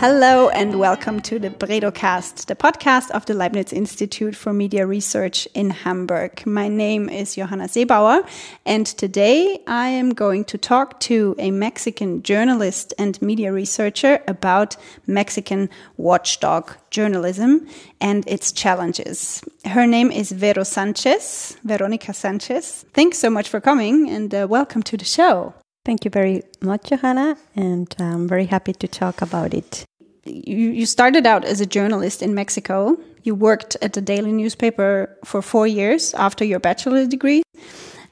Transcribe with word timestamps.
Hello 0.00 0.48
and 0.48 0.78
welcome 0.78 1.20
to 1.20 1.38
the 1.38 1.50
BredowCast, 1.50 2.46
the 2.46 2.56
podcast 2.56 3.10
of 3.10 3.26
the 3.26 3.34
Leibniz 3.34 3.70
Institute 3.70 4.34
for 4.34 4.50
Media 4.50 4.86
Research 4.86 5.46
in 5.52 5.68
Hamburg. 5.68 6.46
My 6.46 6.68
name 6.68 7.10
is 7.10 7.34
Johanna 7.34 7.64
Sebauer 7.64 8.26
and 8.64 8.86
today 8.86 9.60
I 9.66 9.88
am 9.88 10.14
going 10.14 10.46
to 10.46 10.56
talk 10.56 11.00
to 11.00 11.34
a 11.38 11.50
Mexican 11.50 12.22
journalist 12.22 12.94
and 12.98 13.20
media 13.20 13.52
researcher 13.52 14.22
about 14.26 14.74
Mexican 15.06 15.68
watchdog 15.98 16.74
journalism 16.88 17.68
and 18.00 18.26
its 18.26 18.52
challenges. 18.52 19.42
Her 19.66 19.86
name 19.86 20.10
is 20.10 20.32
Vero 20.32 20.62
Sanchez, 20.62 21.58
Veronica 21.62 22.14
Sanchez. 22.14 22.86
Thanks 22.94 23.18
so 23.18 23.28
much 23.28 23.50
for 23.50 23.60
coming 23.60 24.08
and 24.08 24.34
uh, 24.34 24.46
welcome 24.48 24.82
to 24.84 24.96
the 24.96 25.04
show. 25.04 25.52
Thank 25.84 26.06
you 26.06 26.10
very 26.10 26.42
much, 26.62 26.88
Johanna, 26.90 27.36
and 27.56 27.94
I'm 27.98 28.28
very 28.28 28.46
happy 28.46 28.72
to 28.74 28.88
talk 28.88 29.22
about 29.22 29.54
it 29.54 29.84
you, 30.24 30.70
you 30.70 30.86
started 30.86 31.26
out 31.26 31.44
as 31.44 31.60
a 31.60 31.66
journalist 31.66 32.22
in 32.22 32.34
Mexico. 32.34 32.98
You 33.22 33.34
worked 33.34 33.76
at 33.82 33.92
the 33.92 34.00
daily 34.00 34.32
newspaper 34.32 35.14
for 35.24 35.42
four 35.42 35.66
years 35.66 36.14
after 36.14 36.44
your 36.44 36.60
bachelor's 36.60 37.08
degree 37.08 37.42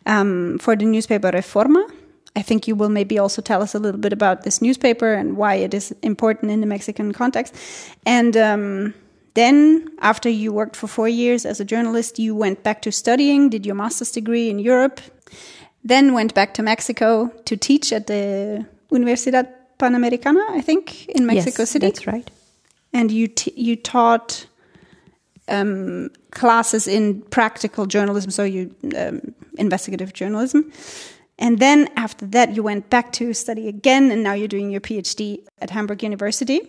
um, 0.06 0.58
for 0.58 0.76
the 0.76 0.84
newspaper 0.84 1.30
Reforma. 1.30 1.90
I 2.36 2.42
think 2.42 2.68
you 2.68 2.76
will 2.76 2.88
maybe 2.88 3.18
also 3.18 3.42
tell 3.42 3.62
us 3.62 3.74
a 3.74 3.78
little 3.78 4.00
bit 4.00 4.12
about 4.12 4.44
this 4.44 4.62
newspaper 4.62 5.12
and 5.12 5.36
why 5.36 5.54
it 5.56 5.74
is 5.74 5.92
important 6.02 6.52
in 6.52 6.60
the 6.60 6.66
Mexican 6.66 7.12
context. 7.12 7.54
And 8.06 8.36
um, 8.36 8.94
then, 9.34 9.88
after 10.00 10.28
you 10.28 10.52
worked 10.52 10.76
for 10.76 10.86
four 10.86 11.08
years 11.08 11.44
as 11.44 11.60
a 11.60 11.64
journalist, 11.64 12.18
you 12.18 12.34
went 12.34 12.62
back 12.62 12.82
to 12.82 12.92
studying, 12.92 13.48
did 13.48 13.66
your 13.66 13.74
master's 13.74 14.12
degree 14.12 14.50
in 14.50 14.58
Europe, 14.58 15.00
then 15.82 16.12
went 16.12 16.34
back 16.34 16.54
to 16.54 16.62
Mexico 16.62 17.28
to 17.44 17.56
teach 17.56 17.92
at 17.92 18.06
the 18.06 18.66
Universidad 18.92 19.48
Panamericana, 19.78 20.44
I 20.50 20.60
think, 20.60 21.06
in 21.08 21.26
Mexico 21.26 21.62
yes, 21.62 21.70
City. 21.70 21.86
That's 21.86 22.06
right. 22.06 22.30
And 22.92 23.10
you 23.10 23.28
you 23.54 23.76
taught 23.76 24.46
um, 25.48 26.10
classes 26.30 26.86
in 26.86 27.22
practical 27.22 27.86
journalism, 27.86 28.30
so 28.30 28.44
you 28.44 28.74
um, 28.96 29.34
investigative 29.56 30.12
journalism. 30.12 30.72
And 31.38 31.60
then 31.60 31.88
after 31.96 32.26
that, 32.26 32.56
you 32.56 32.62
went 32.64 32.90
back 32.90 33.12
to 33.12 33.32
study 33.32 33.68
again, 33.68 34.10
and 34.10 34.22
now 34.22 34.32
you're 34.32 34.48
doing 34.48 34.70
your 34.70 34.80
PhD 34.80 35.44
at 35.60 35.70
Hamburg 35.70 36.02
University. 36.02 36.60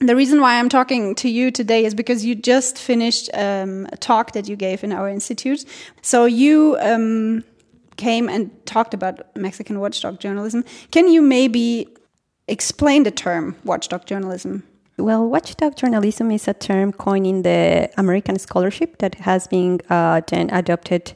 The 0.00 0.16
reason 0.16 0.40
why 0.40 0.58
I'm 0.58 0.68
talking 0.68 1.14
to 1.16 1.28
you 1.28 1.52
today 1.52 1.84
is 1.84 1.94
because 1.94 2.24
you 2.24 2.34
just 2.34 2.76
finished 2.76 3.30
um, 3.34 3.86
a 3.92 3.96
talk 3.96 4.32
that 4.32 4.48
you 4.48 4.56
gave 4.56 4.82
in 4.82 4.92
our 4.92 5.08
institute. 5.08 5.64
So 6.02 6.24
you 6.24 6.76
um, 6.80 7.44
came 7.96 8.28
and 8.28 8.50
talked 8.66 8.94
about 8.94 9.20
Mexican 9.36 9.78
watchdog 9.78 10.18
journalism. 10.18 10.64
Can 10.90 11.06
you 11.06 11.22
maybe 11.22 11.86
explain 12.52 13.02
the 13.02 13.10
term 13.10 13.56
watchdog 13.64 14.04
journalism? 14.06 14.62
Well, 14.98 15.26
watchdog 15.28 15.74
journalism 15.74 16.30
is 16.30 16.46
a 16.46 16.54
term 16.54 16.92
coined 16.92 17.26
in 17.26 17.42
the 17.42 17.90
American 17.96 18.38
scholarship 18.38 18.98
that 18.98 19.14
has 19.16 19.46
been 19.48 19.80
uh, 19.88 20.20
then 20.28 20.50
adopted 20.50 21.14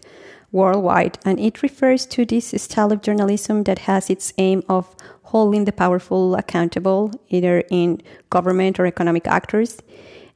worldwide, 0.50 1.18
and 1.26 1.38
it 1.38 1.62
refers 1.62 2.06
to 2.06 2.24
this 2.24 2.54
style 2.56 2.90
of 2.90 3.02
journalism 3.02 3.64
that 3.64 3.80
has 3.80 4.08
its 4.08 4.32
aim 4.38 4.62
of 4.68 4.96
holding 5.24 5.66
the 5.66 5.72
powerful 5.72 6.34
accountable, 6.36 7.10
either 7.28 7.62
in 7.70 8.00
government 8.30 8.80
or 8.80 8.86
economic 8.86 9.26
actors, 9.26 9.78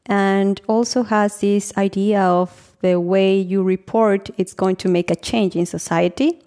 and 0.06 0.60
also 0.68 1.02
has 1.02 1.40
this 1.40 1.72
idea 1.78 2.20
of 2.20 2.76
the 2.82 3.00
way 3.00 3.38
you 3.38 3.62
report 3.62 4.30
it's 4.36 4.52
going 4.52 4.76
to 4.76 4.88
make 4.88 5.10
a 5.10 5.16
change 5.16 5.56
in 5.56 5.64
society, 5.64 6.38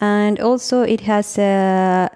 and 0.00 0.40
also 0.40 0.82
it 0.82 1.00
has 1.00 1.38
a 1.38 2.10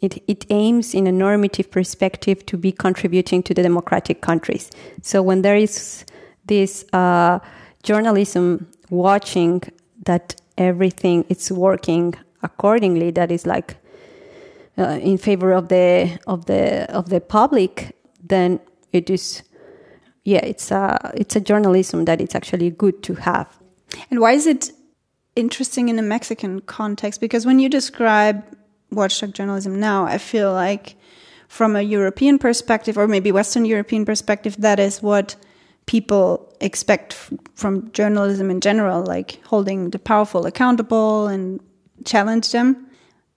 it, 0.00 0.22
it 0.26 0.44
aims 0.50 0.94
in 0.94 1.06
a 1.06 1.12
normative 1.12 1.70
perspective 1.70 2.44
to 2.46 2.56
be 2.56 2.72
contributing 2.72 3.42
to 3.44 3.54
the 3.54 3.62
democratic 3.62 4.20
countries. 4.20 4.70
So 5.02 5.22
when 5.22 5.42
there 5.42 5.56
is 5.56 6.04
this 6.46 6.84
uh, 6.92 7.38
journalism 7.82 8.68
watching 8.90 9.62
that 10.04 10.40
everything 10.58 11.24
is 11.28 11.50
working 11.50 12.14
accordingly, 12.42 13.10
that 13.12 13.30
is 13.30 13.46
like 13.46 13.76
uh, 14.78 14.98
in 15.02 15.18
favor 15.18 15.52
of 15.52 15.68
the 15.68 16.18
of 16.26 16.46
the 16.46 16.90
of 16.92 17.08
the 17.08 17.20
public, 17.20 17.96
then 18.22 18.60
it 18.92 19.08
is 19.08 19.42
yeah, 20.24 20.44
it's 20.44 20.70
a 20.70 21.12
it's 21.14 21.36
a 21.36 21.40
journalism 21.40 22.04
that 22.04 22.20
it's 22.20 22.34
actually 22.34 22.70
good 22.70 23.02
to 23.04 23.14
have. 23.14 23.48
And 24.10 24.20
why 24.20 24.32
is 24.32 24.46
it 24.46 24.72
interesting 25.36 25.88
in 25.88 25.98
a 25.98 26.02
Mexican 26.02 26.60
context? 26.60 27.20
Because 27.20 27.46
when 27.46 27.58
you 27.58 27.68
describe 27.68 28.44
watchdog 28.90 29.34
journalism 29.34 29.78
now, 29.78 30.04
I 30.04 30.18
feel 30.18 30.52
like 30.52 30.96
from 31.48 31.76
a 31.76 31.82
European 31.82 32.38
perspective, 32.38 32.98
or 32.98 33.06
maybe 33.06 33.32
Western 33.32 33.64
European 33.64 34.04
perspective, 34.04 34.56
that 34.58 34.80
is 34.80 35.02
what 35.02 35.36
people 35.86 36.52
expect 36.60 37.14
from 37.54 37.90
journalism 37.92 38.50
in 38.50 38.60
general, 38.60 39.04
like 39.04 39.40
holding 39.44 39.90
the 39.90 39.98
powerful 39.98 40.46
accountable 40.46 41.28
and 41.28 41.60
challenge 42.04 42.50
them. 42.50 42.86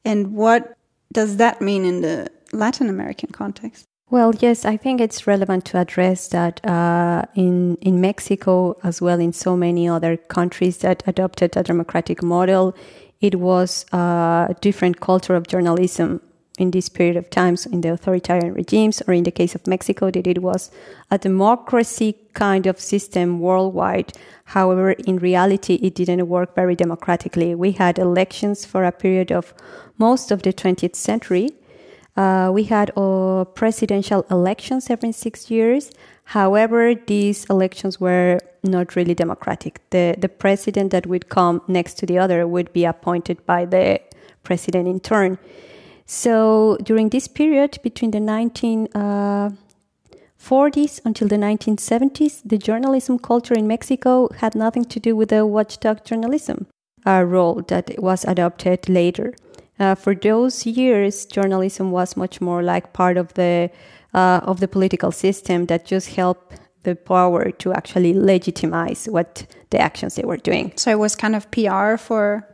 And 0.03 0.33
what 0.33 0.75
does 1.13 1.37
that 1.37 1.61
mean 1.61 1.85
in 1.85 2.01
the 2.01 2.29
Latin 2.51 2.89
American 2.89 3.29
context? 3.31 3.85
Well, 4.11 4.33
yes, 4.39 4.65
I 4.65 4.75
think 4.75 5.01
it's 5.01 5.27
relevant 5.27 5.65
to 5.65 5.77
address 5.77 6.29
that 6.29 6.65
uh, 6.65 7.25
in 7.35 7.75
in 7.75 8.01
Mexico 8.01 8.75
as 8.83 9.01
well 9.01 9.19
in 9.19 9.33
so 9.33 9.55
many 9.55 9.87
other 9.87 10.17
countries 10.17 10.79
that 10.79 11.03
adopted 11.05 11.55
a 11.55 11.61
democratic 11.61 12.23
model 12.23 12.75
it 13.21 13.35
was 13.35 13.85
a 13.91 14.55
different 14.61 14.99
culture 14.99 15.35
of 15.35 15.47
journalism 15.47 16.21
in 16.59 16.71
this 16.71 16.89
period 16.89 17.15
of 17.15 17.29
times 17.29 17.65
in 17.65 17.81
the 17.81 17.93
authoritarian 17.93 18.53
regimes, 18.53 19.01
or 19.07 19.13
in 19.13 19.23
the 19.23 19.31
case 19.31 19.55
of 19.55 19.65
Mexico, 19.65 20.11
that 20.11 20.27
it 20.27 20.41
was 20.41 20.69
a 21.09 21.17
democracy 21.17 22.15
kind 22.33 22.67
of 22.67 22.79
system 22.79 23.39
worldwide. 23.39 24.11
However, 24.43 24.91
in 24.91 25.17
reality, 25.17 25.75
it 25.75 25.95
didn't 25.95 26.27
work 26.27 26.55
very 26.55 26.75
democratically. 26.75 27.55
We 27.55 27.71
had 27.71 27.97
elections 27.97 28.65
for 28.65 28.83
a 28.83 28.91
period 28.91 29.31
of 29.31 29.53
most 29.97 30.31
of 30.31 30.41
the 30.41 30.51
20th 30.51 30.95
century. 30.95 31.51
Uh, 32.17 32.51
we 32.53 32.63
had 32.65 32.91
uh, 32.97 33.45
presidential 33.55 34.25
elections 34.29 34.89
every 34.89 35.13
six 35.13 35.49
years. 35.49 35.91
However, 36.29 36.93
these 36.93 37.45
elections 37.45 37.99
were 37.99 38.37
not 38.61 38.95
really 38.95 39.15
democratic. 39.15 39.81
The, 39.89 40.13
the 40.15 40.29
president 40.29 40.91
that 40.91 41.07
would 41.07 41.27
come 41.27 41.63
next 41.67 41.95
to 41.95 42.05
the 42.05 42.19
other 42.19 42.45
would 42.45 42.71
be 42.71 42.85
appointed 42.85 43.43
by 43.47 43.65
the 43.65 43.99
president 44.43 44.87
in 44.87 44.99
turn. 44.99 45.39
So 46.05 46.77
during 46.83 47.09
this 47.09 47.27
period 47.27 47.79
between 47.81 48.11
the 48.11 48.19
1940s 48.19 49.55
uh, 50.99 51.01
until 51.03 51.27
the 51.27 51.37
1970s, 51.37 52.43
the 52.45 52.59
journalism 52.59 53.17
culture 53.17 53.55
in 53.55 53.67
Mexico 53.67 54.29
had 54.37 54.53
nothing 54.53 54.85
to 54.85 54.99
do 54.99 55.15
with 55.15 55.29
the 55.29 55.47
watchdog 55.47 56.05
journalism 56.05 56.67
uh, 57.07 57.23
role 57.23 57.63
that 57.69 57.95
was 57.97 58.23
adopted 58.25 58.87
later. 58.87 59.33
Uh, 59.79 59.95
for 59.95 60.13
those 60.13 60.67
years, 60.67 61.25
journalism 61.25 61.89
was 61.89 62.15
much 62.15 62.39
more 62.39 62.61
like 62.61 62.93
part 62.93 63.17
of 63.17 63.33
the 63.33 63.71
uh, 64.13 64.41
of 64.43 64.59
the 64.59 64.67
political 64.67 65.11
system 65.11 65.65
that 65.67 65.85
just 65.85 66.15
help 66.15 66.53
the 66.83 66.95
power 66.95 67.51
to 67.51 67.73
actually 67.73 68.13
legitimize 68.13 69.05
what 69.05 69.45
the 69.69 69.79
actions 69.79 70.15
they 70.15 70.23
were 70.23 70.37
doing. 70.37 70.71
So 70.75 70.91
it 70.91 70.99
was 70.99 71.15
kind 71.15 71.35
of 71.35 71.49
PR 71.51 71.97
for 71.97 72.47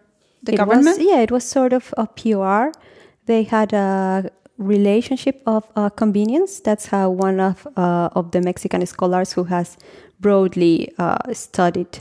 the 0.44 0.54
it 0.54 0.58
government? 0.58 0.98
Was, 0.98 1.00
yeah, 1.00 1.22
it 1.22 1.32
was 1.32 1.44
sort 1.44 1.74
of 1.74 1.94
a 1.98 2.08
PR. 2.08 2.78
They 3.26 3.44
had 3.44 3.74
a 3.74 4.30
relationship 4.58 5.42
of 5.46 5.68
uh, 5.76 5.90
convenience. 5.90 6.60
That's 6.60 6.88
how 6.88 7.10
one 7.10 7.40
of, 7.40 7.68
uh, 7.76 8.10
of 8.14 8.32
the 8.32 8.42
Mexican 8.42 8.86
scholars 8.86 9.34
who 9.34 9.46
has 9.46 9.78
broadly 10.20 10.92
uh, 10.98 11.34
studied 11.34 12.00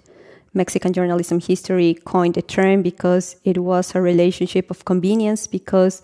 Mexican 0.52 0.92
journalism 0.92 1.40
history 1.40 1.94
coined 2.04 2.34
the 2.34 2.42
term 2.42 2.82
because 2.82 3.36
it 3.44 3.58
was 3.58 3.94
a 3.94 4.00
relationship 4.00 4.70
of 4.70 4.84
convenience 4.84 5.48
because 5.48 6.02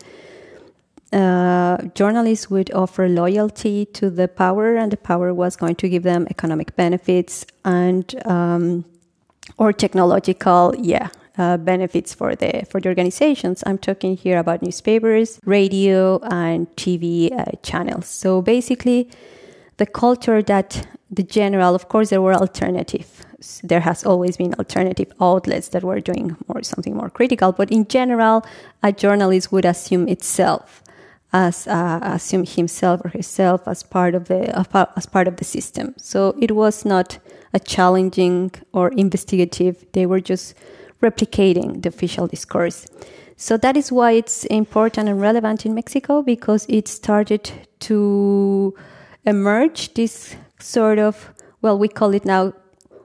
uh, 1.12 1.78
journalists 1.94 2.50
would 2.50 2.72
offer 2.72 3.08
loyalty 3.08 3.84
to 3.86 4.10
the 4.10 4.28
power, 4.28 4.76
and 4.76 4.92
the 4.92 4.96
power 4.96 5.34
was 5.34 5.56
going 5.56 5.74
to 5.76 5.88
give 5.88 6.02
them 6.02 6.26
economic 6.30 6.76
benefits 6.76 7.46
and 7.64 8.14
um, 8.26 8.84
or 9.58 9.72
technological, 9.72 10.74
yeah, 10.78 11.08
uh, 11.38 11.56
benefits 11.56 12.14
for 12.14 12.36
the 12.36 12.64
for 12.70 12.80
the 12.80 12.88
organizations. 12.88 13.62
I'm 13.66 13.78
talking 13.78 14.16
here 14.16 14.38
about 14.38 14.62
newspapers, 14.62 15.40
radio, 15.44 16.18
and 16.30 16.68
TV 16.76 17.32
uh, 17.32 17.56
channels. 17.62 18.06
So 18.06 18.42
basically, 18.42 19.10
the 19.78 19.86
culture 19.86 20.42
that 20.42 20.86
the 21.10 21.22
general, 21.22 21.74
of 21.74 21.88
course, 21.88 22.10
there 22.10 22.22
were 22.22 22.34
alternatives. 22.34 23.08
There 23.64 23.80
has 23.80 24.04
always 24.04 24.36
been 24.36 24.54
alternative 24.54 25.10
outlets 25.20 25.68
that 25.68 25.82
were 25.82 26.00
doing 26.00 26.36
more 26.46 26.62
something 26.62 26.94
more 26.94 27.10
critical, 27.10 27.52
but 27.52 27.70
in 27.70 27.88
general, 27.88 28.44
a 28.82 28.92
journalist 28.92 29.50
would 29.50 29.64
assume 29.64 30.08
itself 30.08 30.79
as 31.32 31.66
uh, 31.66 32.00
assume 32.02 32.44
himself 32.44 33.00
or 33.04 33.10
herself 33.10 33.68
as 33.68 33.82
part 33.82 34.14
of 34.14 34.26
the 34.26 34.56
as 34.96 35.06
part 35.06 35.28
of 35.28 35.36
the 35.36 35.44
system. 35.44 35.94
So 35.96 36.34
it 36.40 36.52
was 36.52 36.84
not 36.84 37.18
a 37.52 37.60
challenging 37.60 38.50
or 38.72 38.88
investigative. 38.90 39.84
They 39.92 40.06
were 40.06 40.20
just 40.20 40.54
replicating 41.02 41.82
the 41.82 41.88
official 41.88 42.26
discourse. 42.26 42.86
So 43.36 43.56
that 43.56 43.76
is 43.76 43.90
why 43.90 44.12
it's 44.12 44.44
important 44.46 45.08
and 45.08 45.20
relevant 45.20 45.64
in 45.64 45.74
Mexico 45.74 46.22
because 46.22 46.66
it 46.68 46.86
started 46.88 47.50
to 47.80 48.74
emerge 49.24 49.94
this 49.94 50.36
sort 50.58 50.98
of, 50.98 51.32
well, 51.62 51.78
we 51.78 51.88
call 51.88 52.12
it 52.14 52.26
now 52.26 52.52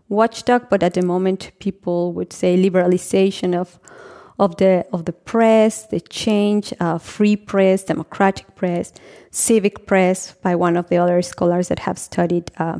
watchdog, 0.09 0.69
but 0.69 0.83
at 0.83 0.93
the 0.95 1.01
moment 1.01 1.51
people 1.59 2.11
would 2.13 2.33
say 2.33 2.61
liberalization 2.61 3.55
of 3.55 3.79
of 4.37 4.57
the 4.57 4.85
of 4.91 5.05
the 5.05 5.13
press, 5.13 5.85
the 5.87 5.99
change, 6.01 6.73
uh, 6.79 6.97
free 6.97 7.35
press, 7.35 7.83
democratic 7.83 8.55
press, 8.55 8.93
civic 9.31 9.85
press, 9.85 10.33
by 10.33 10.55
one 10.55 10.75
of 10.77 10.89
the 10.89 10.97
other 10.97 11.21
scholars 11.21 11.69
that 11.69 11.79
have 11.79 11.97
studied 11.97 12.51
uh, 12.57 12.79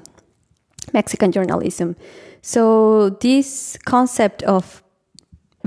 Mexican 0.94 1.32
journalism. 1.32 1.96
So 2.42 3.10
this 3.10 3.78
concept 3.86 4.44
of 4.44 4.84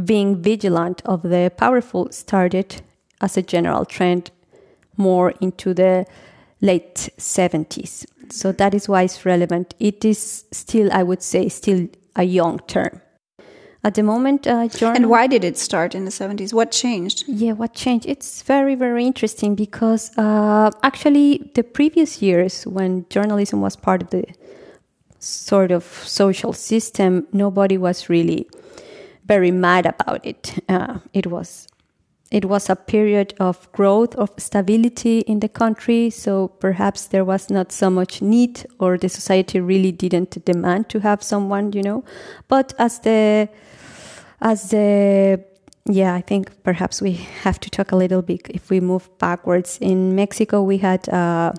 being 0.05 0.41
vigilant 0.43 1.03
of 1.05 1.23
the 1.23 1.53
powerful 1.57 2.11
started 2.13 2.83
as 3.21 3.37
a 3.37 3.43
general 3.43 3.85
trend 3.85 4.31
more 4.97 5.31
into 5.41 5.75
the 5.75 6.07
late 6.61 7.09
70s. 7.19 8.07
So 8.31 8.53
that 8.53 8.75
is 8.75 8.89
why 8.89 9.03
it's 9.03 9.25
relevant. 9.25 9.75
It 9.79 10.05
is 10.05 10.45
still, 10.53 10.93
I 10.93 11.03
would 11.03 11.23
say, 11.23 11.49
still 11.49 11.89
a 12.15 12.25
young 12.25 12.59
term. 12.61 13.01
At 13.85 13.95
the 13.95 14.03
moment, 14.03 14.47
uh, 14.47 14.67
journal- 14.69 14.97
and 14.97 15.07
why 15.09 15.27
did 15.29 15.45
it 15.45 15.57
start 15.57 15.95
in 15.95 16.05
the 16.05 16.11
70s? 16.11 16.53
What 16.53 16.73
changed? 16.73 17.25
Yeah, 17.29 17.53
what 17.53 17.75
changed? 17.75 18.07
It's 18.07 18.43
very, 18.43 18.75
very 18.75 19.07
interesting 19.07 19.55
because 19.55 20.11
uh, 20.19 20.71
actually, 20.83 21.51
the 21.55 21.63
previous 21.63 22.21
years 22.21 22.67
when 22.67 23.07
journalism 23.09 23.61
was 23.61 23.77
part 23.77 24.03
of 24.03 24.11
the 24.11 24.25
sort 25.21 25.71
of 25.71 25.85
social 25.85 26.53
system, 26.53 27.27
nobody 27.33 27.79
was 27.79 28.09
really 28.09 28.49
very 29.27 29.51
mad 29.53 29.87
about 29.87 30.25
it. 30.27 30.55
Uh, 30.69 30.99
it 31.13 31.27
was 31.29 31.69
it 32.31 32.45
was 32.45 32.69
a 32.69 32.77
period 32.77 33.33
of 33.41 33.71
growth 33.73 34.15
of 34.17 34.31
stability 34.37 35.21
in 35.21 35.41
the 35.41 35.49
country 35.49 36.11
so 36.11 36.49
perhaps 36.49 37.07
there 37.07 37.25
was 37.25 37.49
not 37.49 37.73
so 37.73 37.89
much 37.89 38.21
need 38.21 38.67
or 38.79 38.99
the 38.99 39.09
society 39.09 39.61
really 39.61 39.93
didn't 39.93 40.45
demand 40.45 40.89
to 40.91 41.01
have 41.01 41.23
someone 41.23 41.73
you 41.73 41.83
know. 41.83 42.05
But 42.49 42.75
as 42.79 43.01
the 43.01 43.49
as 44.41 44.71
the 44.71 45.43
yeah 45.87 46.15
i 46.15 46.21
think 46.21 46.63
perhaps 46.63 47.01
we 47.01 47.13
have 47.43 47.59
to 47.61 47.71
talk 47.71 47.93
a 47.93 47.97
little 47.97 48.23
bit. 48.23 48.49
If 48.51 48.69
we 48.69 48.81
move 48.81 49.09
backwards 49.19 49.79
in 49.81 50.15
mexico 50.15 50.63
we 50.63 50.79
had 50.79 51.09
uh, 51.09 51.53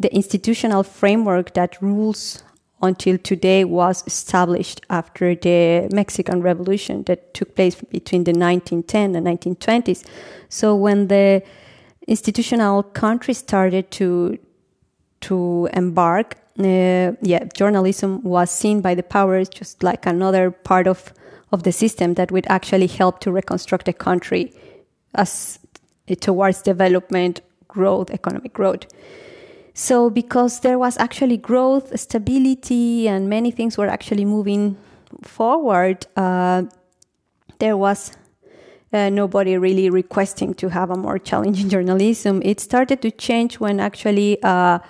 the 0.00 0.12
institutional 0.14 0.82
framework 0.82 1.54
that 1.54 1.80
rules 1.80 2.42
until 2.82 3.18
today 3.18 3.64
was 3.64 4.02
established 4.06 4.80
after 4.88 5.34
the 5.34 5.88
Mexican 5.92 6.40
Revolution 6.40 7.02
that 7.04 7.34
took 7.34 7.54
place 7.54 7.74
between 7.74 8.24
the 8.24 8.32
1910 8.32 9.14
and 9.14 9.26
1920s. 9.26 10.04
So 10.48 10.74
when 10.74 11.08
the 11.08 11.42
institutional 12.06 12.82
country 12.82 13.34
started 13.34 13.90
to 13.92 14.38
to 15.20 15.68
embark, 15.74 16.36
uh, 16.58 17.12
yeah, 17.20 17.44
journalism 17.54 18.22
was 18.22 18.50
seen 18.50 18.80
by 18.80 18.94
the 18.94 19.02
powers 19.02 19.50
just 19.50 19.82
like 19.82 20.06
another 20.06 20.50
part 20.50 20.86
of 20.86 21.12
of 21.52 21.64
the 21.64 21.72
system 21.72 22.14
that 22.14 22.30
would 22.30 22.46
actually 22.48 22.86
help 22.86 23.20
to 23.20 23.30
reconstruct 23.30 23.84
the 23.84 23.92
country 23.92 24.52
as 25.14 25.58
towards 26.20 26.62
development, 26.62 27.40
growth, 27.68 28.10
economic 28.10 28.52
growth. 28.52 28.86
So, 29.74 30.10
because 30.10 30.60
there 30.60 30.78
was 30.78 30.98
actually 30.98 31.36
growth, 31.36 31.98
stability, 31.98 33.08
and 33.08 33.28
many 33.28 33.50
things 33.50 33.78
were 33.78 33.88
actually 33.88 34.24
moving 34.24 34.76
forward, 35.22 36.06
uh, 36.16 36.64
there 37.58 37.76
was 37.76 38.12
uh, 38.92 39.08
nobody 39.10 39.56
really 39.56 39.88
requesting 39.90 40.54
to 40.54 40.68
have 40.68 40.90
a 40.90 40.96
more 40.96 41.18
challenging 41.18 41.68
journalism. 41.74 42.42
It 42.44 42.60
started 42.60 43.00
to 43.02 43.10
change 43.10 43.60
when 43.60 43.80
actually 43.80 44.42
uh, 44.42 44.80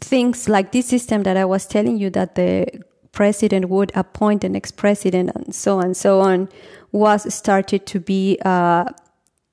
things 0.00 0.48
like 0.48 0.72
this 0.72 0.86
system 0.86 1.22
that 1.24 1.36
I 1.36 1.44
was 1.44 1.66
telling 1.66 1.96
you 1.96 2.10
that 2.10 2.34
the 2.34 2.66
president 3.12 3.68
would 3.68 3.92
appoint 3.94 4.42
an 4.44 4.56
ex-president 4.56 5.30
and 5.34 5.54
so 5.54 5.78
on 5.78 5.84
and 5.84 5.96
so 5.96 6.20
on 6.20 6.48
was 6.92 7.32
started 7.32 7.86
to 7.86 8.00
be 8.00 8.38
uh, 8.44 8.84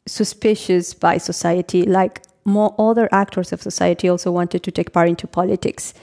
suspicious 0.06 0.94
by 0.94 1.18
society. 1.18 1.84
Like 1.84 2.22
more 2.46 2.74
other 2.78 3.10
actors 3.12 3.52
of 3.54 3.62
society 3.62 4.10
also 4.10 4.32
wanted 4.32 4.64
to 4.64 4.72
take 4.72 4.92
part 4.94 5.10
into 5.10 5.28
politics, 5.28 5.94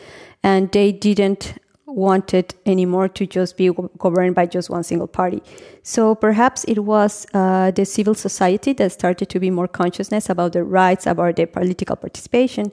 and 0.43 0.71
they 0.73 0.93
didn't 0.93 1.59
want 1.87 2.35
it 2.35 2.55
anymore 2.67 3.09
to 3.09 3.27
just 3.27 3.57
be 3.57 3.71
governed 3.99 4.35
by 4.35 4.45
just 4.45 4.69
one 4.69 4.83
single 4.83 5.07
party. 5.07 5.43
So 5.83 6.15
perhaps 6.15 6.65
it 6.65 6.81
was 6.81 7.27
uh, 7.33 7.71
the 7.71 7.85
civil 7.85 8.15
society 8.15 8.73
that 8.75 8.93
started 8.93 9.29
to 9.31 9.41
be 9.41 9.51
more 9.51 9.69
consciousness 9.69 10.29
about 10.29 10.53
their 10.53 10.65
rights, 10.65 11.07
about 11.07 11.37
their 11.37 11.47
political 11.47 11.97
participation. 11.97 12.73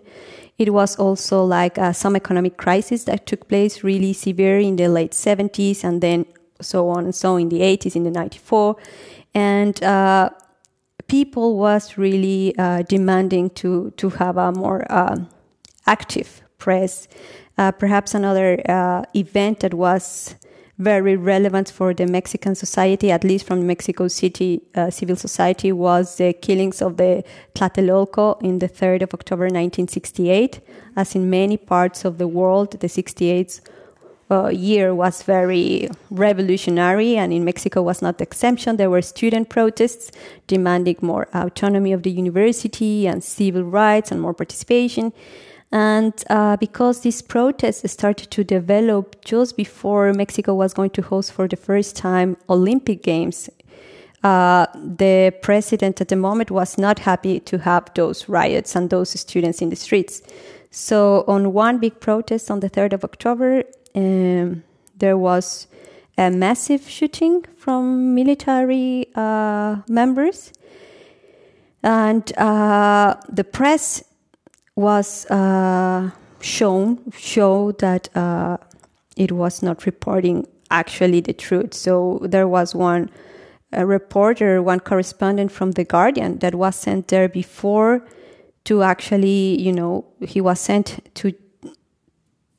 It 0.58 0.74
was 0.74 0.98
also 0.98 1.44
like 1.44 1.78
uh, 1.78 1.94
some 1.94 2.16
economic 2.16 2.58
crisis 2.58 3.06
that 3.06 3.26
took 3.26 3.48
place 3.48 3.84
really 3.84 4.14
severe 4.14 4.60
in 4.60 4.76
the 4.76 4.88
late 4.88 5.12
70s 5.12 5.84
and 5.84 6.02
then 6.02 6.26
so 6.60 6.90
on 6.90 7.06
and 7.06 7.16
so 7.16 7.38
in 7.38 7.50
the 7.50 7.62
80s, 7.62 7.96
in 7.96 8.04
the 8.04 8.12
94. 8.12 8.76
And 9.34 9.82
uh, 9.84 10.30
people 11.08 11.58
was 11.58 11.98
really 11.98 12.56
uh, 12.58 12.84
demanding 12.84 13.50
to 13.52 13.92
to 13.98 14.10
have 14.10 14.38
a 14.38 14.52
more 14.52 14.86
uh, 14.92 15.18
active 15.86 16.42
press. 16.58 17.08
Uh, 17.58 17.72
perhaps 17.72 18.16
another 18.16 18.62
uh, 18.68 19.04
event 19.14 19.60
that 19.60 19.74
was 19.74 20.36
very 20.80 21.16
relevant 21.16 21.70
for 21.70 21.94
the 21.94 22.08
Mexican 22.08 22.56
society, 22.56 23.12
at 23.12 23.24
least 23.24 23.46
from 23.46 23.68
Mexico 23.68 24.08
City 24.08 24.62
uh, 24.76 24.90
civil 24.90 25.16
society, 25.16 25.72
was 25.72 26.18
the 26.18 26.34
killings 26.34 26.82
of 26.82 26.98
the 26.98 27.24
Tlatelolco 27.54 28.42
in 28.42 28.60
the 28.60 28.68
3rd 28.68 29.04
of 29.04 29.14
October 29.14 29.44
1968. 29.44 30.62
As 30.96 31.16
in 31.16 31.30
many 31.30 31.58
parts 31.58 32.06
of 32.06 32.18
the 32.18 32.28
world, 32.28 32.80
the 32.80 32.90
68 32.90 33.62
uh, 34.32 34.48
year 34.48 34.96
was 34.96 35.24
very 35.24 35.90
revolutionary, 36.10 37.18
and 37.18 37.32
in 37.34 37.44
Mexico 37.44 37.82
was 37.82 38.02
not 38.02 38.18
the 38.18 38.24
exception. 38.24 38.78
There 38.78 38.90
were 38.90 39.02
student 39.02 39.50
protests 39.50 40.12
demanding 40.48 40.98
more 41.02 41.28
autonomy 41.34 41.94
of 41.94 42.04
the 42.04 42.12
university 42.12 43.08
and 43.08 43.24
civil 43.24 43.64
rights 43.64 44.12
and 44.12 44.22
more 44.22 44.34
participation. 44.34 45.14
And 45.72 46.14
uh, 46.30 46.58
because 46.58 47.02
these 47.02 47.24
protests 47.24 47.92
started 47.92 48.30
to 48.30 48.44
develop 48.44 49.26
just 49.26 49.58
before 49.58 50.14
Mexico 50.14 50.54
was 50.54 50.72
going 50.72 50.92
to 50.92 51.02
host 51.02 51.32
for 51.32 51.48
the 51.48 51.56
first 51.56 51.96
time 51.96 52.38
Olympic 52.48 53.02
Games, 53.02 53.50
uh, 54.24 54.68
the 54.76 55.34
president 55.42 56.00
at 56.00 56.10
the 56.10 56.16
moment 56.16 56.52
was 56.52 56.78
not 56.78 57.00
happy 57.00 57.40
to 57.42 57.58
have 57.58 57.92
those 57.96 58.30
riots 58.30 58.76
and 58.76 58.90
those 58.90 59.20
students 59.20 59.62
in 59.62 59.70
the 59.70 59.76
streets. 59.76 60.22
So, 60.70 61.24
on 61.28 61.54
one 61.54 61.80
big 61.80 62.00
protest 62.00 62.50
on 62.50 62.60
the 62.60 62.70
3rd 62.70 62.94
of 62.94 63.04
October, 63.04 63.64
um, 63.96 64.64
there 64.98 65.18
was 65.18 65.68
a 66.18 66.30
massive 66.30 66.88
shooting 66.88 67.46
from 67.58 68.14
military 68.14 69.08
uh, 69.16 69.78
members, 69.88 70.54
and 71.84 72.38
uh, 72.38 73.16
the 73.30 73.44
press 73.44 74.04
was 74.76 75.26
uh, 75.28 76.10
shown 76.42 77.00
show 77.12 77.72
that 77.74 78.16
uh, 78.16 78.58
it 79.16 79.32
was 79.32 79.62
not 79.62 79.86
reporting 79.86 80.48
actually 80.72 81.22
the 81.22 81.34
truth. 81.34 81.74
So 81.74 82.20
there 82.24 82.48
was 82.48 82.76
one 82.76 83.10
reporter, 83.72 84.62
one 84.62 84.80
correspondent 84.80 85.52
from 85.52 85.72
the 85.72 85.84
Guardian 85.84 86.40
that 86.40 86.56
was 86.56 86.76
sent 86.76 87.08
there 87.08 87.28
before 87.28 88.06
to 88.66 88.84
actually, 88.84 89.60
you 89.60 89.72
know, 89.72 90.06
he 90.22 90.42
was 90.42 90.60
sent 90.60 91.00
to 91.16 91.34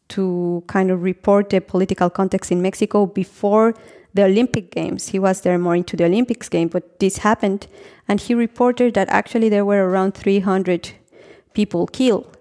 to 0.08 0.62
kind 0.66 0.90
of 0.90 1.02
report 1.02 1.50
the 1.50 1.60
political 1.60 2.10
context 2.10 2.52
in 2.52 2.62
Mexico 2.62 3.06
before 3.06 3.74
the 4.14 4.24
Olympic 4.24 4.70
Games. 4.70 5.08
He 5.08 5.18
was 5.18 5.40
there 5.40 5.58
more 5.58 5.74
into 5.74 5.96
the 5.96 6.04
Olympics 6.04 6.48
game, 6.48 6.68
but 6.68 7.00
this 7.00 7.18
happened, 7.18 7.66
and 8.08 8.20
he 8.20 8.34
reported 8.34 8.94
that 8.94 9.08
actually 9.08 9.48
there 9.48 9.64
were 9.64 9.88
around 9.88 10.14
300 10.14 10.92
people 11.52 11.86
killed, 11.86 12.36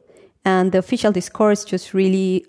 and 0.46 0.72
the 0.72 0.78
official 0.78 1.12
discourse 1.12 1.64
just 1.66 1.94
really 1.94 2.46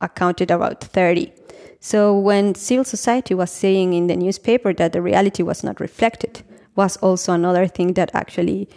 accounted 0.00 0.50
about 0.50 0.82
30. 0.82 1.32
So 1.80 2.18
when 2.18 2.54
civil 2.54 2.84
society 2.84 3.34
was 3.34 3.50
saying 3.50 3.92
in 3.92 4.06
the 4.06 4.16
newspaper 4.16 4.72
that 4.74 4.92
the 4.92 5.02
reality 5.02 5.42
was 5.42 5.62
not 5.62 5.80
reflected, 5.80 6.42
was 6.76 6.96
also 6.98 7.32
another 7.32 7.66
thing 7.66 7.92
that 7.94 8.10
actually 8.14 8.68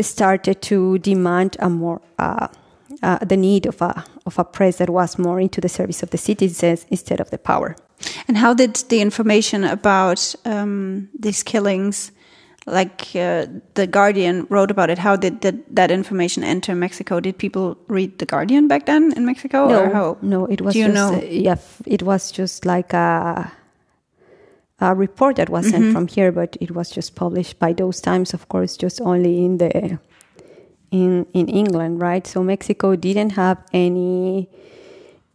started 0.00 0.62
to 0.62 0.98
demand 0.98 1.56
a 1.58 1.68
more 1.68 2.00
uh, 2.18 2.48
uh, 3.02 3.18
the 3.24 3.36
need 3.36 3.66
of 3.66 3.80
a 3.82 4.04
of 4.24 4.38
a 4.38 4.44
press 4.44 4.76
that 4.78 4.90
was 4.90 5.18
more 5.18 5.40
into 5.40 5.60
the 5.60 5.68
service 5.68 6.02
of 6.02 6.10
the 6.10 6.18
citizens 6.18 6.86
instead 6.90 7.20
of 7.20 7.30
the 7.30 7.38
power. 7.38 7.76
And 8.28 8.36
how 8.36 8.54
did 8.54 8.74
the 8.88 9.00
information 9.00 9.64
about 9.64 10.34
um, 10.44 11.08
these 11.18 11.42
killings 11.42 12.12
like 12.66 13.14
uh, 13.14 13.46
the 13.74 13.86
Guardian 13.86 14.46
wrote 14.50 14.70
about 14.70 14.90
it. 14.90 14.98
How 14.98 15.16
did, 15.16 15.40
did 15.40 15.64
that 15.70 15.90
information 15.90 16.42
enter 16.42 16.74
Mexico? 16.74 17.20
Did 17.20 17.38
people 17.38 17.78
read 17.86 18.18
the 18.18 18.26
Guardian 18.26 18.66
back 18.66 18.86
then 18.86 19.12
in 19.12 19.24
Mexico? 19.24 19.68
no, 19.68 19.84
or 19.84 19.90
how? 19.90 20.18
no, 20.20 20.46
it 20.46 20.60
was 20.60 20.74
Do 20.74 20.80
you 20.80 20.86
just 20.86 20.94
know? 20.94 21.18
uh, 21.18 21.24
yeah, 21.24 21.56
it 21.86 22.02
was 22.02 22.32
just 22.32 22.66
like 22.66 22.92
a 22.92 23.52
a 24.78 24.94
report 24.94 25.36
that 25.36 25.48
was 25.48 25.70
sent 25.70 25.90
from 25.92 26.06
here, 26.06 26.30
but 26.30 26.56
it 26.60 26.72
was 26.72 26.90
just 26.90 27.14
published 27.14 27.58
by 27.58 27.72
those 27.72 27.98
times, 27.98 28.34
of 28.34 28.48
course, 28.48 28.76
just 28.76 29.00
only 29.00 29.42
in 29.42 29.56
the 29.56 29.98
in 30.90 31.26
in 31.32 31.48
England, 31.48 32.00
right? 32.00 32.26
So 32.26 32.42
Mexico 32.42 32.96
didn't 32.96 33.30
have 33.32 33.58
any 33.72 34.48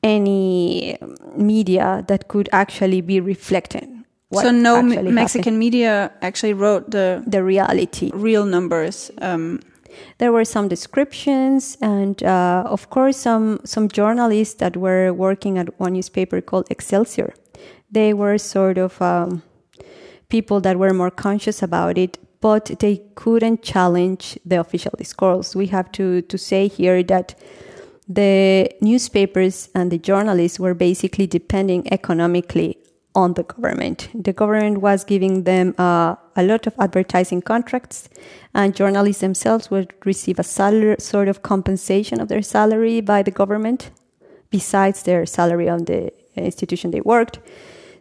any 0.03 0.97
media 1.35 2.03
that 2.07 2.27
could 2.27 2.49
actually 2.51 3.01
be 3.01 3.19
reflected. 3.19 3.87
so 4.33 4.49
no 4.51 4.77
actually 4.77 4.89
Me- 4.89 4.95
happened. 4.95 5.15
Mexican 5.15 5.57
media 5.59 6.11
actually 6.21 6.53
wrote 6.53 6.91
the 6.91 7.23
the 7.27 7.43
reality. 7.43 8.09
real 8.13 8.45
numbers. 8.45 9.11
Um, 9.21 9.59
there 10.19 10.31
were 10.31 10.45
some 10.45 10.67
descriptions 10.69 11.77
and 11.81 12.23
uh, 12.23 12.63
of 12.65 12.89
course 12.89 13.17
some 13.17 13.59
some 13.65 13.87
journalists 13.89 14.55
that 14.55 14.77
were 14.77 15.11
working 15.13 15.57
at 15.57 15.67
one 15.79 15.93
newspaper 15.93 16.41
called 16.41 16.65
excelsior 16.71 17.33
they 17.91 18.13
were 18.13 18.37
sort 18.37 18.77
of 18.77 19.01
um, 19.01 19.43
people 20.29 20.61
that 20.61 20.77
were 20.77 20.93
more 20.93 21.11
conscious 21.11 21.61
about 21.61 21.97
it 21.97 22.17
but 22.41 22.65
they 22.79 23.01
couldn't 23.15 23.61
challenge 23.61 24.37
the 24.45 24.59
official 24.59 24.91
discourse 24.97 25.55
we 25.55 25.67
have 25.67 25.91
to 25.91 26.21
to 26.23 26.37
say 26.37 26.67
here 26.67 27.01
that 27.03 27.35
the 28.07 28.69
newspapers 28.81 29.69
and 29.73 29.91
the 29.91 29.97
journalists 29.97 30.59
were 30.59 30.73
basically 30.73 31.27
depending 31.27 31.87
economically 31.93 32.77
on 33.15 33.33
the 33.33 33.43
government. 33.43 34.09
The 34.13 34.33
government 34.33 34.79
was 34.79 35.03
giving 35.03 35.43
them 35.43 35.75
uh, 35.77 36.15
a 36.35 36.43
lot 36.43 36.67
of 36.67 36.73
advertising 36.79 37.41
contracts, 37.41 38.09
and 38.53 38.75
journalists 38.75 39.21
themselves 39.21 39.69
would 39.69 39.93
receive 40.05 40.39
a 40.39 40.43
salary, 40.43 40.95
sort 40.99 41.27
of 41.27 41.41
compensation 41.41 42.21
of 42.21 42.27
their 42.27 42.41
salary 42.41 43.01
by 43.01 43.21
the 43.21 43.31
government, 43.31 43.91
besides 44.49 45.03
their 45.03 45.25
salary 45.25 45.69
on 45.69 45.85
the 45.85 46.11
institution 46.35 46.91
they 46.91 47.01
worked. 47.01 47.39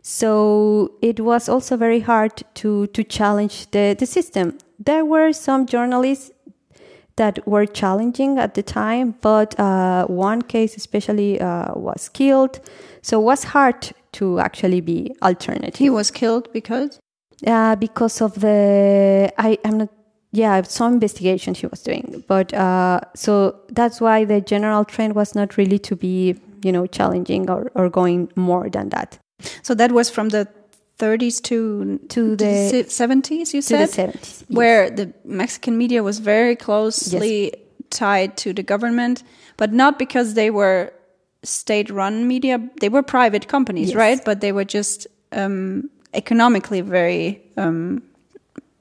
So 0.02 0.92
it 1.02 1.20
was 1.20 1.48
also 1.48 1.76
very 1.76 2.00
hard 2.00 2.42
to 2.54 2.86
to 2.88 3.04
challenge 3.04 3.70
the, 3.70 3.94
the 3.98 4.06
system. 4.06 4.58
There 4.78 5.04
were 5.04 5.32
some 5.32 5.66
journalists 5.66 6.30
that 7.16 7.46
were 7.46 7.66
challenging 7.66 8.38
at 8.38 8.54
the 8.54 8.62
time, 8.62 9.14
but 9.20 9.58
uh, 9.60 10.06
one 10.06 10.40
case 10.40 10.76
especially 10.76 11.40
uh, 11.40 11.74
was 11.74 12.08
killed. 12.08 12.60
So 13.02 13.20
it 13.20 13.24
was 13.24 13.44
hard 13.44 13.92
to 14.12 14.40
actually 14.40 14.80
be 14.80 15.14
alternative 15.22 15.78
he 15.78 15.90
was 15.90 16.10
killed 16.10 16.52
because 16.52 16.98
uh, 17.46 17.76
because 17.76 18.20
of 18.20 18.40
the 18.40 19.32
I 19.38 19.58
am 19.64 19.78
not 19.78 19.88
yeah 20.32 20.62
some 20.62 20.94
investigation 20.94 21.54
he 21.54 21.66
was 21.66 21.82
doing, 21.82 22.24
but 22.26 22.54
uh, 22.54 23.00
so 23.14 23.60
that's 23.68 24.00
why 24.00 24.24
the 24.24 24.40
general 24.40 24.84
trend 24.84 25.14
was 25.14 25.34
not 25.34 25.56
really 25.56 25.78
to 25.80 25.96
be 25.96 26.36
you 26.64 26.72
know 26.72 26.86
challenging 26.86 27.50
or, 27.50 27.70
or 27.74 27.90
going 27.90 28.30
more 28.34 28.68
than 28.70 28.88
that 28.90 29.18
so 29.62 29.74
that 29.74 29.92
was 29.92 30.10
from 30.10 30.28
the 30.30 30.46
30s 30.98 31.40
to 31.42 31.98
To 32.08 32.36
the- 32.36 32.68
si- 32.70 32.84
70s. 33.04 33.54
You 33.54 33.62
said 33.62 33.88
seventies. 33.90 34.44
where 34.48 34.90
the 34.90 35.12
Mexican 35.24 35.76
media 35.78 36.02
was 36.02 36.18
very 36.18 36.54
closely 36.56 37.52
tied 37.90 38.36
to 38.36 38.52
the 38.52 38.62
government, 38.62 39.22
but 39.56 39.72
not 39.72 39.98
because 39.98 40.34
they 40.34 40.50
were 40.50 40.92
state-run 41.42 42.26
media. 42.28 42.60
They 42.80 42.88
were 42.90 43.02
private 43.02 43.48
companies, 43.48 43.88
Yes. 43.88 43.96
right? 43.96 44.24
But 44.24 44.40
they 44.40 44.52
were 44.52 44.64
just 44.66 45.06
um, 45.32 45.88
economically 46.12 46.82
very, 46.82 47.40
um, 47.56 48.02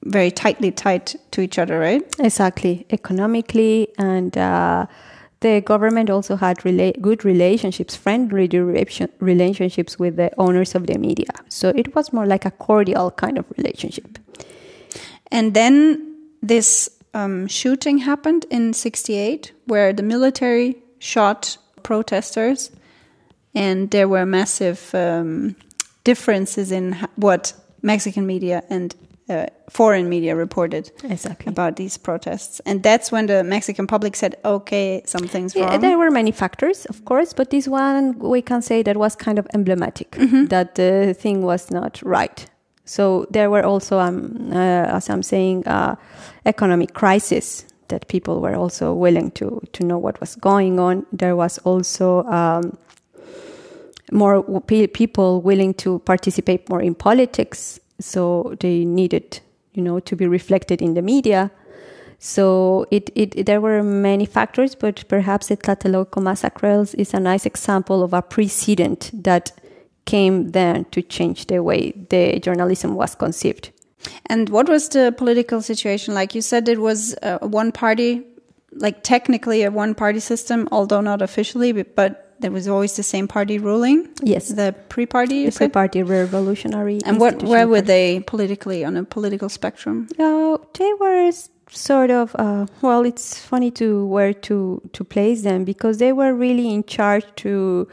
very 0.04 0.30
tightly 0.30 0.70
tied 0.72 1.06
to 1.30 1.40
each 1.40 1.58
other, 1.58 1.78
right? 1.78 2.02
Exactly, 2.18 2.84
economically, 2.90 3.88
and 3.98 4.36
uh, 4.36 4.86
the 5.40 5.60
government 5.62 6.10
also 6.10 6.36
had 6.36 6.58
rela- 6.58 7.00
good 7.00 7.24
relationships, 7.24 7.96
friendly 7.96 8.48
relationships 9.20 9.98
with 9.98 10.16
the 10.16 10.30
owners 10.38 10.74
of 10.74 10.86
the 10.86 10.98
media. 10.98 11.30
So 11.48 11.70
it 11.70 11.94
was 11.94 12.12
more 12.12 12.26
like 12.26 12.44
a 12.44 12.50
cordial 12.50 13.10
kind 13.10 13.38
of 13.38 13.46
relationship. 13.56 14.18
And 15.30 15.54
then 15.54 16.16
this 16.42 16.90
um, 17.14 17.46
shooting 17.46 17.98
happened 17.98 18.46
in 18.50 18.72
68, 18.72 19.52
where 19.66 19.92
the 19.92 20.02
military 20.02 20.76
shot 20.98 21.56
protesters, 21.82 22.70
and 23.54 23.90
there 23.90 24.08
were 24.08 24.26
massive 24.26 24.94
um, 24.94 25.56
differences 26.04 26.70
in 26.70 26.96
what 27.16 27.52
Mexican 27.82 28.26
media 28.26 28.62
and 28.68 28.94
uh, 29.30 29.46
foreign 29.70 30.08
media 30.08 30.34
reported 30.36 30.90
Exactly. 31.04 31.50
about 31.52 31.76
these 31.76 31.96
protests. 31.98 32.60
And 32.66 32.82
that's 32.82 33.12
when 33.12 33.26
the 33.26 33.42
Mexican 33.44 33.86
public 33.86 34.16
said, 34.16 34.34
okay, 34.44 35.02
something's 35.06 35.54
Yeah, 35.54 35.70
wrong. 35.70 35.80
there 35.80 35.96
were 35.98 36.10
many 36.10 36.32
factors, 36.32 36.86
of 36.86 37.04
course, 37.04 37.32
but 37.32 37.50
this 37.50 37.68
one 37.68 38.18
we 38.18 38.42
can 38.42 38.62
say 38.62 38.82
that 38.82 38.96
was 38.96 39.16
kind 39.16 39.38
of 39.38 39.46
emblematic 39.54 40.10
that 40.48 40.74
the 40.74 41.14
thing 41.14 41.42
was 41.42 41.70
not 41.70 42.02
right. 42.04 42.46
So 42.84 43.26
there 43.30 43.48
were 43.50 43.62
also, 43.64 43.98
um, 44.00 44.50
uh, 44.52 44.96
as 44.96 45.08
I'm 45.08 45.22
saying, 45.22 45.66
uh, 45.66 45.94
economic 46.44 46.92
crisis 46.92 47.64
that 47.88 48.08
people 48.08 48.40
were 48.40 48.54
also 48.56 48.92
willing 48.94 49.30
to 49.32 49.60
to 49.72 49.84
know 49.84 49.98
what 49.98 50.20
was 50.20 50.36
going 50.36 50.78
on. 50.80 51.04
There 51.12 51.34
was 51.36 51.58
also 51.64 52.22
um, 52.24 52.76
more 54.12 54.42
pe- 54.66 54.86
people 54.86 55.40
willing 55.40 55.74
to 55.74 55.98
participate 56.00 56.68
more 56.68 56.82
in 56.82 56.94
politics, 56.94 57.79
so 58.00 58.54
they 58.60 58.84
needed, 58.84 59.40
you 59.72 59.82
know, 59.82 60.00
to 60.00 60.16
be 60.16 60.26
reflected 60.26 60.82
in 60.82 60.94
the 60.94 61.02
media. 61.02 61.50
So 62.18 62.86
it, 62.90 63.10
it 63.14 63.46
there 63.46 63.60
were 63.60 63.82
many 63.82 64.26
factors, 64.26 64.74
but 64.74 65.08
perhaps 65.08 65.48
the 65.48 65.56
Tlatelolco 65.56 66.22
massacres 66.22 66.94
is 66.94 67.14
a 67.14 67.20
nice 67.20 67.46
example 67.46 68.02
of 68.02 68.12
a 68.12 68.20
precedent 68.20 69.10
that 69.14 69.52
came 70.04 70.50
then 70.50 70.84
to 70.86 71.02
change 71.02 71.46
the 71.46 71.62
way 71.62 71.92
the 72.10 72.38
journalism 72.40 72.94
was 72.94 73.14
conceived. 73.14 73.70
And 74.26 74.48
what 74.48 74.68
was 74.68 74.88
the 74.88 75.14
political 75.16 75.62
situation 75.62 76.14
like? 76.14 76.34
You 76.34 76.42
said 76.42 76.68
it 76.68 76.80
was 76.80 77.14
uh, 77.22 77.38
one 77.38 77.72
party, 77.72 78.22
like 78.72 79.02
technically 79.02 79.62
a 79.62 79.70
one 79.70 79.94
party 79.94 80.20
system, 80.20 80.68
although 80.72 81.00
not 81.00 81.22
officially, 81.22 81.72
but 81.72 82.29
there 82.40 82.50
was 82.50 82.66
always 82.66 82.96
the 82.96 83.02
same 83.02 83.28
party 83.28 83.58
ruling. 83.58 84.08
Yes, 84.22 84.48
The 84.48 84.74
PRI 84.88 85.06
party, 85.06 85.46
the? 85.46 85.52
PRI-Party 85.52 86.02
Revolutionary. 86.02 86.98
And 87.04 87.20
what, 87.20 87.42
where 87.42 87.68
were 87.68 87.82
they 87.82 88.20
politically 88.20 88.84
on 88.84 88.96
a 88.96 89.04
political 89.04 89.48
spectrum? 89.48 90.08
Uh, 90.18 90.58
they 90.78 90.92
were 90.94 91.30
sort 91.68 92.10
of 92.10 92.34
uh, 92.38 92.66
well. 92.82 93.04
It's 93.04 93.38
funny 93.38 93.70
to 93.72 94.06
where 94.06 94.32
to 94.32 94.80
to 94.92 95.04
place 95.04 95.42
them 95.42 95.64
because 95.64 95.98
they 95.98 96.12
were 96.12 96.34
really 96.34 96.72
in 96.72 96.84
charge 96.84 97.24
to 97.36 97.86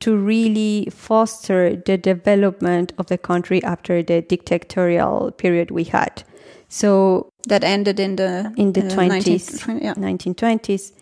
to 0.00 0.16
really 0.16 0.88
foster 0.90 1.76
the 1.76 1.98
development 1.98 2.92
of 2.98 3.06
the 3.06 3.18
country 3.18 3.62
after 3.64 4.02
the 4.02 4.22
dictatorial 4.22 5.32
period 5.32 5.70
we 5.70 5.84
had. 5.84 6.22
So 6.68 7.32
That 7.48 7.64
ended 7.64 7.98
in 7.98 8.16
the 8.16 8.52
in 8.56 8.72
the 8.72 8.82
uh, 8.82 8.90
20s, 8.90 9.66
1920 9.66 9.84
yeah. 9.84 9.94
1920s, 9.94 10.92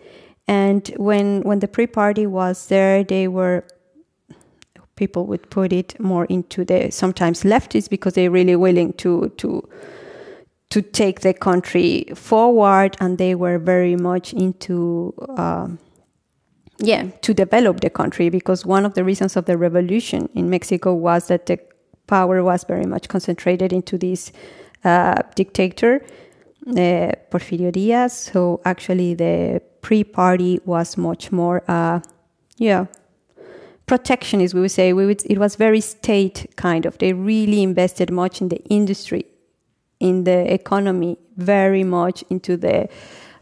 and 0.47 0.87
when 0.97 1.41
when 1.41 1.59
the 1.59 1.67
PRI-party 1.67 2.27
was 2.27 2.67
there, 2.67 3.03
they 3.03 3.27
were 3.27 3.63
people 4.95 5.25
would 5.27 5.49
put 5.49 5.71
it 5.71 5.99
more 5.99 6.25
into 6.25 6.65
the 6.65 6.89
sometimes 6.91 7.43
leftists 7.43 7.89
because 7.89 8.13
they're 8.13 8.31
really 8.31 8.55
willing 8.55 8.93
to 8.93 9.29
to 9.37 9.67
to 10.69 10.81
take 10.81 11.21
the 11.21 11.33
country 11.33 12.05
forward, 12.13 12.97
and 12.99 13.17
they 13.17 13.35
were 13.35 13.57
very 13.57 13.95
much 13.95 14.33
into. 14.33 15.13
Um, 15.37 15.79
yeah, 16.79 17.07
to 17.21 17.33
develop 17.33 17.79
the 17.79 17.89
country 17.89 18.29
because 18.29 18.63
one 18.63 18.85
of 18.85 18.93
the 18.93 19.03
reasons 19.03 19.35
of 19.35 19.45
the 19.45 19.57
revolution 19.57 20.29
in 20.35 20.47
Mexico 20.47 20.93
was 20.93 21.27
that 21.27 21.47
the 21.47 21.57
power 22.05 22.43
was 22.43 22.63
very 22.65 22.85
much 22.85 23.09
concentrated 23.09 23.73
into 23.73 23.97
this 23.97 24.31
uh, 24.83 25.23
dictator, 25.35 26.05
uh, 26.67 27.11
Porfirio 27.31 27.71
Diaz. 27.71 28.13
So 28.13 28.61
actually, 28.65 29.13
the 29.13 29.61
PRI-party 29.81 30.61
was 30.65 30.97
much 30.97 31.31
more, 31.31 31.63
uh, 31.67 32.01
yeah, 32.57 32.85
protectionist. 33.85 34.53
We 34.53 34.61
would 34.61 34.71
say 34.71 34.93
we 34.93 35.05
would. 35.05 35.23
It 35.25 35.37
was 35.37 35.55
very 35.55 35.81
state 35.81 36.53
kind 36.55 36.85
of. 36.85 36.97
They 36.97 37.13
really 37.13 37.63
invested 37.63 38.11
much 38.11 38.41
in 38.41 38.49
the 38.49 38.63
industry, 38.65 39.25
in 39.99 40.23
the 40.23 40.53
economy, 40.53 41.17
very 41.37 41.83
much 41.83 42.23
into 42.29 42.57
the. 42.57 42.89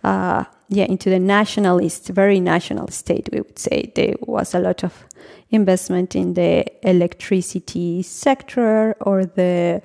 Uh, 0.04 0.44
yeah, 0.68 0.86
into 0.86 1.10
the 1.10 1.20
nationalist, 1.20 2.08
very 2.10 2.40
national 2.40 2.88
state, 2.88 3.30
we 3.32 3.42
would 3.42 3.60
say. 3.60 3.92
There 3.96 4.16
was 4.22 4.56
a 4.56 4.60
lot 4.60 4.84
of 4.84 5.06
investment 5.52 6.16
in 6.16 6.34
the 6.34 6.66
electricity 6.88 8.02
sector 8.02 8.96
or 9.02 9.26
the 9.26 9.82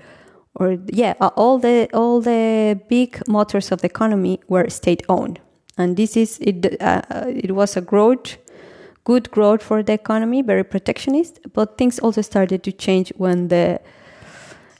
or 0.55 0.79
yeah, 0.87 1.15
uh, 1.21 1.31
all 1.37 1.59
the 1.59 1.89
all 1.93 2.21
the 2.21 2.81
big 2.89 3.23
motors 3.29 3.73
of 3.73 3.81
the 3.81 3.87
economy 3.87 4.41
were 4.49 4.69
state 4.69 5.03
owned, 5.09 5.41
and 5.79 5.97
this 5.97 6.17
is 6.17 6.39
it. 6.41 6.81
Uh, 6.81 7.03
it 7.29 7.53
was 7.53 7.77
a 7.77 7.81
growth, 7.81 8.37
good 9.05 9.31
growth 9.31 9.63
for 9.63 9.83
the 9.83 9.93
economy, 9.93 10.43
very 10.43 10.65
protectionist. 10.65 11.39
But 11.53 11.79
things 11.79 11.99
also 11.99 12.23
started 12.23 12.63
to 12.65 12.73
change 12.73 13.13
when 13.17 13.49
the 13.49 13.81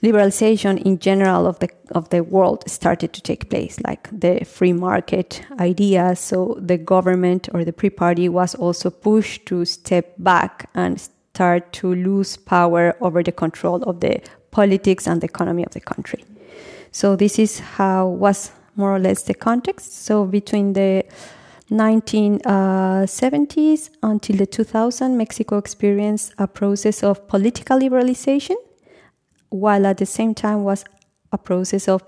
liberalization 0.03 0.83
in 0.83 0.99
general 0.99 1.47
of 1.47 1.59
the 1.59 1.69
of 1.93 2.09
the 2.09 2.23
world 2.23 2.69
started 2.69 3.13
to 3.13 3.21
take 3.23 3.49
place, 3.49 3.81
like 3.85 4.09
the 4.13 4.45
free 4.45 4.73
market 4.73 5.43
idea. 5.61 6.17
So 6.17 6.59
the 6.61 6.79
government 6.79 7.49
or 7.55 7.65
the 7.65 7.73
PRI 7.73 7.91
party 7.91 8.29
was 8.29 8.55
also 8.55 8.91
pushed 8.91 9.47
to 9.47 9.65
step 9.65 10.15
back 10.19 10.69
and 10.75 11.01
start 11.01 11.73
to 11.73 11.95
lose 11.95 12.37
power 12.37 12.97
over 13.01 13.23
the 13.23 13.33
control 13.33 13.83
of 13.85 14.01
the 14.01 14.21
politics 14.51 15.07
and 15.07 15.21
the 15.21 15.27
economy 15.27 15.65
of 15.65 15.73
the 15.73 15.81
country. 15.81 16.25
So 16.93 17.17
this 17.17 17.39
is 17.39 17.61
how 17.61 18.09
was 18.09 18.53
more 18.77 18.95
or 18.95 18.99
less 18.99 19.23
the 19.23 19.35
context. 19.35 20.05
So 20.05 20.25
between 20.25 20.73
the 20.73 21.05
1970s 21.71 23.91
until 24.03 24.37
the 24.37 24.47
2000, 24.47 25.17
Mexico 25.17 25.59
experienced 25.59 26.35
a 26.39 26.49
process 26.49 27.05
of 27.05 27.29
political 27.29 27.79
liberalization, 27.79 28.57
while 29.51 29.87
at 29.87 29.99
the 29.99 30.07
same 30.07 30.35
time 30.35 30.65
was 30.65 30.85
a 31.33 31.39
process 31.39 31.87
of 31.89 32.03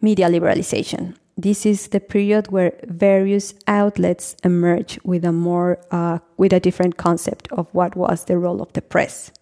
media 0.00 0.28
liberalization. 0.28 1.14
This 1.36 1.66
is 1.66 1.88
the 1.88 2.00
period 2.00 2.48
where 2.48 2.72
various 2.84 3.52
outlets 3.66 4.36
emerge 4.44 4.98
with 5.02 5.24
a 5.24 5.32
more 5.32 5.78
uh, 5.90 6.18
with 6.36 6.52
a 6.52 6.60
different 6.60 6.98
concept 6.98 7.48
of 7.52 7.66
what 7.72 7.96
was 7.96 8.26
the 8.26 8.36
role 8.38 8.60
of 8.60 8.70
the 8.74 8.82
press. 8.82 9.32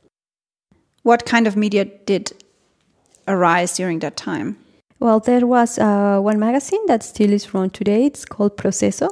What 1.02 1.24
kind 1.24 1.46
of 1.46 1.56
media 1.56 1.84
did 1.84 2.32
arise 3.26 3.76
during 3.76 4.00
that 4.00 4.16
time? 4.16 4.56
Well, 4.98 5.18
there 5.20 5.46
was 5.46 5.78
uh, 5.78 6.20
one 6.20 6.38
magazine 6.38 6.84
that 6.86 7.02
still 7.02 7.32
is 7.32 7.54
run 7.54 7.70
today. 7.70 8.04
It's 8.04 8.26
called 8.26 8.56
Proceso, 8.56 9.08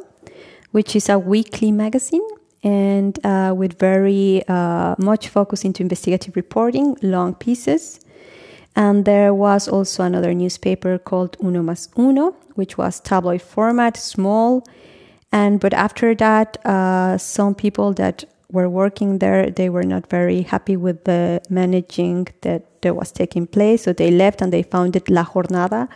which 0.72 0.94
is 0.94 1.08
a 1.08 1.18
weekly 1.18 1.72
magazine 1.72 2.26
and 2.62 3.24
uh, 3.24 3.54
with 3.56 3.78
very 3.78 4.42
uh, 4.48 4.96
much 4.98 5.28
focus 5.28 5.64
into 5.64 5.82
investigative 5.82 6.36
reporting, 6.36 6.96
long 7.02 7.34
pieces. 7.34 8.00
And 8.76 9.04
there 9.04 9.32
was 9.32 9.66
also 9.66 10.04
another 10.04 10.34
newspaper 10.34 10.98
called 10.98 11.36
Uno 11.42 11.62
Mas 11.62 11.88
Uno, 11.96 12.36
which 12.54 12.76
was 12.76 13.00
tabloid 13.00 13.42
format, 13.42 13.96
small. 13.96 14.64
And 15.32 15.58
but 15.58 15.72
after 15.72 16.14
that, 16.16 16.58
uh, 16.66 17.18
some 17.18 17.54
people 17.54 17.92
that 17.94 18.24
were 18.50 18.68
working 18.68 19.18
there, 19.18 19.50
they 19.50 19.68
were 19.68 19.82
not 19.82 20.08
very 20.08 20.42
happy 20.42 20.76
with 20.76 21.04
the 21.04 21.40
managing 21.50 22.28
that 22.42 22.82
there 22.82 22.94
was 22.94 23.12
taking 23.12 23.46
place. 23.46 23.82
So 23.82 23.92
they 23.92 24.10
left 24.10 24.40
and 24.40 24.52
they 24.52 24.62
founded 24.62 25.08
La 25.10 25.24
Jornada, 25.24 25.88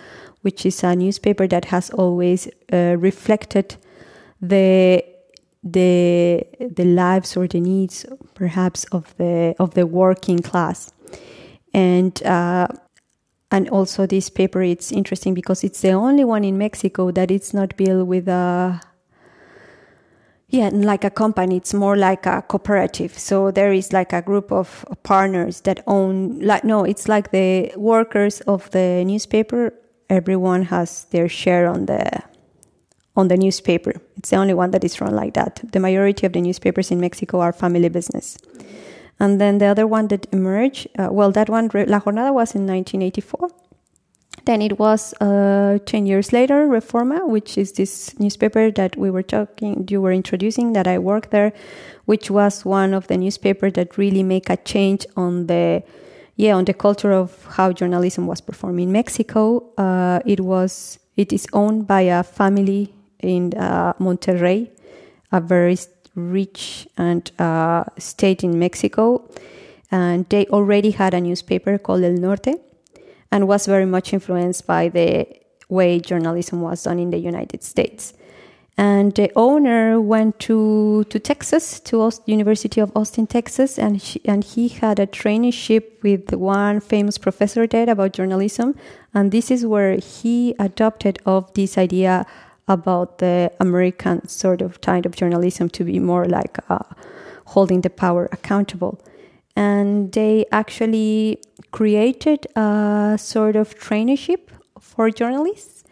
which 0.43 0.67
is 0.67 0.83
a 0.85 0.95
newspaper 0.95 1.47
that 1.49 1.67
has 1.67 1.91
always 1.91 2.49
uh, 2.73 2.97
reflected 2.99 3.77
the 4.41 5.05
the 5.65 6.45
the 6.59 6.85
lives 6.85 7.37
or 7.37 7.47
the 7.47 7.61
needs 7.61 8.05
perhaps 8.35 8.85
of 8.87 9.17
the 9.17 9.55
of 9.61 9.75
the 9.75 9.87
working 9.87 10.41
class 10.41 10.93
and 11.73 12.21
uh, 12.25 12.67
and 13.53 13.69
also 13.69 14.05
this 14.05 14.29
paper 14.29 14.61
it's 14.61 14.91
interesting 14.91 15.35
because 15.35 15.63
it's 15.63 15.81
the 15.81 15.93
only 15.93 16.25
one 16.25 16.43
in 16.43 16.59
Mexico 16.59 17.13
that 17.13 17.31
it's 17.31 17.55
not 17.55 17.77
built 17.77 18.09
with 18.09 18.27
a 18.27 18.81
yeah, 20.53 20.69
like 20.71 21.03
a 21.03 21.11
company, 21.11 21.57
it's 21.57 21.73
more 21.73 21.97
like 21.97 22.27
a 22.27 22.43
cooperative. 22.43 23.19
So 23.19 23.51
there 23.51 23.73
is 23.73 23.91
like 23.91 24.13
a 24.13 24.21
group 24.21 24.53
of 24.53 24.85
partners 25.03 25.63
that 25.63 25.83
own, 25.87 26.41
like, 26.41 26.63
no, 26.63 26.85
it's 26.85 27.09
like 27.09 27.31
the 27.31 27.73
workers 27.75 28.43
of 28.43 28.71
the 28.71 29.03
newspaper. 29.07 29.73
Everyone 30.11 30.65
has 30.65 31.05
their 31.05 31.27
share 31.27 31.67
on 31.67 31.87
the, 31.87 32.23
on 33.17 33.29
the 33.29 33.37
newspaper. 33.39 33.95
It's 34.19 34.29
the 34.29 34.37
only 34.37 34.53
one 34.53 34.73
that 34.73 34.85
is 34.85 35.01
run 35.01 35.17
like 35.17 35.33
that. 35.35 35.63
The 35.73 35.81
majority 35.81 36.27
of 36.27 36.35
the 36.35 36.43
newspapers 36.43 36.91
in 36.91 37.01
Mexico 37.01 37.41
are 37.41 37.55
family 37.55 37.89
business. 37.89 38.37
And 39.19 39.41
then 39.41 39.57
the 39.57 39.67
other 39.67 39.87
one 39.87 40.09
that 40.09 40.27
emerged, 40.33 40.87
uh, 40.99 41.09
well, 41.11 41.33
that 41.33 41.49
one, 41.49 41.71
La 41.73 42.01
Jornada 42.01 42.35
was 42.35 42.55
in 42.55 42.67
1984. 42.67 43.49
Then 44.45 44.61
it 44.61 44.79
was 44.79 45.15
uh, 45.21 45.79
10 45.87 46.07
years 46.07 46.33
later, 46.33 46.67
Reforma, 46.67 47.29
which 47.29 47.57
is 47.57 47.73
this 47.73 48.19
newspaper 48.19 48.73
that 48.73 48.97
we 48.97 49.11
were 49.11 49.23
talking, 49.23 49.87
you 49.89 50.01
were 50.01 50.13
introducing, 50.13 50.73
that 50.73 50.89
I 50.89 50.99
worked 50.99 51.31
there, 51.31 51.53
which 52.07 52.29
was 52.31 52.65
one 52.65 52.93
of 52.93 53.07
the 53.07 53.17
newspapers 53.17 53.75
that 53.75 53.97
really 53.97 54.25
make 54.25 54.51
a 54.51 54.57
change 54.57 55.07
on 55.17 55.47
the, 55.47 55.85
yeah, 56.35 56.55
on 56.55 56.65
the 56.65 56.75
culture 56.75 57.13
of 57.13 57.45
how 57.51 57.73
journalism 57.73 58.27
was 58.27 58.41
performed 58.41 58.81
in 58.81 58.91
Mexico. 58.91 59.65
Uh, 59.79 60.19
it 60.27 60.41
was, 60.41 60.99
it 61.17 61.33
is 61.33 61.47
owned 61.53 61.87
by 61.87 62.01
a 62.01 62.25
family 62.25 62.93
in 63.21 63.55
uh, 63.55 63.93
Monterrey, 64.01 64.69
a 65.31 65.41
very 65.41 65.79
rich 66.17 66.89
and 66.99 67.31
uh, 67.39 67.85
state 67.97 68.43
in 68.43 68.59
Mexico, 68.59 69.31
and 69.93 70.29
they 70.31 70.47
already 70.47 70.91
had 70.91 71.15
a 71.15 71.21
newspaper 71.21 71.79
called 71.79 72.03
El 72.03 72.15
Norte 72.15 72.72
and 73.33 73.49
was 73.49 73.67
very 73.67 73.87
much 73.87 74.13
influenced 74.13 74.67
by 74.67 74.89
the 74.89 75.27
way 75.69 75.99
journalism 75.99 76.61
was 76.61 76.85
done 76.85 76.99
in 76.99 77.11
the 77.11 77.19
United 77.19 77.65
States. 77.65 78.13
And 78.79 79.15
the 79.15 79.31
owner 79.37 80.01
went 80.01 80.39
to, 80.41 81.05
to 81.05 81.19
Texas, 81.19 81.81
to 81.81 82.01
Aust- 82.01 82.27
University 82.27 82.81
of 82.81 82.91
Austin, 82.97 83.27
Texas, 83.27 83.79
and, 83.79 84.01
she, 84.01 84.21
and 84.25 84.43
he 84.45 84.69
had 84.69 84.99
a 84.99 85.07
traineeship 85.07 86.03
with 86.03 86.33
one 86.33 86.81
famous 86.81 87.19
professor 87.19 87.67
there 87.67 87.89
about 87.89 88.13
journalism. 88.13 88.75
And 89.13 89.31
this 89.31 89.51
is 89.51 89.67
where 89.67 89.97
he 89.97 90.55
adopted 90.59 91.19
of 91.27 91.53
this 91.53 91.77
idea 91.77 92.25
about 92.69 93.19
the 93.19 93.53
American 93.61 94.27
sort 94.27 94.63
of 94.63 94.81
kind 94.81 95.05
of 95.05 95.17
journalism 95.17 95.69
to 95.71 95.85
be 95.85 95.99
more 95.99 96.25
like 96.25 96.59
uh, 96.71 96.79
holding 97.47 97.83
the 97.83 97.91
power 97.91 98.29
accountable 98.33 98.99
and 99.57 100.13
they 100.13 100.45
actually 100.53 101.39
created 101.71 102.47
a 102.57 103.17
sort 103.19 103.57
of 103.57 103.79
traineeship 103.79 104.49
for 104.81 105.11
journalists 105.11 105.85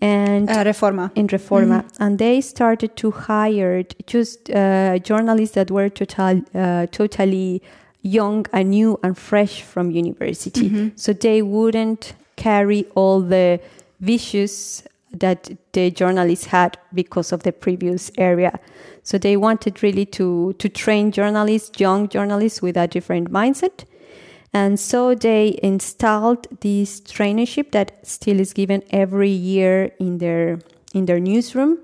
and 0.00 0.48
uh, 0.48 0.64
reforma 0.64 1.10
in 1.14 1.26
reforma 1.26 1.82
mm-hmm. 1.82 2.02
and 2.02 2.18
they 2.18 2.40
started 2.40 2.96
to 2.96 3.10
hire 3.10 3.82
just 4.06 4.50
uh, 4.50 4.98
journalists 4.98 5.54
that 5.54 5.70
were 5.70 5.88
total, 5.88 6.42
uh, 6.54 6.86
totally 6.86 7.62
young 8.02 8.46
and 8.52 8.70
new 8.70 8.98
and 9.02 9.18
fresh 9.18 9.62
from 9.62 9.90
university 9.90 10.70
mm-hmm. 10.70 10.88
so 10.96 11.12
they 11.12 11.42
wouldn't 11.42 12.14
carry 12.36 12.86
all 12.94 13.20
the 13.20 13.60
vicious 14.00 14.82
that 15.12 15.50
the 15.72 15.90
journalists 15.90 16.46
had 16.46 16.78
because 16.94 17.32
of 17.32 17.42
the 17.42 17.52
previous 17.52 18.10
area 18.16 18.58
so 19.02 19.18
they 19.18 19.36
wanted 19.36 19.82
really 19.82 20.06
to, 20.06 20.54
to 20.58 20.68
train 20.68 21.12
journalists, 21.12 21.80
young 21.80 22.08
journalists 22.08 22.62
with 22.62 22.76
a 22.76 22.86
different 22.86 23.30
mindset. 23.30 23.84
And 24.52 24.78
so 24.78 25.14
they 25.14 25.58
installed 25.62 26.46
this 26.60 27.00
traineeship 27.00 27.70
that 27.70 28.06
still 28.06 28.40
is 28.40 28.52
given 28.52 28.82
every 28.90 29.30
year 29.30 29.92
in 30.00 30.18
their 30.18 30.58
in 30.92 31.06
their 31.06 31.20
newsroom. 31.20 31.78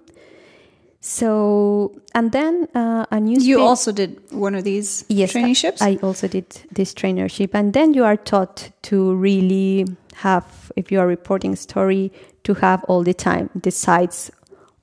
So 1.01 2.01
and 2.13 2.33
then 2.33 2.67
uh, 2.75 3.07
a 3.13 3.21
newspaper. 3.21 3.49
You 3.49 3.61
also 3.61 3.93
did 3.93 4.21
one 4.33 4.57
of 4.57 4.65
these 4.65 5.05
yes, 5.09 5.33
traineeships. 5.33 5.81
I, 5.81 5.91
I 5.91 5.97
also 6.03 6.27
did 6.27 6.47
this 6.73 6.93
traineeship, 6.93 7.51
and 7.55 7.73
then 7.73 7.95
you 7.95 8.05
are 8.05 8.17
taught 8.17 8.71
to 8.83 9.15
really 9.15 9.87
have, 10.15 10.73
if 10.75 10.91
you 10.91 10.99
are 10.99 11.07
reporting 11.07 11.53
a 11.53 11.57
story, 11.57 12.11
to 12.47 12.55
have 12.55 12.85
all 12.85 13.03
the 13.03 13.15
time 13.15 13.51
the 13.55 13.73
sides 13.73 14.31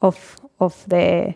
of 0.01 0.35
of 0.59 0.83
the 0.87 1.33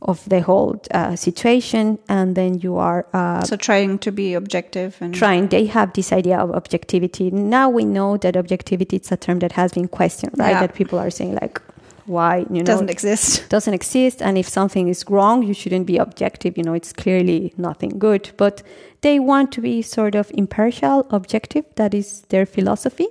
of 0.00 0.28
the 0.28 0.40
whole 0.42 0.80
uh, 0.92 1.16
situation 1.16 1.98
and 2.08 2.36
then 2.36 2.60
you 2.60 2.76
are 2.76 3.06
uh, 3.12 3.42
so 3.42 3.56
trying 3.56 3.98
to 3.98 4.12
be 4.12 4.34
objective 4.34 4.96
and 5.00 5.14
trying 5.14 5.48
they 5.48 5.66
have 5.66 5.92
this 5.94 6.12
idea 6.12 6.38
of 6.38 6.50
objectivity. 6.50 7.30
Now 7.30 7.68
we 7.70 7.84
know 7.84 8.16
that 8.18 8.36
objectivity 8.36 8.96
is 8.98 9.10
a 9.10 9.16
term 9.16 9.38
that 9.40 9.52
has 9.52 9.72
been 9.72 9.88
questioned 9.88 10.34
right? 10.38 10.50
Yeah. 10.50 10.60
that 10.60 10.74
people 10.74 10.98
are 10.98 11.10
saying 11.10 11.34
like 11.42 11.60
why 12.06 12.46
you 12.50 12.58
know 12.58 12.64
doesn't 12.64 12.90
exist. 12.90 13.48
doesn't 13.56 13.74
exist. 13.74 14.22
And 14.22 14.36
if 14.36 14.46
something 14.46 14.88
is 14.88 15.04
wrong 15.08 15.42
you 15.42 15.54
shouldn't 15.54 15.86
be 15.86 15.96
objective. 15.96 16.56
You 16.58 16.64
know 16.64 16.74
it's 16.74 16.92
clearly 16.92 17.54
nothing 17.56 17.98
good. 17.98 18.30
But 18.36 18.62
they 19.00 19.18
want 19.18 19.52
to 19.52 19.60
be 19.60 19.82
sort 19.82 20.14
of 20.14 20.30
impartial 20.34 21.06
objective. 21.10 21.64
That 21.74 21.94
is 21.94 22.22
their 22.28 22.46
philosophy 22.46 23.08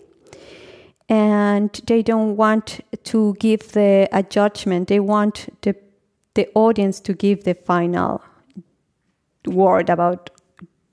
and 1.10 1.82
they 1.86 2.02
don't 2.02 2.36
want 2.38 2.80
to 3.04 3.36
give 3.40 3.72
the 3.74 4.08
a 4.12 4.24
judgment. 4.24 4.88
They 4.88 5.00
want 5.00 5.50
the 5.62 5.76
the 6.36 6.50
audience 6.56 7.00
to 7.02 7.14
give 7.14 7.44
the 7.44 7.54
final 7.54 8.24
word 9.46 9.90
about 9.90 10.30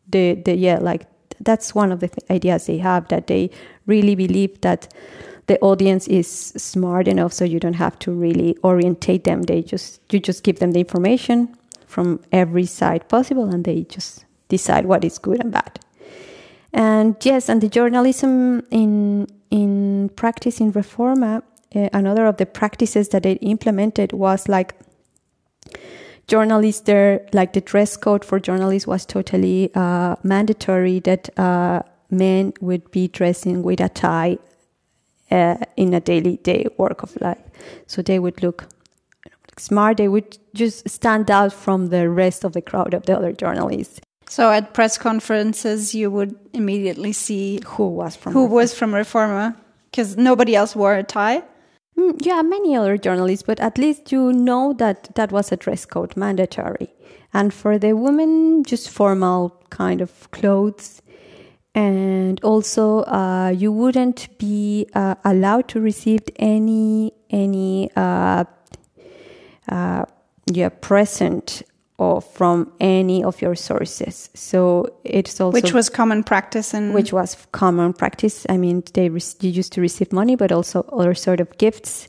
the 0.09 0.35
the 0.35 0.55
yeah 0.55 0.79
like 0.79 1.07
that's 1.40 1.75
one 1.75 1.92
of 1.92 2.01
the 2.01 2.09
th- 2.09 2.31
ideas 2.31 2.66
they 2.66 2.79
have 2.79 3.09
that 3.09 3.27
they 3.27 3.51
really 3.87 4.14
believe 4.14 4.61
that 4.61 4.92
the 5.51 5.59
audience 5.62 6.07
is 6.07 6.29
smart 6.57 7.09
enough 7.09 7.33
so 7.33 7.44
you 7.44 7.59
don't 7.59 7.75
have 7.75 7.99
to 7.99 8.12
really 8.12 8.57
orientate 8.62 9.25
them. 9.25 9.42
They 9.42 9.62
just 9.62 10.01
you 10.12 10.20
just 10.20 10.44
give 10.44 10.61
them 10.61 10.70
the 10.70 10.79
information 10.79 11.57
from 11.87 12.20
every 12.31 12.66
side 12.66 13.09
possible 13.09 13.53
and 13.53 13.64
they 13.64 13.83
just 13.83 14.25
decide 14.49 14.87
what 14.87 15.05
is 15.05 15.18
good 15.18 15.40
and 15.40 15.51
bad. 15.51 15.81
And 16.73 17.16
yes 17.23 17.49
and 17.49 17.61
the 17.61 17.68
journalism 17.68 18.64
in 18.70 19.27
in 19.50 20.10
practice 20.16 20.60
in 20.60 20.72
reforma 20.72 21.42
uh, 21.74 21.88
another 21.92 22.26
of 22.26 22.36
the 22.36 22.46
practices 22.46 23.10
that 23.10 23.22
they 23.22 23.34
implemented 23.34 24.12
was 24.12 24.48
like 24.48 24.74
journalists 26.26 26.82
there, 26.82 27.26
like 27.32 27.52
the 27.52 27.60
dress 27.60 27.96
code 27.96 28.24
for 28.24 28.40
journalists 28.40 28.86
was 28.86 29.06
totally 29.06 29.70
uh, 29.74 30.16
mandatory 30.22 31.00
that 31.00 31.38
uh, 31.38 31.82
men 32.10 32.52
would 32.60 32.90
be 32.90 33.08
dressing 33.08 33.62
with 33.62 33.80
a 33.80 33.88
tie 33.88 34.38
uh, 35.30 35.56
in 35.76 35.94
a 35.94 36.00
daily 36.00 36.38
day 36.38 36.66
work 36.76 37.02
of 37.02 37.20
life. 37.20 37.38
So 37.86 38.02
they 38.02 38.18
would 38.18 38.42
look 38.42 38.66
smart. 39.56 39.98
They 39.98 40.08
would 40.08 40.38
just 40.54 40.88
stand 40.88 41.30
out 41.30 41.52
from 41.52 41.88
the 41.90 42.08
rest 42.08 42.44
of 42.44 42.52
the 42.52 42.62
crowd 42.62 42.94
of 42.94 43.06
the 43.06 43.16
other 43.16 43.32
journalists. 43.32 44.00
So 44.30 44.48
at 44.52 44.74
press 44.74 44.96
conferences, 44.96 45.92
you 45.92 46.08
would 46.08 46.36
immediately 46.52 47.12
see 47.12 47.58
Who 47.66 47.88
was 47.88 48.14
from 48.14 48.32
who 48.32 48.46
Reforma. 48.46 48.50
was 48.50 48.74
from 48.74 48.92
Reforma 48.92 49.56
because 49.90 50.16
nobody 50.16 50.54
else 50.54 50.76
wore 50.76 50.94
a 50.94 51.02
tie. 51.02 51.42
Mm, 51.98 52.24
yeah, 52.24 52.40
many 52.42 52.76
other 52.76 52.96
journalists, 52.96 53.42
but 53.42 53.58
at 53.58 53.76
least 53.76 54.12
you 54.12 54.32
know 54.32 54.72
that 54.74 55.12
that 55.16 55.32
was 55.32 55.50
a 55.50 55.56
dress 55.56 55.84
code 55.84 56.16
mandatory. 56.16 56.94
And 57.34 57.52
for 57.52 57.76
the 57.76 57.94
women, 57.94 58.62
just 58.62 58.88
formal 58.88 59.60
kind 59.70 60.00
of 60.00 60.30
clothes. 60.30 61.02
And 61.74 62.40
also, 62.44 63.00
uh, 63.00 63.48
you 63.48 63.72
wouldn't 63.72 64.28
be 64.38 64.86
uh, 64.94 65.16
allowed 65.24 65.66
to 65.70 65.80
receive 65.80 66.20
any 66.36 67.12
any 67.30 67.90
uh, 67.96 68.44
uh, 69.68 70.04
yeah 70.46 70.68
present 70.68 71.64
or 72.00 72.22
from 72.22 72.72
any 72.80 73.22
of 73.22 73.42
your 73.42 73.54
sources. 73.54 74.30
So 74.32 74.88
it's 75.04 75.38
also 75.38 75.52
which 75.52 75.74
was 75.74 75.90
common 75.90 76.24
practice 76.24 76.72
and 76.72 76.94
which 76.94 77.12
was 77.12 77.36
common 77.52 77.92
practice. 77.92 78.46
I 78.48 78.56
mean, 78.56 78.82
they 78.94 79.10
re- 79.10 79.20
you 79.40 79.50
used 79.50 79.74
to 79.74 79.82
receive 79.82 80.10
money, 80.10 80.34
but 80.34 80.50
also 80.50 80.80
other 80.92 81.14
sort 81.14 81.40
of 81.40 81.58
gifts. 81.58 82.08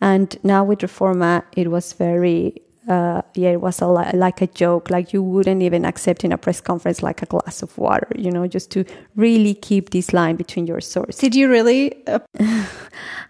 And 0.00 0.38
now 0.44 0.62
with 0.62 0.78
Reforma, 0.78 1.42
it 1.56 1.72
was 1.72 1.92
very, 1.92 2.62
uh, 2.88 3.22
yeah, 3.34 3.50
it 3.50 3.60
was 3.60 3.80
a 3.80 3.86
li- 3.86 4.10
like 4.14 4.40
a 4.42 4.46
joke. 4.48 4.90
Like 4.90 5.12
you 5.12 5.22
wouldn't 5.22 5.62
even 5.62 5.84
accept 5.84 6.24
in 6.24 6.32
a 6.32 6.38
press 6.38 6.60
conference 6.60 7.02
like 7.02 7.22
a 7.22 7.26
glass 7.26 7.62
of 7.62 7.76
water, 7.78 8.08
you 8.16 8.30
know, 8.30 8.46
just 8.48 8.70
to 8.72 8.84
really 9.14 9.54
keep 9.54 9.90
this 9.90 10.12
line 10.12 10.36
between 10.36 10.66
your 10.66 10.80
sources. 10.80 11.18
Did 11.20 11.34
you 11.34 11.48
really 11.48 12.04
uh, 12.06 12.18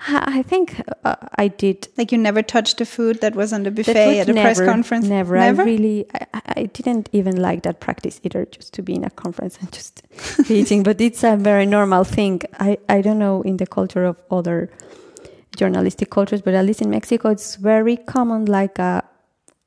I 0.09 0.43
think 0.43 0.81
uh, 1.05 1.17
I 1.37 1.49
did. 1.49 1.89
like 1.97 2.11
you 2.13 2.19
never 2.19 2.43
touched 2.43 2.79
the 2.79 2.87
food 2.87 3.21
that 3.21 3.35
was 3.37 3.53
on 3.53 3.63
the 3.63 3.71
The 3.71 3.83
buffet 3.83 3.93
food, 3.95 4.17
at 4.21 4.29
a 4.29 4.33
press 4.33 4.59
never, 4.59 4.71
conference? 4.73 5.07
Never. 5.07 5.37
I 5.37 5.49
really, 5.51 6.07
I, 6.15 6.27
I- 6.57 6.63
didn't 6.73 7.09
even 7.13 7.37
like 7.43 7.63
that 7.63 7.81
practice 7.81 8.21
either, 8.23 8.47
just 8.47 8.73
to 8.75 8.83
be 8.83 8.95
in 8.95 9.05
a 9.05 9.11
conference 9.11 9.59
and 9.61 9.71
just 9.73 10.03
eating. 10.51 10.83
But 10.83 11.01
it's 11.01 11.23
a 11.25 11.37
very 11.37 11.67
normal 11.67 12.05
thing. 12.05 12.41
I, 12.59 12.79
I 12.89 13.01
don't 13.03 13.19
know 13.19 13.43
in 13.43 13.59
the 13.59 13.67
culture 13.67 14.05
of 14.05 14.17
other 14.31 14.71
journalistic 15.57 16.11
cultures, 16.11 16.41
but 16.41 16.55
at 16.55 16.65
least 16.65 16.81
in 16.81 16.91
Mexico, 16.91 17.29
it's 17.31 17.57
very 17.57 17.97
common. 17.97 18.47
Like 18.47 18.79
uh, 18.79 19.03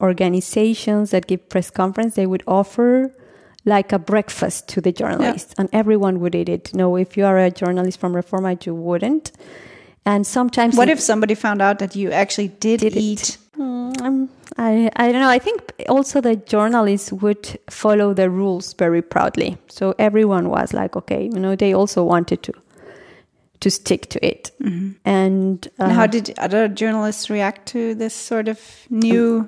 organizations 0.02 1.12
that 1.12 1.28
give 1.28 1.48
press 1.50 1.70
conference, 1.70 2.16
they 2.16 2.26
would 2.28 2.44
offer 2.48 3.14
like 3.66 3.92
a 3.92 3.98
breakfast 4.00 4.68
to 4.70 4.82
the 4.82 4.92
journalists, 4.92 5.54
and 5.58 5.70
everyone 5.74 6.20
would 6.20 6.36
eat 6.36 6.50
it. 6.50 6.74
No, 6.76 6.96
if 6.96 7.18
you 7.18 7.26
are 7.26 7.40
a 7.40 7.50
journalist 7.50 8.00
from 8.00 8.14
Reforma, 8.14 8.64
you 8.66 8.76
wouldn't. 8.76 9.32
And 10.06 10.28
sometimes, 10.28 10.78
What 10.78 10.90
if 10.90 11.00
somebody 11.00 11.34
found 11.34 11.62
out 11.64 11.80
that 11.80 11.96
you 11.96 12.12
actually 12.12 12.50
did, 12.50 12.82
Did 12.82 12.96
it. 12.96 13.00
eat? 13.00 13.38
Mm, 13.58 14.30
I, 14.58 14.92
I 14.96 15.12
don't 15.12 15.22
know. 15.22 15.30
I 15.30 15.40
think 15.40 15.74
also 15.90 16.22
the 16.22 16.36
journalists 16.36 17.12
would 17.12 17.58
follow 17.70 18.14
the 18.14 18.30
rules 18.30 18.74
very 18.74 19.02
proudly. 19.02 19.58
So 19.68 19.96
everyone 19.98 20.50
was 20.50 20.74
like, 20.74 20.96
okay, 20.96 21.24
you 21.24 21.40
know, 21.40 21.56
they 21.56 21.74
also 21.74 22.04
wanted 22.04 22.44
to 22.44 22.54
to 23.62 23.72
stick 23.72 24.10
to 24.10 24.20
it. 24.24 24.52
And, 25.06 25.68
uh, 25.80 25.86
And 25.86 25.92
how 25.94 26.06
did 26.06 26.34
other 26.38 26.68
journalists 26.68 27.30
react 27.30 27.66
to 27.68 27.96
this 27.96 28.14
sort 28.14 28.48
of 28.48 28.60
new 28.90 29.48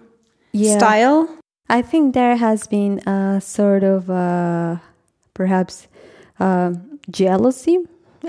yeah, 0.58 0.78
style? 0.78 1.30
I 1.70 1.82
think 1.82 2.13
there 2.13 2.36
has 2.36 2.67
been 2.67 3.00
a 3.08 3.41
sort 3.41 3.84
of 3.84 4.10
uh, 4.10 4.78
perhaps 5.34 5.88
um 6.39 7.00
jealousy, 7.10 7.80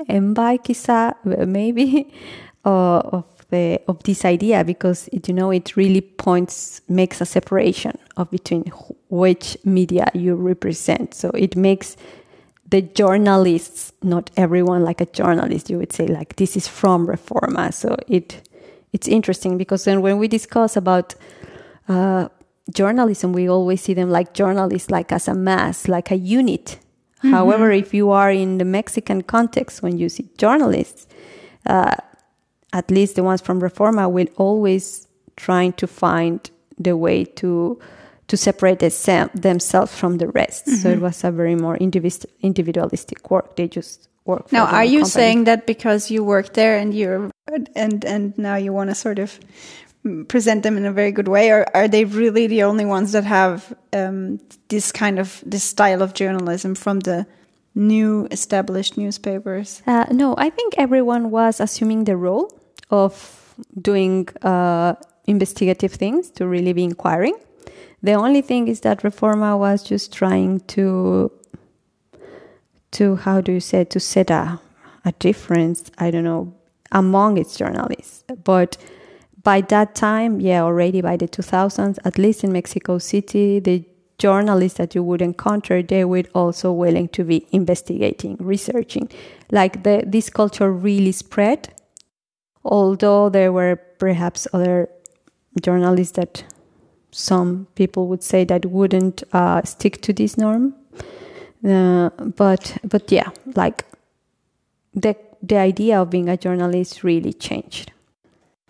envy, 0.09 0.59
quizá, 0.59 1.14
maybe, 1.25 2.12
uh, 2.64 2.99
of 2.99 3.25
the 3.51 3.81
of 3.88 4.03
this 4.03 4.25
idea 4.25 4.64
because 4.64 5.09
it, 5.12 5.29
you 5.29 5.35
know 5.35 5.51
it 5.51 5.77
really 5.77 6.01
points 6.01 6.81
makes 6.88 7.21
a 7.21 7.27
separation 7.27 7.97
of 8.17 8.31
between 8.31 8.64
wh- 8.67 9.12
which 9.12 9.57
media 9.64 10.11
you 10.14 10.35
represent. 10.35 11.14
So 11.14 11.31
it 11.31 11.57
makes 11.57 11.97
the 12.71 12.83
journalists, 12.83 13.93
not 14.03 14.31
everyone 14.37 14.85
like 14.85 15.01
a 15.01 15.07
journalist, 15.07 15.71
you 15.71 15.79
would 15.79 15.93
say 15.93 16.07
like 16.07 16.37
this 16.37 16.57
is 16.57 16.69
from 16.69 17.07
Reforma. 17.07 17.73
So 17.73 17.97
it 18.07 18.43
it's 18.93 19.09
interesting 19.09 19.59
because 19.59 19.85
then 19.85 20.03
when 20.03 20.19
we 20.19 20.29
discuss 20.29 20.77
about 20.77 21.14
uh, 21.88 22.29
journalism, 22.74 23.33
we 23.33 23.48
always 23.48 23.81
see 23.83 23.94
them 23.94 24.11
like 24.11 24.35
journalists, 24.35 24.90
like 24.90 25.12
as 25.12 25.29
a 25.29 25.35
mass, 25.35 25.88
like 25.88 26.11
a 26.11 26.16
unit. 26.16 26.79
However, 27.22 27.72
if 27.72 27.92
you 27.92 28.12
are 28.12 28.31
in 28.31 28.59
the 28.59 28.64
Mexican 28.64 29.22
context, 29.22 29.83
when 29.83 29.98
you 29.98 30.09
see 30.09 30.29
journalists, 30.38 31.09
uh, 31.66 31.96
at 32.72 32.90
least 32.92 33.16
the 33.16 33.24
ones 33.24 33.40
from 33.40 33.61
Reforma 33.61 34.09
will 34.09 34.29
always 34.37 35.09
trying 35.37 35.72
to 35.74 35.87
find 35.87 36.48
the 36.79 36.96
way 36.96 37.24
to 37.24 37.79
to 38.29 38.37
separate 38.37 38.79
themse- 38.81 39.33
themselves 39.33 39.92
from 39.98 40.18
the 40.18 40.29
rest. 40.29 40.68
So 40.83 40.90
it 40.90 41.01
was 41.01 41.24
a 41.24 41.31
very 41.33 41.55
more 41.57 41.77
individualistic 42.42 43.31
work. 43.31 43.57
They 43.57 43.68
just 43.68 44.09
work. 44.24 44.48
For 44.48 44.55
Now, 44.55 44.66
are 44.66 44.85
you 44.85 45.01
company. 45.01 45.11
saying 45.11 45.44
that 45.44 45.66
because 45.66 46.11
you 46.11 46.22
work 46.22 46.53
there 46.53 46.77
and 46.79 46.94
you're 46.94 47.31
and 47.74 48.05
and 48.05 48.37
now 48.38 48.57
you 48.57 48.72
want 48.72 48.90
to 48.90 48.94
sort 48.94 49.18
of 49.18 49.40
present 50.29 50.62
them 50.62 50.77
in 50.77 50.85
a 50.85 50.92
very 50.92 51.12
good 51.12 51.29
way, 51.29 51.51
or 51.51 51.66
are 51.75 51.88
they 51.88 52.05
really 52.05 52.47
the 52.47 52.62
only 52.62 52.85
ones 52.85 53.12
that 53.12 53.25
have 53.25 53.75
um, 53.92 54.40
this 54.68 54.92
kind 54.92 55.18
of 55.18 55.42
this 55.47 55.64
style 55.64 56.03
of 56.03 56.14
journalism 56.14 56.75
from 56.75 57.01
the 57.01 57.27
new 57.75 58.27
established 58.31 58.97
newspapers? 58.97 59.83
Uh, 59.87 60.05
no, 60.11 60.35
I 60.37 60.51
think 60.51 60.75
everyone 60.79 61.31
was 61.31 61.61
assuming 61.61 62.05
the 62.05 62.16
role 62.16 62.53
of 62.90 63.55
doing 63.81 64.29
uh, 64.42 64.94
investigative 65.27 65.92
things 65.92 66.31
to 66.31 66.47
really 66.47 66.73
be 66.73 66.85
inquiring. 66.85 67.37
The 68.03 68.14
only 68.14 68.42
thing 68.42 68.68
is 68.68 68.81
that 68.81 69.03
Reforma 69.03 69.59
was 69.59 69.83
just 69.83 70.12
trying 70.12 70.61
to 70.68 71.31
to 72.90 73.16
how 73.16 73.40
do 73.40 73.53
you 73.53 73.61
say 73.61 73.85
to 73.85 74.01
set 74.01 74.31
a 74.31 74.61
a 75.05 75.12
difference. 75.18 75.90
I 75.99 76.11
don't 76.11 76.25
know 76.25 76.55
among 76.92 77.38
its 77.38 77.57
journalists, 77.57 78.25
but 78.44 78.77
by 79.48 79.62
that 79.62 79.94
time, 79.94 80.42
yeah, 80.42 80.62
already 80.62 81.00
by 81.00 81.16
the 81.16 81.26
2000s, 81.26 81.96
at 82.04 82.18
least 82.18 82.44
in 82.44 82.52
Mexico 82.52 82.98
City, 82.98 83.58
the 83.58 83.82
journalists 84.18 84.76
that 84.76 84.94
you 84.94 85.02
would 85.02 85.22
encounter, 85.22 85.82
they 85.82 86.04
were 86.04 86.24
also 86.34 86.70
willing 86.70 87.08
to 87.08 87.24
be 87.24 87.46
investigating, 87.50 88.37
researching. 88.40 89.08
Like 89.50 89.84
the, 89.84 90.04
this 90.06 90.28
culture 90.28 90.70
really 90.70 91.12
spread, 91.12 91.72
although 92.62 93.30
there 93.30 93.50
were 93.50 93.76
perhaps 93.76 94.46
other 94.52 94.90
journalists 95.62 96.16
that 96.16 96.44
some 97.11 97.68
people 97.74 98.06
would 98.08 98.22
say 98.22 98.44
that 98.44 98.66
wouldn't 98.66 99.22
uh, 99.32 99.62
stick 99.62 100.02
to 100.02 100.12
this 100.12 100.37
norm. 100.37 100.74
Uh, 101.66 102.11
but 102.37 102.76
but 102.84 103.11
yeah, 103.11 103.30
like 103.56 103.87
the 104.92 105.16
the 105.42 105.56
idea 105.56 106.02
of 106.02 106.11
being 106.11 106.28
a 106.28 106.37
journalist 106.37 107.02
really 107.02 107.32
changed. 107.32 107.92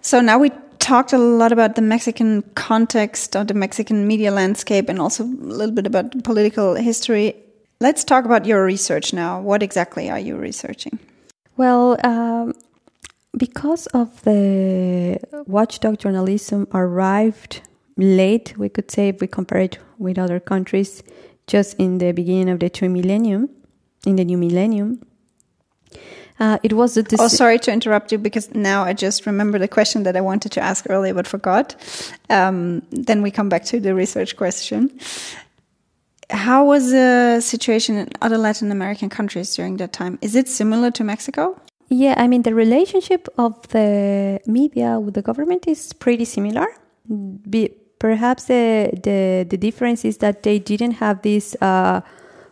So 0.01 0.21
now 0.21 0.39
we 0.39 0.53
talked 0.89 1.13
a 1.13 1.19
lot 1.19 1.53
about 1.53 1.75
the 1.75 1.83
Mexican 1.83 2.43
context 2.55 3.37
of 3.37 3.47
the 3.49 3.53
Mexican 3.53 4.07
media 4.07 4.31
landscape 4.31 4.89
and 4.89 4.99
also 4.99 5.23
a 5.23 5.53
little 5.61 5.75
bit 5.75 5.87
about 5.87 6.25
political 6.25 6.77
history. 6.77 7.35
Let's 7.79 8.05
talk 8.05 8.25
about 8.25 8.47
your 8.47 8.65
research 8.65 9.13
now. 9.13 9.39
What 9.39 9.63
exactly 9.63 10.09
are 10.09 10.19
you 10.19 10.37
researching? 10.37 10.99
Well, 11.59 11.99
um, 12.03 12.55
because 13.37 13.87
of 13.89 14.23
the 14.23 15.21
watchdog 15.47 15.99
journalism 15.99 16.67
arrived 16.73 17.61
late, 17.99 18.57
we 18.57 18.71
could 18.71 18.91
say, 18.91 19.09
if 19.09 19.21
we 19.21 19.27
compare 19.27 19.61
it 19.61 19.79
with 19.99 20.19
other 20.19 20.41
countries, 20.41 21.03
just 21.47 21.77
in 21.79 21.99
the 21.99 22.13
beginning 22.13 22.49
of 22.49 22.61
the 22.61 22.71
new 22.81 22.89
millennium, 22.89 23.51
in 24.07 24.17
the 24.17 24.25
new 24.25 24.39
millennium. 24.39 25.03
Uh, 26.41 26.59
it 26.63 26.73
was 26.73 26.97
a 26.97 27.05
Oh, 27.19 27.29
sorry 27.29 27.59
to 27.61 27.73
interrupt 27.73 28.13
you 28.13 28.19
because 28.19 28.55
now 28.55 28.85
I 28.85 28.93
just 28.93 29.27
remember 29.27 29.59
the 29.59 29.69
question 29.69 30.05
that 30.05 30.17
I 30.17 30.21
wanted 30.21 30.53
to 30.53 30.61
ask 30.61 30.87
earlier 30.89 31.15
but 31.15 31.27
forgot. 31.27 31.75
Um, 32.31 32.83
then 32.91 33.23
we 33.23 33.31
come 33.31 33.49
back 33.49 33.65
to 33.67 33.81
the 33.81 33.95
research 33.95 34.37
question. 34.37 34.99
How 36.31 36.65
was 36.65 36.91
the 36.91 37.41
situation 37.41 37.97
in 37.97 38.09
other 38.23 38.39
Latin 38.39 38.71
American 38.71 39.09
countries 39.09 39.57
during 39.57 39.79
that 39.79 39.93
time? 39.93 40.19
Is 40.21 40.37
it 40.37 40.47
similar 40.49 40.91
to 40.93 41.05
Mexico? 41.05 41.61
Yeah, 41.89 42.15
I 42.19 42.29
mean, 42.29 42.43
the 42.43 42.55
relationship 42.55 43.29
of 43.39 43.67
the 43.69 44.41
media 44.47 45.01
with 45.01 45.15
the 45.15 45.23
government 45.23 45.67
is 45.67 45.95
pretty 45.95 46.27
similar. 46.27 46.67
Be, 47.49 47.71
perhaps 47.99 48.45
the, 48.45 48.91
the, 49.03 49.47
the 49.49 49.57
difference 49.57 50.05
is 50.05 50.19
that 50.19 50.43
they 50.43 50.59
didn't 50.59 50.93
have 50.93 51.23
this 51.23 51.57
uh, 51.63 52.03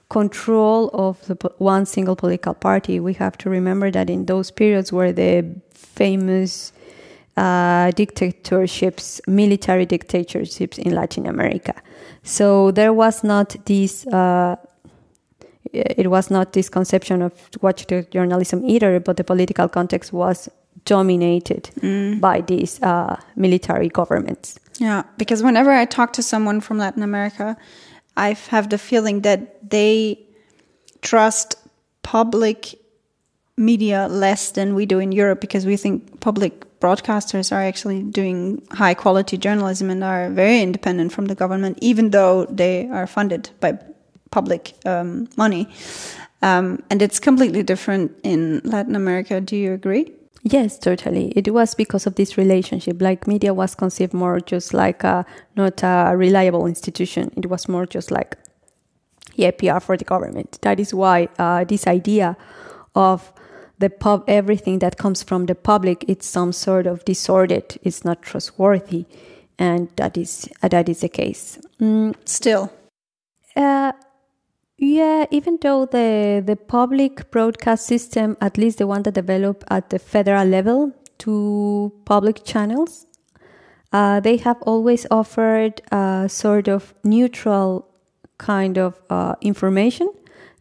control 0.08 0.90
of 0.92 1.24
the, 1.26 1.36
one 1.58 1.86
single 1.86 2.16
political 2.16 2.54
party. 2.54 3.00
We 3.00 3.14
have 3.14 3.36
to 3.38 3.50
remember 3.50 3.90
that 3.90 4.08
in 4.08 4.26
those 4.26 4.50
periods 4.50 4.92
where 4.92 5.12
the 5.12 5.44
famous 5.72 6.72
uh, 7.36 7.90
dictatorships, 7.92 9.20
military 9.26 9.84
dictatorships 9.86 10.78
in 10.78 10.94
Latin 10.94 11.26
America. 11.26 11.74
So 12.22 12.70
there 12.70 12.92
was 12.92 13.22
not 13.22 13.56
this. 13.66 14.06
Uh, 14.06 14.56
it 15.72 16.08
was 16.08 16.30
not 16.30 16.52
this 16.52 16.68
conception 16.68 17.22
of 17.22 17.32
watchdog 17.60 18.10
journalism 18.10 18.64
either, 18.64 19.00
but 19.00 19.16
the 19.16 19.24
political 19.24 19.68
context 19.68 20.12
was 20.12 20.48
dominated 20.84 21.70
by 22.20 22.40
these 22.40 22.80
uh, 22.82 23.16
military 23.34 23.88
governments. 23.88 24.58
Yeah, 24.78 25.02
because 25.18 25.42
whenever 25.42 25.72
I 25.72 25.84
talk 25.84 26.12
to 26.14 26.22
someone 26.22 26.60
from 26.60 26.78
Latin 26.78 27.02
America, 27.02 27.56
I 28.16 28.32
have 28.50 28.70
the 28.70 28.78
feeling 28.78 29.20
that 29.22 29.70
they 29.70 30.20
trust 31.02 31.56
public 32.02 32.78
media 33.56 34.06
less 34.08 34.50
than 34.50 34.74
we 34.74 34.86
do 34.86 34.98
in 34.98 35.12
Europe 35.12 35.40
because 35.40 35.64
we 35.64 35.76
think 35.76 36.20
public 36.20 36.78
broadcasters 36.80 37.52
are 37.52 37.62
actually 37.62 38.02
doing 38.02 38.62
high 38.70 38.94
quality 38.94 39.36
journalism 39.36 39.90
and 39.90 40.04
are 40.04 40.30
very 40.30 40.60
independent 40.60 41.12
from 41.12 41.26
the 41.26 41.34
government, 41.34 41.78
even 41.80 42.10
though 42.10 42.44
they 42.46 42.88
are 42.88 43.06
funded 43.06 43.50
by 43.60 43.78
public 44.30 44.74
um, 44.84 45.28
money. 45.36 45.68
Um, 46.42 46.82
and 46.90 47.00
it's 47.00 47.18
completely 47.18 47.62
different 47.62 48.12
in 48.22 48.60
Latin 48.64 48.94
America. 48.94 49.40
Do 49.40 49.56
you 49.56 49.72
agree? 49.72 50.12
Yes, 50.48 50.78
totally. 50.78 51.32
It 51.34 51.52
was 51.52 51.74
because 51.74 52.06
of 52.06 52.14
this 52.14 52.38
relationship. 52.38 53.02
Like 53.02 53.26
media 53.26 53.52
was 53.52 53.74
conceived 53.74 54.14
more 54.14 54.38
just 54.38 54.72
like 54.72 55.02
a, 55.02 55.26
not 55.56 55.82
a 55.82 56.12
reliable 56.16 56.66
institution. 56.66 57.32
It 57.36 57.50
was 57.50 57.68
more 57.68 57.84
just 57.84 58.12
like 58.12 58.36
yeah, 59.34 59.50
PR 59.50 59.80
for 59.80 59.96
the 59.96 60.04
government. 60.04 60.58
That 60.62 60.78
is 60.78 60.94
why 60.94 61.28
uh, 61.38 61.64
this 61.64 61.86
idea 61.86 62.36
of 62.94 63.32
the 63.78 63.90
pub, 63.90 64.24
everything 64.28 64.78
that 64.78 64.98
comes 64.98 65.22
from 65.22 65.46
the 65.46 65.54
public, 65.56 66.04
it's 66.08 66.26
some 66.26 66.52
sort 66.52 66.86
of 66.86 67.04
disordered. 67.04 67.76
It's 67.82 68.04
not 68.04 68.22
trustworthy, 68.22 69.04
and 69.58 69.88
that 69.96 70.16
is 70.16 70.48
uh, 70.62 70.68
that 70.68 70.88
is 70.88 71.00
the 71.00 71.08
case. 71.08 71.58
Mm, 71.80 72.14
Still. 72.24 72.72
uh, 73.56 73.92
yeah, 74.78 75.24
even 75.30 75.58
though 75.62 75.86
the 75.86 76.42
the 76.44 76.56
public 76.56 77.30
broadcast 77.30 77.86
system, 77.86 78.36
at 78.40 78.58
least 78.58 78.78
the 78.78 78.86
one 78.86 79.02
that 79.04 79.14
developed 79.14 79.64
at 79.70 79.90
the 79.90 79.98
federal 79.98 80.46
level 80.46 80.92
to 81.18 81.92
public 82.04 82.44
channels, 82.44 83.06
uh, 83.92 84.20
they 84.20 84.36
have 84.36 84.60
always 84.62 85.06
offered 85.10 85.80
a 85.92 86.26
sort 86.28 86.68
of 86.68 86.94
neutral 87.04 87.86
kind 88.38 88.76
of 88.76 89.00
uh, 89.08 89.34
information. 89.40 90.12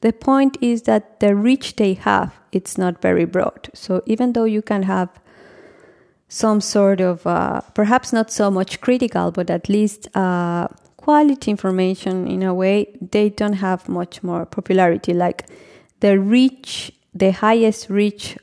The 0.01 0.13
point 0.13 0.57
is 0.61 0.83
that 0.83 1.19
the 1.19 1.35
reach 1.35 1.75
they 1.75 1.95
have, 1.95 2.39
it's 2.51 2.77
not 2.77 3.01
very 3.01 3.25
broad. 3.25 3.69
So 3.73 4.01
even 4.05 4.33
though 4.33 4.45
you 4.45 4.61
can 4.61 4.83
have 4.83 5.09
some 6.27 6.61
sort 6.61 7.01
of, 7.01 7.25
uh, 7.25 7.61
perhaps 7.73 8.13
not 8.13 8.31
so 8.31 8.51
much 8.51 8.81
critical, 8.81 9.31
but 9.31 9.49
at 9.49 9.67
least 9.67 10.07
uh, 10.15 10.67
quality 11.05 11.51
information 11.51 12.27
in 12.27 12.41
a 12.41 12.51
way, 12.51 12.87
they 12.99 13.29
don't 13.29 13.53
have 13.53 13.87
much 13.87 14.23
more 14.23 14.43
popularity. 14.43 15.13
Like 15.13 15.45
the 15.99 16.17
reach, 16.19 16.91
the 17.13 17.31
highest 17.31 17.91
reach 17.91 18.35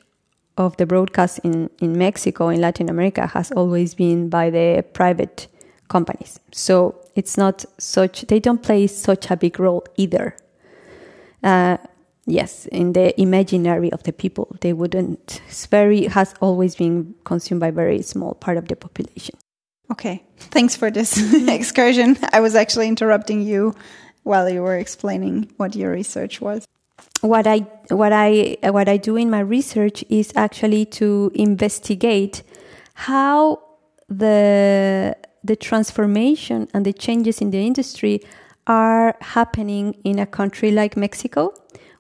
of 0.57 0.77
the 0.77 0.87
broadcast 0.87 1.40
in, 1.42 1.68
in 1.81 1.98
Mexico, 1.98 2.51
in 2.51 2.61
Latin 2.61 2.88
America, 2.88 3.27
has 3.27 3.51
always 3.51 3.94
been 3.94 4.29
by 4.29 4.48
the 4.48 4.85
private 4.92 5.48
companies. 5.88 6.38
So 6.53 6.94
it's 7.16 7.37
not 7.37 7.64
such, 7.79 8.22
they 8.29 8.38
don't 8.38 8.62
play 8.62 8.87
such 8.87 9.29
a 9.29 9.37
big 9.37 9.59
role 9.59 9.85
either. 9.96 10.37
Uh, 11.42 11.79
yes, 12.27 12.66
in 12.66 12.92
the 12.92 13.20
imaginary 13.20 13.90
of 13.90 14.05
the 14.05 14.12
people, 14.12 14.57
they 14.61 14.72
wouldn't, 14.72 15.40
it's 15.48 15.66
very, 15.66 16.05
has 16.05 16.33
always 16.40 16.77
been 16.77 17.16
consumed 17.25 17.61
by 17.61 17.72
very 17.72 18.03
small 18.03 18.35
part 18.35 18.57
of 18.57 18.68
the 18.68 18.77
population. 18.77 19.35
Okay. 19.92 20.24
Thanks 20.38 20.74
for 20.74 20.90
this 20.90 21.11
excursion. 21.48 22.16
I 22.33 22.40
was 22.40 22.55
actually 22.55 22.88
interrupting 22.88 23.42
you 23.42 23.74
while 24.22 24.48
you 24.48 24.62
were 24.62 24.78
explaining 24.78 25.50
what 25.59 25.76
your 25.76 25.92
research 25.92 26.40
was. 26.40 26.66
what 27.22 27.46
I 27.46 27.59
what 27.88 28.12
I 28.12 28.57
what 28.62 28.88
I 28.88 28.96
do 28.96 29.16
in 29.16 29.31
my 29.31 29.40
research 29.40 30.05
is 30.09 30.33
actually 30.35 30.85
to 31.00 31.31
investigate 31.35 32.42
how 32.94 33.62
the 34.09 35.16
the 35.44 35.57
transformation 35.57 36.68
and 36.74 36.85
the 36.85 36.92
changes 36.92 37.40
in 37.40 37.50
the 37.50 37.64
industry 37.64 38.20
are 38.66 39.16
happening 39.20 39.94
in 40.05 40.18
a 40.18 40.26
country 40.26 40.70
like 40.70 40.96
Mexico. 40.96 41.52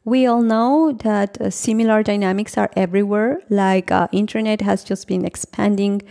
We 0.04 0.26
all 0.26 0.42
know 0.42 0.92
that 1.04 1.40
uh, 1.40 1.50
similar 1.50 2.02
dynamics 2.02 2.58
are 2.58 2.70
everywhere. 2.76 3.40
Like 3.48 3.92
uh, 3.92 4.08
internet 4.12 4.60
has 4.60 4.82
just 4.82 5.06
been 5.06 5.24
expanding 5.24 6.02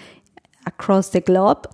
across 0.74 1.10
the 1.10 1.22
globe. 1.22 1.68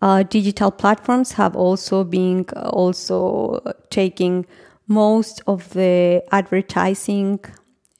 Uh, 0.00 0.22
digital 0.22 0.70
platforms 0.70 1.32
have 1.32 1.56
also 1.56 2.04
been 2.04 2.44
uh, 2.56 2.68
also 2.68 3.60
taking 3.90 4.46
most 4.86 5.42
of 5.46 5.70
the 5.70 6.22
advertising 6.32 7.40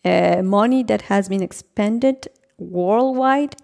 uh, 0.04 0.42
money 0.42 0.82
that 0.84 1.02
has 1.02 1.28
been 1.28 1.42
expended 1.42 2.28
worldwide. 2.58 3.56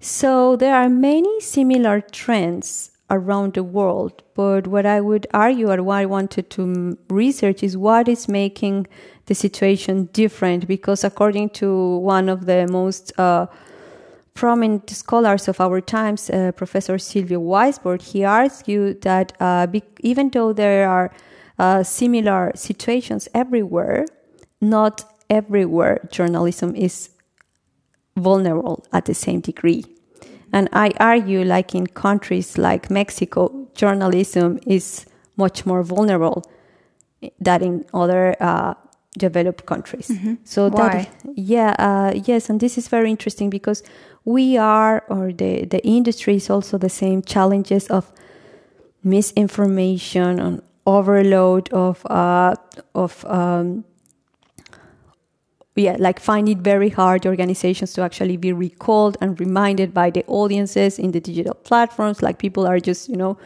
So 0.00 0.56
there 0.56 0.74
are 0.74 0.88
many 0.88 1.40
similar 1.40 2.00
trends 2.00 2.90
around 3.10 3.54
the 3.54 3.62
world. 3.62 4.22
But 4.34 4.66
what 4.66 4.86
I 4.86 5.00
would 5.00 5.26
argue 5.32 5.70
or 5.70 5.82
what 5.82 5.96
I 5.96 6.06
wanted 6.06 6.50
to 6.50 6.98
research 7.08 7.62
is 7.62 7.76
what 7.76 8.08
is 8.08 8.28
making 8.28 8.86
the 9.26 9.34
situation 9.34 10.10
different. 10.12 10.66
Because 10.66 11.04
according 11.04 11.50
to 11.60 11.98
one 11.98 12.28
of 12.28 12.46
the 12.46 12.66
most 12.70 13.18
uh, 13.18 13.46
prominent 14.34 14.90
scholars 14.90 15.48
of 15.48 15.60
our 15.60 15.80
times, 15.80 16.28
uh, 16.28 16.52
Professor 16.52 16.98
Silvio 16.98 17.40
Waisbord, 17.40 18.02
he 18.02 18.24
argued 18.24 19.02
that 19.02 19.32
uh, 19.40 19.66
be- 19.66 19.82
even 20.00 20.30
though 20.30 20.52
there 20.52 20.88
are 20.88 21.10
uh, 21.58 21.82
similar 21.82 22.52
situations 22.54 23.28
everywhere, 23.32 24.04
not 24.60 25.04
everywhere 25.30 26.06
journalism 26.10 26.74
is 26.74 27.10
vulnerable 28.16 28.84
at 28.92 29.04
the 29.04 29.14
same 29.14 29.40
degree. 29.40 29.84
And 30.52 30.68
I 30.72 30.92
argue, 31.00 31.44
like 31.44 31.74
in 31.74 31.86
countries 31.86 32.58
like 32.58 32.90
Mexico, 32.90 33.68
journalism 33.74 34.58
is 34.66 35.06
much 35.36 35.66
more 35.66 35.82
vulnerable 35.82 36.44
than 37.40 37.62
in 37.62 37.84
other 37.92 38.36
uh, 38.40 38.74
developed 39.18 39.66
countries. 39.66 40.10
So 40.44 40.68
Why? 40.68 40.88
that, 40.88 41.08
yeah, 41.34 41.74
uh, 41.78 42.12
yes, 42.14 42.50
and 42.50 42.60
this 42.60 42.78
is 42.78 42.88
very 42.88 43.10
interesting 43.10 43.50
because 43.50 43.82
we 44.24 44.56
are, 44.56 45.04
or 45.08 45.32
the 45.32 45.64
the 45.66 45.84
industry 45.86 46.36
is 46.36 46.50
also 46.50 46.78
the 46.78 46.88
same 46.88 47.22
challenges 47.22 47.88
of 47.88 48.12
misinformation 49.02 50.40
and 50.40 50.62
overload 50.86 51.72
of 51.72 52.04
uh, 52.06 52.54
of 52.94 53.24
um, 53.26 53.84
yeah, 55.76 55.96
like 55.98 56.20
find 56.20 56.48
it 56.48 56.58
very 56.58 56.88
hard 56.88 57.26
organizations 57.26 57.92
to 57.94 58.02
actually 58.02 58.36
be 58.36 58.52
recalled 58.52 59.16
and 59.20 59.40
reminded 59.40 59.92
by 59.92 60.10
the 60.10 60.24
audiences 60.26 60.98
in 60.98 61.10
the 61.10 61.20
digital 61.20 61.54
platforms. 61.54 62.22
Like 62.22 62.38
people 62.38 62.66
are 62.66 62.78
just, 62.78 63.08
you 63.08 63.16
know, 63.16 63.36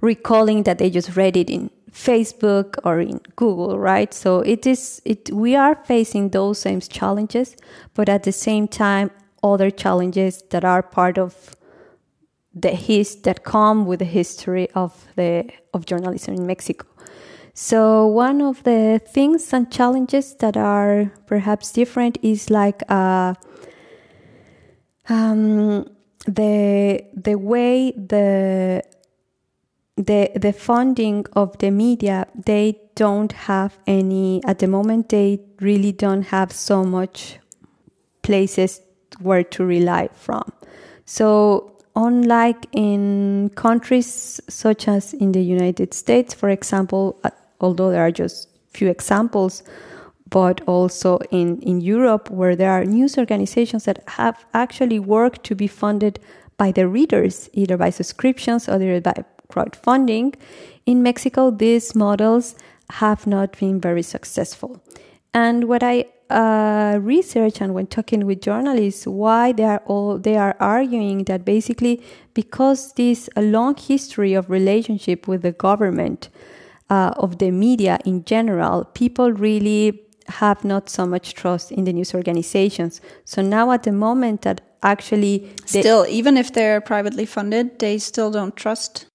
recalling 0.00 0.64
that 0.64 0.78
they 0.78 0.90
just 0.90 1.16
read 1.16 1.36
it 1.36 1.48
in 1.48 1.70
Facebook 1.90 2.76
or 2.84 3.00
in 3.00 3.20
Google, 3.36 3.78
right? 3.78 4.12
So 4.12 4.40
it 4.40 4.66
is, 4.66 5.00
it, 5.04 5.30
we 5.30 5.56
are 5.56 5.76
facing 5.86 6.30
those 6.30 6.58
same 6.58 6.80
challenges, 6.80 7.56
but 7.94 8.08
at 8.08 8.24
the 8.24 8.32
same 8.32 8.68
time, 8.68 9.10
other 9.44 9.70
challenges 9.70 10.42
that 10.50 10.64
are 10.64 10.82
part 10.82 11.18
of 11.18 11.54
the 12.54 12.70
his 12.70 13.16
that 13.22 13.44
come 13.44 13.84
with 13.84 13.98
the 13.98 14.04
history 14.04 14.68
of 14.74 15.06
the 15.16 15.48
of 15.72 15.86
journalism 15.86 16.34
in 16.34 16.46
Mexico. 16.46 16.86
So 17.52 18.06
one 18.06 18.40
of 18.40 18.62
the 18.64 19.00
things 19.06 19.52
and 19.52 19.70
challenges 19.70 20.34
that 20.36 20.56
are 20.56 21.12
perhaps 21.26 21.72
different 21.72 22.18
is 22.22 22.50
like 22.50 22.82
uh, 22.88 23.34
um, 25.08 25.86
the 26.26 27.04
the 27.14 27.36
way 27.36 27.92
the 27.92 28.82
the 29.96 30.30
the 30.34 30.52
funding 30.52 31.24
of 31.34 31.56
the 31.58 31.70
media 31.70 32.26
they 32.44 32.80
don't 32.96 33.32
have 33.32 33.78
any 33.86 34.42
at 34.44 34.58
the 34.58 34.66
moment 34.66 35.08
they 35.08 35.40
really 35.60 35.92
don't 35.92 36.22
have 36.22 36.50
so 36.50 36.82
much 36.82 37.38
places 38.22 38.80
where 39.20 39.44
to 39.44 39.64
rely 39.64 40.08
from. 40.14 40.52
So 41.04 41.76
unlike 41.96 42.66
in 42.72 43.50
countries 43.54 44.40
such 44.48 44.88
as 44.88 45.14
in 45.14 45.32
the 45.32 45.42
United 45.42 45.94
States, 45.94 46.34
for 46.34 46.48
example, 46.48 47.18
uh, 47.24 47.30
although 47.60 47.90
there 47.90 48.04
are 48.04 48.10
just 48.10 48.48
few 48.72 48.88
examples, 48.88 49.62
but 50.28 50.60
also 50.66 51.18
in, 51.30 51.60
in 51.60 51.80
Europe, 51.80 52.30
where 52.30 52.56
there 52.56 52.70
are 52.70 52.84
news 52.84 53.16
organizations 53.16 53.84
that 53.84 54.02
have 54.08 54.44
actually 54.54 54.98
worked 54.98 55.44
to 55.44 55.54
be 55.54 55.68
funded 55.68 56.18
by 56.56 56.72
the 56.72 56.88
readers, 56.88 57.48
either 57.52 57.76
by 57.76 57.90
subscriptions 57.90 58.68
or 58.68 58.78
by 59.00 59.14
crowdfunding. 59.52 60.34
In 60.86 61.02
Mexico, 61.02 61.50
these 61.50 61.94
models 61.94 62.54
have 62.90 63.26
not 63.26 63.58
been 63.58 63.80
very 63.80 64.02
successful. 64.02 64.82
And 65.32 65.64
what 65.64 65.82
I 65.82 66.06
uh, 66.30 66.98
research 67.02 67.60
and 67.60 67.74
when 67.74 67.86
talking 67.86 68.26
with 68.26 68.40
journalists, 68.40 69.06
why 69.06 69.52
they 69.52 69.64
are 69.64 69.82
all 69.86 70.18
they 70.18 70.36
are 70.36 70.56
arguing 70.60 71.24
that 71.24 71.44
basically 71.44 72.02
because 72.32 72.92
this 72.94 73.28
a 73.36 73.42
long 73.42 73.76
history 73.76 74.34
of 74.34 74.48
relationship 74.50 75.28
with 75.28 75.42
the 75.42 75.52
government 75.52 76.30
uh, 76.90 77.12
of 77.16 77.38
the 77.38 77.50
media 77.50 77.98
in 78.04 78.24
general, 78.24 78.84
people 78.94 79.32
really 79.32 80.00
have 80.28 80.64
not 80.64 80.88
so 80.88 81.06
much 81.06 81.34
trust 81.34 81.70
in 81.70 81.84
the 81.84 81.92
news 81.92 82.14
organizations. 82.14 83.00
So 83.24 83.42
now, 83.42 83.70
at 83.72 83.82
the 83.82 83.92
moment 83.92 84.42
that 84.42 84.60
actually 84.82 85.50
still, 85.66 86.06
even 86.08 86.36
if 86.36 86.52
they're 86.52 86.80
privately 86.80 87.26
funded, 87.26 87.78
they 87.78 87.98
still 87.98 88.30
don't 88.30 88.56
trust. 88.56 89.06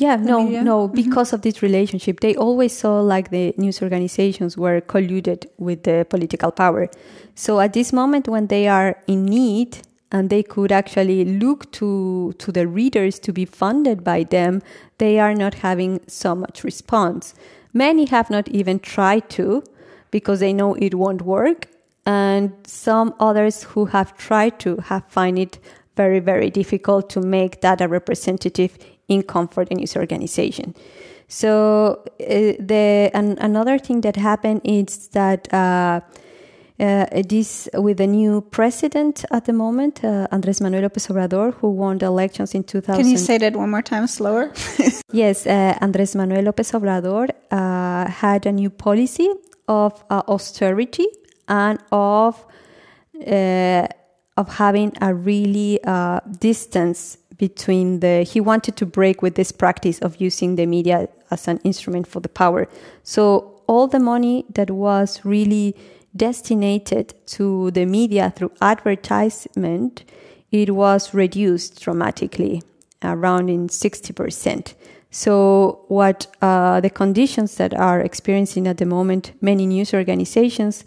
Yeah, 0.00 0.16
no, 0.16 0.44
media? 0.44 0.64
no, 0.64 0.88
mm-hmm. 0.88 0.94
because 0.94 1.28
mm-hmm. 1.28 1.36
of 1.36 1.42
this 1.42 1.60
relationship, 1.60 2.20
they 2.20 2.34
always 2.34 2.76
saw 2.76 3.00
like 3.00 3.30
the 3.30 3.52
news 3.58 3.82
organizations 3.82 4.56
were 4.56 4.80
colluded 4.80 5.46
with 5.58 5.82
the 5.82 6.06
political 6.08 6.50
power. 6.50 6.88
So 7.34 7.60
at 7.60 7.74
this 7.74 7.92
moment, 7.92 8.26
when 8.26 8.46
they 8.46 8.66
are 8.66 8.96
in 9.06 9.26
need, 9.26 9.78
and 10.12 10.30
they 10.30 10.42
could 10.42 10.72
actually 10.72 11.24
look 11.24 11.70
to 11.72 12.34
to 12.38 12.50
the 12.50 12.66
readers 12.66 13.18
to 13.20 13.32
be 13.32 13.44
funded 13.44 14.02
by 14.02 14.24
them 14.24 14.60
they 14.98 15.20
are 15.20 15.34
not 15.34 15.54
having 15.54 16.00
so 16.08 16.34
much 16.34 16.64
response 16.64 17.32
many 17.72 18.06
have 18.06 18.28
not 18.28 18.48
even 18.48 18.80
tried 18.80 19.28
to 19.30 19.62
because 20.10 20.40
they 20.40 20.52
know 20.52 20.74
it 20.74 20.94
won't 20.94 21.22
work 21.22 21.68
and 22.06 22.52
some 22.66 23.14
others 23.20 23.62
who 23.62 23.84
have 23.84 24.16
tried 24.16 24.58
to 24.58 24.76
have 24.78 25.04
find 25.08 25.38
it 25.38 25.58
very 25.96 26.18
very 26.18 26.50
difficult 26.50 27.08
to 27.08 27.20
make 27.20 27.60
that 27.60 27.80
a 27.80 27.86
representative 27.86 28.76
income 29.10 29.46
comfort 29.46 29.68
the 29.68 29.74
news 29.74 29.96
organization 29.96 30.74
so 31.28 32.02
uh, 32.20 32.54
the 32.58 33.10
and 33.14 33.38
another 33.38 33.78
thing 33.78 34.00
that 34.00 34.16
happened 34.16 34.60
is 34.64 35.08
that 35.08 35.52
uh, 35.54 36.00
uh, 36.80 37.06
this 37.28 37.68
with 37.74 37.98
the 37.98 38.06
new 38.06 38.40
president 38.40 39.24
at 39.30 39.44
the 39.44 39.52
moment, 39.52 40.02
uh, 40.02 40.26
Andrés 40.32 40.60
Manuel 40.60 40.88
López 40.88 41.08
Obrador, 41.10 41.54
who 41.54 41.70
won 41.70 41.98
the 41.98 42.06
elections 42.06 42.54
in 42.54 42.64
2000. 42.64 43.02
Can 43.02 43.10
you 43.10 43.18
say 43.18 43.38
that 43.38 43.54
one 43.54 43.70
more 43.70 43.82
time 43.82 44.06
slower? 44.06 44.52
yes, 45.12 45.46
uh, 45.46 45.76
Andrés 45.80 46.16
Manuel 46.16 46.44
López 46.44 46.72
Obrador 46.72 47.28
uh, 47.50 48.10
had 48.10 48.46
a 48.46 48.52
new 48.52 48.70
policy 48.70 49.30
of 49.68 50.02
uh, 50.10 50.22
austerity 50.26 51.06
and 51.48 51.78
of 51.92 52.44
uh, 53.26 53.86
of 54.36 54.48
having 54.48 54.92
a 55.02 55.14
really 55.14 55.78
distance 56.38 57.18
between 57.40 58.00
the. 58.00 58.22
He 58.22 58.40
wanted 58.40 58.76
to 58.76 58.86
break 58.86 59.22
with 59.22 59.34
this 59.34 59.50
practice 59.50 59.98
of 60.00 60.20
using 60.20 60.56
the 60.56 60.66
media 60.66 61.08
as 61.30 61.48
an 61.48 61.58
instrument 61.64 62.06
for 62.06 62.20
the 62.20 62.28
power. 62.28 62.68
So 63.02 63.62
all 63.66 63.88
the 63.88 63.98
money 63.98 64.44
that 64.54 64.70
was 64.70 65.24
really 65.24 65.74
destinated 66.14 67.14
to 67.24 67.70
the 67.70 67.86
media 67.86 68.32
through 68.36 68.52
advertisement, 68.60 70.04
it 70.50 70.74
was 70.74 71.14
reduced 71.14 71.80
dramatically, 71.80 72.62
around 73.02 73.48
in 73.48 73.68
60%. 73.68 74.74
So, 75.12 75.84
what 75.88 76.26
uh, 76.40 76.80
the 76.80 76.90
conditions 76.90 77.56
that 77.56 77.74
are 77.74 78.00
experiencing 78.00 78.68
at 78.68 78.76
the 78.76 78.86
moment 78.86 79.32
many 79.40 79.66
news 79.66 79.92
organizations, 79.94 80.84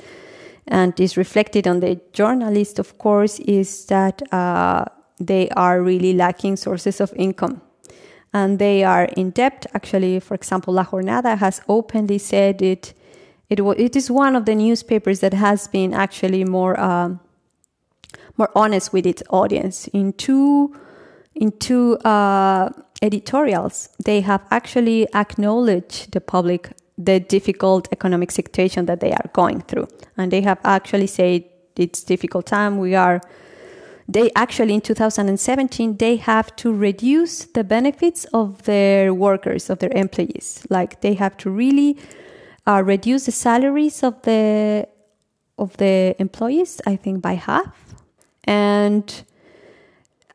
and 0.68 0.98
is 0.98 1.18
reflected 1.18 1.68
on 1.68 1.82
the 1.82 2.00
journalists, 2.14 2.80
of 2.80 2.98
course, 2.98 3.40
is 3.40 3.86
that 3.88 4.22
uh, 4.32 4.86
they 5.20 5.50
are 5.50 5.82
really 5.82 6.14
lacking 6.14 6.56
sources 6.56 7.02
of 7.02 7.14
income. 7.16 7.62
And 8.34 8.58
they 8.58 8.84
are 8.84 9.06
in 9.16 9.30
debt. 9.30 9.68
Actually, 9.74 10.20
for 10.20 10.34
example, 10.34 10.74
La 10.74 10.86
Jornada 10.86 11.38
has 11.38 11.62
openly 11.68 12.18
said 12.18 12.62
it 12.62 12.94
it, 13.50 13.60
it 13.60 13.96
is 13.96 14.10
one 14.10 14.36
of 14.36 14.46
the 14.46 14.56
newspapers 14.56 15.20
that 15.20 15.34
has 15.34 15.68
been 15.68 15.94
actually 15.94 16.44
more 16.44 16.80
uh, 16.80 17.10
more 18.38 18.50
honest 18.56 18.94
with 18.94 19.06
its 19.06 19.22
audience. 19.30 19.88
In 19.90 20.14
two 20.14 20.76
in 21.36 21.52
two 21.60 21.98
uh, 22.00 22.70
editorials, 23.02 23.90
they 24.04 24.22
have 24.22 24.42
actually 24.50 25.08
acknowledged 25.14 26.12
the 26.14 26.22
public 26.22 26.72
the 26.98 27.20
difficult 27.20 27.88
economic 27.92 28.32
situation 28.32 28.86
that 28.86 29.00
they 29.00 29.12
are 29.12 29.30
going 29.34 29.62
through, 29.62 29.88
and 30.18 30.32
they 30.32 30.42
have 30.42 30.60
actually 30.64 31.08
said 31.08 31.44
it's 31.76 32.04
difficult 32.04 32.46
time. 32.46 32.78
We 32.78 32.96
are 32.96 33.22
they 34.08 34.32
actually 34.36 34.74
in 34.74 34.82
2017 34.82 35.98
they 35.98 36.18
have 36.18 36.56
to 36.56 36.74
reduce 36.74 37.46
the 37.46 37.64
benefits 37.64 38.26
of 38.34 38.64
their 38.64 39.14
workers 39.14 39.70
of 39.70 39.80
their 39.80 39.92
employees 39.96 40.66
like 40.70 41.02
they 41.02 41.14
have 41.14 41.38
to 41.38 41.50
really 41.50 41.98
uh, 42.68 42.82
reduce 42.86 43.26
the 43.26 43.32
salaries 43.32 44.04
of 44.04 44.22
the 44.24 44.88
of 45.58 45.78
the 45.78 46.16
employees, 46.20 46.82
I 46.86 46.96
think 46.96 47.22
by 47.22 47.34
half, 47.34 47.96
and 48.44 49.24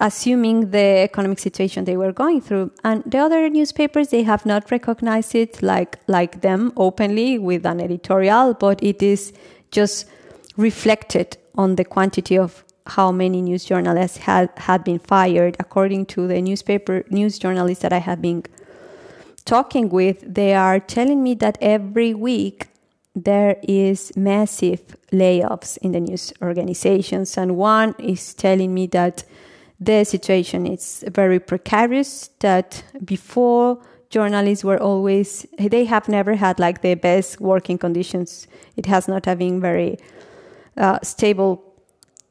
assuming 0.01 0.71
the 0.71 1.01
economic 1.03 1.41
situation 1.41 1.85
they 1.85 1.97
were 1.97 2.13
going 2.13 2.41
through. 2.41 2.71
And 2.85 3.03
the 3.05 3.19
other 3.19 3.49
newspapers 3.49 4.09
they 4.09 4.23
have 4.23 4.47
not 4.47 4.71
recognized 4.71 5.35
it 5.35 5.63
like 5.63 5.99
like 6.07 6.41
them 6.41 6.73
openly 6.77 7.39
with 7.39 7.67
an 7.67 7.81
editorial, 7.81 8.55
but 8.55 8.83
it 8.83 9.03
is 9.03 9.33
just 9.71 10.07
reflected 10.57 11.37
on 11.57 11.77
the 11.77 11.85
quantity 11.85 12.39
of 12.39 12.65
how 12.89 13.13
many 13.13 13.43
news 13.43 13.65
journalists 13.65 14.19
had 14.19 14.51
had 14.57 14.85
been 14.85 14.99
fired 14.99 15.57
according 15.61 16.07
to 16.07 16.27
the 16.27 16.41
newspaper 16.41 17.05
news 17.11 17.39
journalists 17.39 17.83
that 17.83 17.93
I 17.93 17.99
have 17.99 18.21
been 18.23 18.45
talking 19.45 19.89
with, 19.89 20.23
they 20.23 20.55
are 20.55 20.79
telling 20.79 21.23
me 21.23 21.35
that 21.35 21.57
every 21.61 22.15
week 22.15 22.69
there 23.15 23.57
is 23.63 24.13
massive 24.17 24.83
layoffs 25.13 25.79
in 25.79 25.93
the 25.93 26.01
news 26.01 26.33
organizations, 26.43 27.37
and 27.37 27.57
one 27.57 27.95
is 27.99 28.35
telling 28.35 28.75
me 28.75 28.87
that 28.89 29.25
the 29.81 30.05
situation 30.05 30.67
is 30.67 31.05
very 31.09 31.41
precarious. 31.41 32.31
That 32.41 32.85
before 33.05 33.79
journalists 34.11 34.65
were 34.65 34.81
always 34.81 35.47
they 35.59 35.85
have 35.85 36.09
never 36.09 36.35
had 36.35 36.59
like 36.59 36.83
the 36.83 36.95
best 36.95 37.41
working 37.41 37.79
conditions. 37.79 38.47
It 38.77 38.87
has 38.87 39.09
not 39.09 39.25
been 39.39 39.61
very 39.61 39.99
uh, 40.77 40.99
stable 41.03 41.68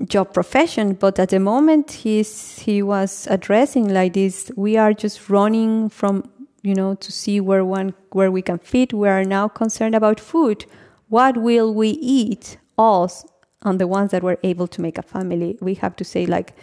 job 0.05 0.33
profession 0.33 0.93
but 0.93 1.17
at 1.17 1.29
the 1.29 1.39
moment 1.39 1.91
he's 1.91 2.59
he 2.59 2.83
was 2.83 3.27
addressing 3.31 3.91
like 3.91 4.13
this 4.13 4.51
we 4.55 4.77
are 4.77 4.93
just 4.93 5.29
running 5.29 5.89
from 5.89 6.23
you 6.67 6.75
know, 6.75 6.95
to 6.95 7.11
see 7.13 7.39
where 7.39 7.63
one 7.63 7.93
where 8.11 8.29
we 8.29 8.41
can 8.41 8.59
fit. 8.59 8.91
We 8.93 9.07
are 9.07 9.23
now 9.23 9.47
concerned 9.47 9.95
about 9.95 10.19
food. 10.19 10.65
What 11.07 11.37
will 11.37 11.73
we 11.73 11.89
eat? 11.89 12.57
Us 12.77 13.25
and 13.63 13.79
the 13.79 13.87
ones 13.87 14.11
that 14.11 14.21
were 14.21 14.37
able 14.43 14.67
to 14.67 14.81
make 14.81 14.97
a 14.97 15.01
family. 15.01 15.57
We 15.61 15.75
have 15.75 15.95
to 15.95 16.03
say 16.03 16.25
like 16.25 16.53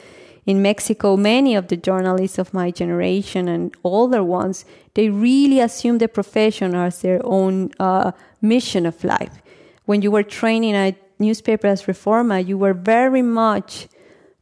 in 0.45 0.61
Mexico, 0.61 1.17
many 1.17 1.55
of 1.55 1.69
the 1.69 1.77
journalists 1.77 2.39
of 2.39 2.53
my 2.53 2.71
generation 2.71 3.49
and 3.49 3.75
older 3.83 4.23
ones, 4.23 4.67
they 4.93 5.09
really 5.09 5.59
assume 5.59 5.99
the 5.99 6.07
profession 6.07 6.75
as 6.75 7.01
their 7.01 7.21
own 7.25 7.71
uh, 7.81 8.13
mission 8.43 8.85
of 8.85 9.03
life. 9.03 9.41
When 9.87 10.03
you 10.03 10.11
were 10.11 10.23
training 10.23 10.75
at 10.77 10.97
newspaper 11.19 11.67
as 11.67 11.83
Reforma, 11.85 12.47
you 12.47 12.59
were 12.59 12.75
very 12.75 13.23
much 13.23 13.89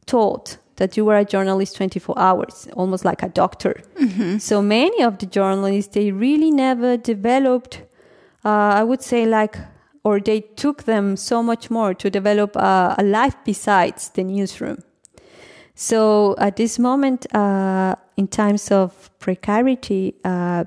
taught 0.05 0.57
that 0.77 0.97
you 0.97 1.05
were 1.05 1.17
a 1.17 1.25
journalist 1.25 1.75
24 1.75 2.17
hours, 2.17 2.67
almost 2.73 3.05
like 3.05 3.21
a 3.21 3.29
doctor. 3.29 3.81
Mm-hmm. 3.99 4.37
So 4.39 4.61
many 4.61 5.03
of 5.03 5.19
the 5.19 5.25
journalists, 5.25 5.93
they 5.93 6.11
really 6.11 6.51
never 6.51 6.97
developed, 6.97 7.83
uh, 8.43 8.49
I 8.49 8.83
would 8.83 9.01
say, 9.01 9.25
like, 9.25 9.57
or 10.03 10.19
they 10.19 10.41
took 10.41 10.83
them 10.83 11.15
so 11.15 11.43
much 11.43 11.69
more 11.69 11.93
to 11.93 12.09
develop 12.09 12.55
a, 12.55 12.95
a 12.97 13.03
life 13.03 13.35
besides 13.45 14.09
the 14.09 14.23
newsroom. 14.23 14.83
So 15.75 16.35
at 16.37 16.55
this 16.55 16.77
moment, 16.77 17.33
uh, 17.33 17.95
in 18.17 18.27
times 18.27 18.71
of 18.71 19.09
precarity, 19.19 20.15
uh, 20.23 20.65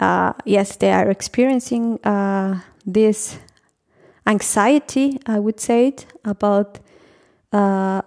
uh 0.00 0.32
yes, 0.44 0.76
they 0.76 0.92
are 0.92 1.10
experiencing 1.10 1.98
uh, 2.04 2.60
this 2.86 3.38
anxiety, 4.26 5.18
I 5.26 5.38
would 5.38 5.60
say 5.60 5.88
it, 5.88 6.06
about 6.24 6.78
uh, 7.52 8.02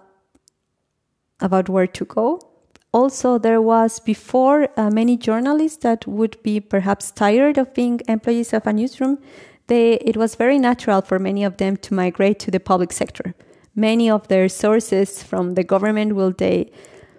about 1.40 1.68
where 1.68 1.86
to 1.86 2.04
go. 2.04 2.40
Also, 2.92 3.38
there 3.38 3.60
was 3.60 4.00
before 4.00 4.68
uh, 4.76 4.90
many 4.90 5.16
journalists 5.16 5.78
that 5.82 6.06
would 6.06 6.42
be 6.42 6.58
perhaps 6.58 7.10
tired 7.10 7.58
of 7.58 7.72
being 7.74 8.00
employees 8.08 8.52
of 8.52 8.66
a 8.66 8.72
newsroom. 8.72 9.18
They, 9.66 9.94
it 9.94 10.16
was 10.16 10.34
very 10.34 10.58
natural 10.58 11.02
for 11.02 11.18
many 11.18 11.44
of 11.44 11.58
them 11.58 11.76
to 11.76 11.94
migrate 11.94 12.38
to 12.40 12.50
the 12.50 12.60
public 12.60 12.92
sector. 12.92 13.34
Many 13.74 14.10
of 14.10 14.28
their 14.28 14.48
sources 14.48 15.22
from 15.22 15.54
the 15.54 15.62
government 15.62 16.14
will 16.14 16.32
they 16.32 16.72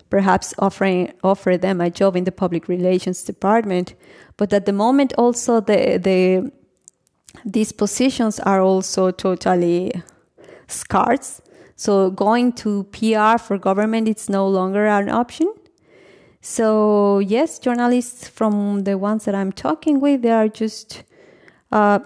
perhaps 0.10 0.56
offering 0.58 1.14
offer 1.24 1.56
them 1.56 1.80
a 1.80 1.90
job 1.92 2.16
in 2.16 2.24
the 2.24 2.32
public 2.32 2.68
relations 2.68 3.24
department. 3.24 3.94
But 4.38 4.52
at 4.52 4.66
the 4.66 4.74
moment, 4.74 5.14
also 5.18 5.62
the 5.62 6.00
the 6.02 6.52
these 7.46 7.72
positions 7.72 8.40
are 8.40 8.62
also 8.62 9.12
totally 9.12 10.02
scarce 10.68 11.42
so 11.80 12.12
going 12.12 12.52
to 12.64 12.84
PR 12.92 13.38
for 13.38 13.58
government 13.58 14.10
it's 14.10 14.28
no 14.28 14.46
longer 14.46 14.86
an 14.86 15.08
option. 15.08 15.50
So 16.42 17.20
yes, 17.20 17.58
journalists 17.58 18.28
from 18.28 18.84
the 18.84 18.98
ones 18.98 19.24
that 19.24 19.34
I'm 19.34 19.54
talking 19.54 20.02
with, 20.02 20.22
they 20.22 20.32
are 20.32 20.50
just 20.50 21.04
uh, 21.72 22.00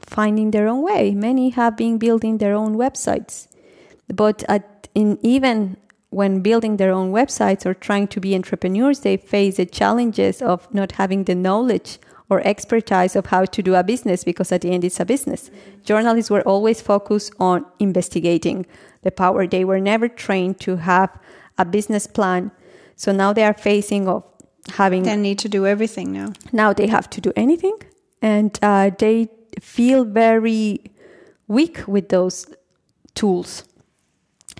finding 0.00 0.52
their 0.52 0.68
own 0.68 0.82
way. 0.82 1.16
Many 1.16 1.50
have 1.50 1.76
been 1.76 1.98
building 1.98 2.38
their 2.38 2.54
own 2.54 2.76
websites, 2.76 3.48
but 4.06 4.44
at, 4.48 4.86
in 4.94 5.18
even 5.20 5.78
when 6.10 6.40
building 6.40 6.76
their 6.76 6.92
own 6.92 7.10
websites 7.10 7.66
or 7.66 7.74
trying 7.74 8.06
to 8.06 8.20
be 8.20 8.36
entrepreneurs, 8.36 9.00
they 9.00 9.16
face 9.16 9.56
the 9.56 9.66
challenges 9.66 10.40
of 10.40 10.72
not 10.72 10.92
having 10.92 11.24
the 11.24 11.34
knowledge 11.34 11.98
or 12.28 12.40
expertise 12.46 13.14
of 13.16 13.26
how 13.26 13.44
to 13.44 13.62
do 13.62 13.74
a 13.74 13.82
business 13.84 14.24
because 14.24 14.50
at 14.52 14.60
the 14.62 14.70
end 14.70 14.84
it's 14.84 15.00
a 15.00 15.04
business. 15.04 15.50
Journalists 15.84 16.30
were 16.30 16.42
always 16.42 16.80
focused 16.80 17.32
on 17.38 17.64
investigating 17.78 18.66
the 19.02 19.10
power. 19.10 19.46
They 19.46 19.64
were 19.64 19.80
never 19.80 20.08
trained 20.08 20.58
to 20.60 20.76
have 20.76 21.10
a 21.58 21.64
business 21.64 22.06
plan. 22.06 22.50
So 22.96 23.12
now 23.12 23.32
they 23.32 23.44
are 23.44 23.54
facing 23.54 24.08
of 24.08 24.24
having 24.74 25.04
They 25.04 25.16
need 25.16 25.38
to 25.38 25.48
do 25.48 25.64
everything 25.66 26.12
now. 26.12 26.32
now 26.52 26.72
they 26.72 26.88
have 26.88 27.08
to 27.10 27.20
do 27.20 27.32
anything 27.36 27.78
and 28.20 28.58
uh, 28.62 28.90
they 28.98 29.28
feel 29.60 30.04
very 30.04 30.80
weak 31.46 31.84
with 31.86 32.08
those 32.08 32.46
tools 33.14 33.62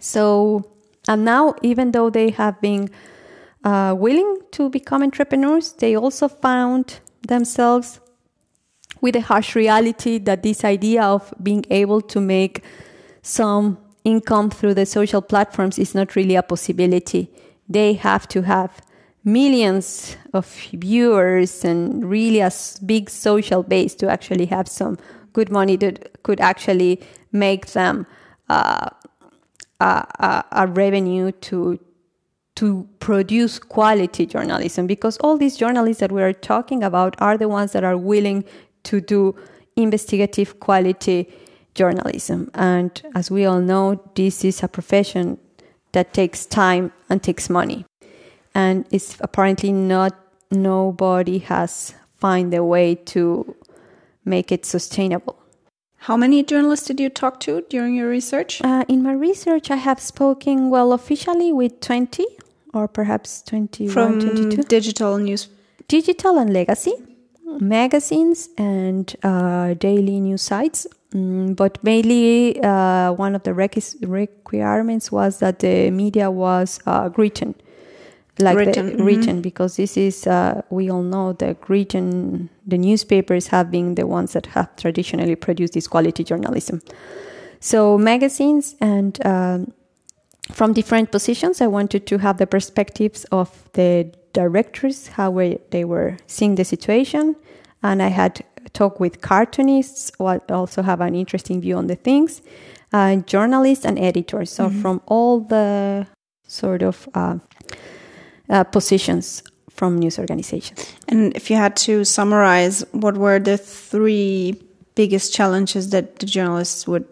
so 0.01 0.63
and 1.09 1.25
now 1.25 1.55
even 1.63 1.91
though 1.91 2.09
they 2.11 2.31
have 2.31 2.61
been 2.61 2.89
uh, 3.65 3.95
willing 3.99 4.39
to 4.53 4.71
become 4.71 5.03
entrepreneurs 5.03 5.73
they 5.73 5.97
also 5.97 6.29
found 6.29 7.01
themselves 7.27 8.01
with 9.01 9.15
the 9.15 9.21
harsh 9.21 9.55
reality 9.55 10.19
that 10.19 10.43
this 10.43 10.65
idea 10.65 11.03
of 11.03 11.33
being 11.43 11.65
able 11.71 12.01
to 12.01 12.21
make 12.21 12.65
some 13.23 13.79
income 14.05 14.51
through 14.51 14.75
the 14.75 14.87
social 14.87 15.21
platforms 15.21 15.79
is 15.79 15.95
not 15.95 16.15
really 16.17 16.37
a 16.37 16.43
possibility. 16.43 17.31
They 17.69 17.95
have 17.95 18.29
to 18.29 18.43
have 18.43 18.81
millions 19.25 20.17
of 20.33 20.47
viewers 20.73 21.65
and 21.65 22.09
really 22.09 22.41
a 22.41 22.51
big 22.85 23.11
social 23.11 23.63
base 23.65 23.95
to 23.97 24.09
actually 24.09 24.47
have 24.47 24.69
some 24.69 24.97
good 25.33 25.51
money 25.51 25.77
that 25.77 26.23
could 26.23 26.41
actually 26.41 27.01
make 27.33 27.67
them 27.73 28.07
uh, 28.49 28.89
a, 29.81 29.85
a, 29.85 30.45
a 30.53 30.67
revenue 30.69 31.33
to 31.33 31.79
to 32.57 32.89
produce 33.01 33.59
quality 33.59 34.27
journalism 34.27 34.87
because 34.87 35.17
all 35.19 35.37
these 35.37 35.57
journalists 35.57 36.01
that 36.01 36.11
we 36.13 36.23
are 36.23 36.33
talking 36.33 36.83
about 36.83 37.15
are 37.21 37.37
the 37.37 37.49
ones 37.49 37.73
that 37.73 37.85
are 37.85 37.97
willing 37.97 38.45
to 38.83 39.01
do 39.01 39.35
investigative 39.77 40.59
quality 40.61 41.29
journalism. 41.75 42.51
And 42.55 43.01
as 43.15 43.31
we 43.31 43.45
all 43.45 43.61
know 43.61 44.03
this 44.15 44.45
is 44.45 44.63
a 44.63 44.69
profession 44.69 45.39
that 45.93 46.15
takes 46.15 46.47
time 46.47 46.93
and 47.09 47.23
takes 47.23 47.49
money. 47.51 47.85
And 48.55 48.87
it's 48.91 49.17
apparently 49.21 49.73
not 49.73 50.19
nobody 50.51 51.39
has 51.39 51.95
find 52.17 52.53
a 52.55 52.65
way 52.65 52.95
to 52.95 53.55
make 54.25 54.51
it 54.51 54.65
sustainable. 54.65 55.37
How 55.99 56.17
many 56.17 56.43
journalists 56.43 56.87
did 56.87 57.01
you 57.01 57.11
talk 57.11 57.41
to 57.41 57.63
during 57.69 57.95
your 57.95 58.09
research? 58.09 58.63
uh, 58.63 58.85
in 58.89 59.03
my 59.03 59.13
research 59.13 59.71
i 59.71 59.77
have 59.77 60.01
spoken 60.01 60.71
well 60.71 60.93
officially 60.93 61.53
with 61.53 61.81
20 61.81 62.25
or 62.77 62.87
perhaps 62.87 63.43
21 63.43 63.93
From 63.93 64.21
22 64.21 64.63
digital 64.65 65.19
news. 65.19 65.49
digital 65.89 66.39
and 66.39 66.53
legacy. 66.53 66.93
Magazines 67.59 68.51
and 68.59 69.17
uh, 69.23 69.75
daily 69.75 70.21
news 70.21 70.43
sites. 70.43 70.87
Mm, 71.13 71.57
but 71.57 71.83
mainly 71.83 72.61
uh, 72.63 73.13
one 73.13 73.35
of 73.35 73.43
the 73.45 73.53
requis- 73.53 73.97
requirements 74.07 75.11
was 75.11 75.39
that 75.39 75.61
the 75.61 75.91
media 75.91 76.31
was 76.31 76.81
uh, 76.87 77.09
written. 77.17 77.55
Like 78.39 78.59
Written, 78.59 78.87
the 78.87 78.93
mhm. 79.03 79.07
written 79.07 79.41
because 79.41 79.77
this 79.77 79.97
is 79.97 80.27
uh, 80.27 80.61
we 80.69 80.91
all 80.91 81.03
know 81.03 81.33
the 81.33 81.57
written 81.69 82.51
the 82.67 82.77
newspapers 82.77 83.47
have 83.47 83.71
been 83.71 83.95
the 83.95 84.07
ones 84.07 84.35
that 84.35 84.45
have 84.47 84.77
traditionally 84.77 85.37
produced 85.37 85.73
this 85.73 85.89
quality 85.89 86.23
journalism. 86.23 86.83
So 87.61 87.97
magazines 87.97 88.75
and 88.79 89.19
um, 89.25 89.73
from 90.53 90.73
different 90.73 91.11
positions 91.11 91.61
i 91.61 91.67
wanted 91.67 92.07
to 92.07 92.19
have 92.19 92.39
the 92.39 92.47
perspectives 92.47 93.25
of 93.33 93.49
the 93.73 94.11
directors 94.33 95.09
how 95.09 95.31
we, 95.31 95.59
they 95.71 95.85
were 95.85 96.19
seeing 96.27 96.57
the 96.57 96.65
situation. 96.65 97.35
And 97.83 98.03
i 98.03 98.09
had 98.09 98.45
talked 98.73 99.01
with 99.01 99.21
cartoonists 99.23 100.13
who 100.19 100.27
also 100.51 100.83
have 100.83 101.01
an 101.01 101.15
interesting 101.15 101.61
view 101.61 101.77
on 101.77 101.87
the 101.87 101.97
things 101.97 102.43
uh, 102.93 103.17
journalists 103.17 103.85
and 103.85 103.99
editors. 103.99 104.51
So 104.53 104.71
from 104.71 105.01
all 105.07 105.41
the 105.41 106.07
sort 106.47 106.83
of 106.83 107.09
uh, 107.15 107.39
uh, 108.49 108.65
positions 108.65 109.43
from 109.71 109.99
news 109.99 110.19
organizations. 110.19 110.95
And 111.09 111.35
if 111.37 111.51
you 111.51 111.57
had 111.57 111.77
to 111.89 112.05
summarize, 112.05 112.85
what 112.93 113.17
were 113.17 113.39
the 113.39 113.59
three 113.59 114.55
biggest 114.95 115.35
challenges 115.35 115.91
that 115.91 116.19
the 116.21 116.27
journalists 116.27 116.87
would 116.87 117.07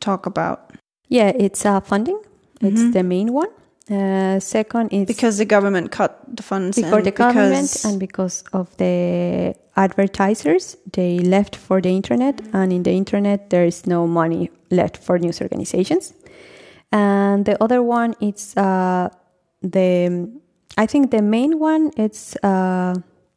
talk 0.00 0.26
about? 0.26 0.70
yeah 1.10 1.32
it's 1.36 1.66
uh, 1.66 1.80
funding 1.80 2.18
it's 2.60 2.80
Mhm. 2.82 2.92
the 2.92 3.02
main 3.02 3.32
one 3.32 3.48
uh, 3.90 4.38
second 4.38 4.92
is 4.92 5.06
Because 5.06 5.38
the 5.38 5.44
government 5.44 5.90
cut 5.90 6.10
the 6.36 6.42
funds. 6.42 6.76
because 6.76 7.02
the 7.04 7.10
government 7.10 7.68
because- 7.72 7.84
and 7.84 7.98
because 7.98 8.44
of 8.52 8.68
the 8.76 9.54
advertisers 9.76 10.76
they 10.92 11.18
left 11.18 11.56
for 11.56 11.80
the 11.80 11.88
internet 11.90 12.40
and 12.52 12.72
in 12.72 12.82
the 12.82 12.92
internet 12.92 13.50
there 13.50 13.64
is 13.66 13.86
no 13.86 14.06
money 14.06 14.50
left 14.70 14.96
for 14.96 15.18
news 15.18 15.40
organizations 15.40 16.14
and 16.92 17.44
the 17.46 17.56
other 17.64 17.82
one 17.82 18.14
it's 18.20 18.56
uh, 18.56 19.08
the 19.62 20.28
i 20.78 20.86
think 20.86 21.10
the 21.10 21.22
main 21.22 21.58
one 21.58 21.90
it's 21.96 22.36
uh, 22.42 22.94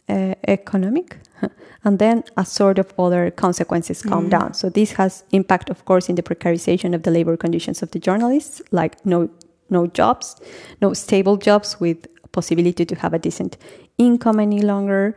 uh, 0.10 0.36
economic 0.48 1.18
and 1.84 2.00
then 2.00 2.24
a 2.38 2.46
sort 2.46 2.80
of 2.80 2.94
other 2.98 3.32
consequences 3.32 4.02
come 4.02 4.30
down. 4.30 4.54
So 4.54 4.70
this 4.70 4.94
has 4.94 5.24
impact 5.32 5.70
of 5.70 5.86
course 5.86 6.10
in 6.10 6.16
the 6.16 6.24
precarization 6.24 6.94
of 6.94 7.04
the 7.04 7.12
labor 7.12 7.38
conditions 7.38 7.82
of 7.82 7.92
the 7.92 8.00
journalists 8.00 8.62
like 8.72 9.06
no 9.06 9.30
no 9.70 9.88
jobs 9.88 10.36
no 10.82 10.94
stable 10.94 11.38
jobs 11.38 11.80
with 11.80 12.08
possibility 12.34 12.86
to 12.86 12.96
have 12.96 13.14
a 13.14 13.20
decent 13.20 13.58
income 13.98 14.40
any 14.42 14.62
longer. 14.62 15.16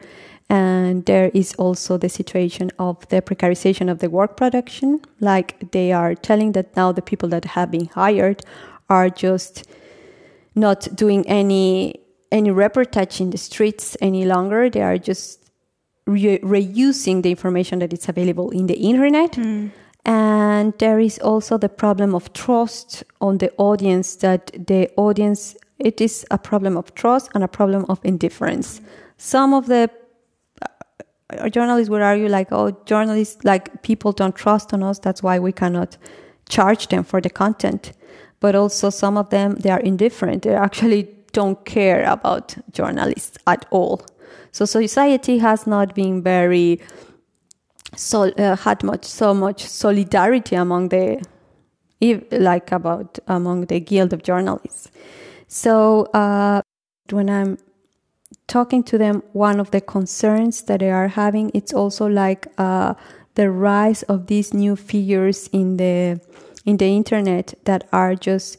And 0.48 1.04
there 1.06 1.32
is 1.34 1.54
also 1.54 1.98
the 1.98 2.08
situation 2.08 2.70
of 2.78 3.08
the 3.08 3.20
precarization 3.20 3.90
of 3.90 3.98
the 3.98 4.08
work 4.08 4.36
production. 4.36 5.00
Like 5.18 5.72
they 5.72 5.90
are 5.90 6.14
telling 6.14 6.52
that 6.52 6.76
now 6.76 6.92
the 6.92 7.02
people 7.02 7.28
that 7.30 7.44
have 7.44 7.72
been 7.72 7.86
hired 7.86 8.42
are 8.88 9.10
just 9.10 9.64
not 10.54 10.88
doing 10.94 11.26
any 11.26 12.00
any 12.30 12.50
reportage 12.50 13.20
in 13.20 13.30
the 13.30 13.38
streets 13.38 13.96
any 14.00 14.24
longer. 14.24 14.70
They 14.70 14.82
are 14.82 14.98
just 14.98 15.46
re- 16.06 16.38
reusing 16.38 17.22
the 17.22 17.30
information 17.30 17.80
that 17.80 17.92
is 17.92 18.08
available 18.08 18.50
in 18.50 18.66
the 18.66 18.74
internet. 18.74 19.36
And 20.04 20.72
there 20.78 21.00
is 21.00 21.18
also 21.18 21.58
the 21.58 21.68
problem 21.68 22.14
of 22.14 22.32
trust 22.32 23.02
on 23.20 23.38
the 23.38 23.52
audience 23.56 24.16
that 24.16 24.52
the 24.66 24.88
audience 24.96 25.56
it 25.78 26.00
is 26.00 26.24
a 26.30 26.38
problem 26.38 26.76
of 26.76 26.94
trust 26.94 27.30
and 27.34 27.44
a 27.44 27.48
problem 27.48 27.84
of 27.88 27.98
indifference. 28.02 28.80
Some 29.18 29.52
of 29.52 29.66
the 29.66 29.90
uh, 30.62 31.48
journalists 31.50 31.90
would 31.90 32.02
argue 32.02 32.28
like 32.28 32.48
oh 32.52 32.70
journalists 32.86 33.44
like 33.44 33.82
people 33.82 34.12
don't 34.12 34.36
trust 34.36 34.72
on 34.72 34.82
us 34.82 34.98
that's 35.00 35.22
why 35.22 35.38
we 35.38 35.52
cannot 35.52 35.96
charge 36.48 36.86
them 36.86 37.02
for 37.02 37.20
the 37.20 37.30
content. 37.30 37.92
But 38.38 38.54
also 38.54 38.90
some 38.90 39.16
of 39.16 39.30
them 39.30 39.56
they 39.56 39.70
are 39.70 39.80
indifferent. 39.80 40.44
They're 40.44 40.62
actually 40.62 41.15
don't 41.36 41.64
care 41.64 42.02
about 42.04 42.56
journalists 42.72 43.36
at 43.46 43.66
all. 43.70 44.00
So 44.52 44.64
society 44.64 45.38
has 45.38 45.66
not 45.66 45.94
been 45.94 46.22
very 46.22 46.80
so 47.94 48.30
uh, 48.30 48.56
had 48.56 48.82
much 48.82 49.04
so 49.04 49.34
much 49.34 49.60
solidarity 49.66 50.56
among 50.56 50.88
the 50.88 51.22
like 52.30 52.72
about 52.72 53.18
among 53.26 53.66
the 53.66 53.80
guild 53.80 54.12
of 54.12 54.22
journalists. 54.22 54.90
So 55.48 56.04
uh, 56.12 56.62
when 57.12 57.30
i'm 57.30 57.58
talking 58.46 58.82
to 58.82 58.98
them 58.98 59.22
one 59.32 59.60
of 59.60 59.70
the 59.70 59.80
concerns 59.80 60.62
that 60.62 60.80
they 60.80 60.90
are 60.90 61.08
having 61.08 61.50
it's 61.54 61.72
also 61.72 62.06
like 62.06 62.46
uh, 62.58 62.94
the 63.34 63.50
rise 63.50 64.02
of 64.04 64.26
these 64.26 64.54
new 64.54 64.76
figures 64.76 65.48
in 65.52 65.76
the 65.76 66.20
in 66.64 66.76
the 66.78 66.96
internet 66.96 67.54
that 67.64 67.86
are 67.92 68.14
just 68.14 68.58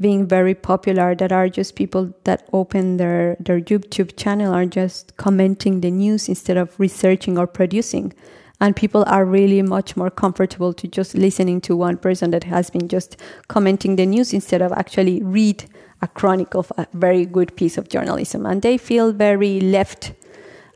being 0.00 0.26
very 0.26 0.54
popular 0.54 1.14
that 1.14 1.32
are 1.32 1.48
just 1.48 1.74
people 1.74 2.14
that 2.24 2.48
open 2.52 2.98
their 2.98 3.36
their 3.40 3.60
youtube 3.60 4.16
channel 4.16 4.54
are 4.54 4.66
just 4.66 5.16
commenting 5.16 5.80
the 5.80 5.90
news 5.90 6.28
instead 6.28 6.56
of 6.56 6.78
researching 6.78 7.38
or 7.38 7.46
producing. 7.46 8.12
And 8.60 8.74
people 8.74 9.04
are 9.06 9.24
really 9.24 9.62
much 9.62 9.96
more 9.96 10.10
comfortable 10.10 10.72
to 10.72 10.88
just 10.88 11.14
listening 11.14 11.60
to 11.62 11.76
one 11.76 11.96
person 11.96 12.32
that 12.32 12.44
has 12.44 12.70
been 12.70 12.88
just 12.88 13.16
commenting 13.46 13.94
the 13.94 14.04
news 14.04 14.32
instead 14.32 14.62
of 14.62 14.72
actually 14.72 15.22
read 15.22 15.64
a 16.02 16.08
chronicle 16.08 16.60
of 16.60 16.72
a 16.76 16.86
very 16.92 17.24
good 17.24 17.54
piece 17.56 17.78
of 17.78 17.88
journalism. 17.88 18.46
And 18.46 18.62
they 18.62 18.76
feel 18.76 19.12
very 19.12 19.60
left 19.60 20.12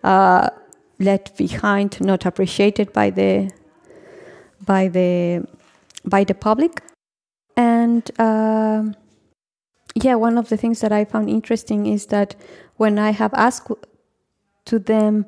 uh, 0.04 0.50
left 0.98 1.36
behind 1.36 2.00
not 2.00 2.24
appreciated 2.24 2.92
by 2.92 3.10
the 3.10 3.50
by 4.64 4.88
the 4.88 5.44
by 6.04 6.24
the 6.24 6.34
public. 6.34 6.82
And 7.56 8.08
um, 8.20 8.94
yeah 9.94 10.14
one 10.14 10.38
of 10.38 10.48
the 10.48 10.56
things 10.56 10.80
that 10.80 10.92
i 10.92 11.04
found 11.04 11.28
interesting 11.28 11.86
is 11.86 12.06
that 12.06 12.34
when 12.76 12.98
i 12.98 13.10
have 13.10 13.32
asked 13.34 13.70
to 14.64 14.78
them 14.78 15.26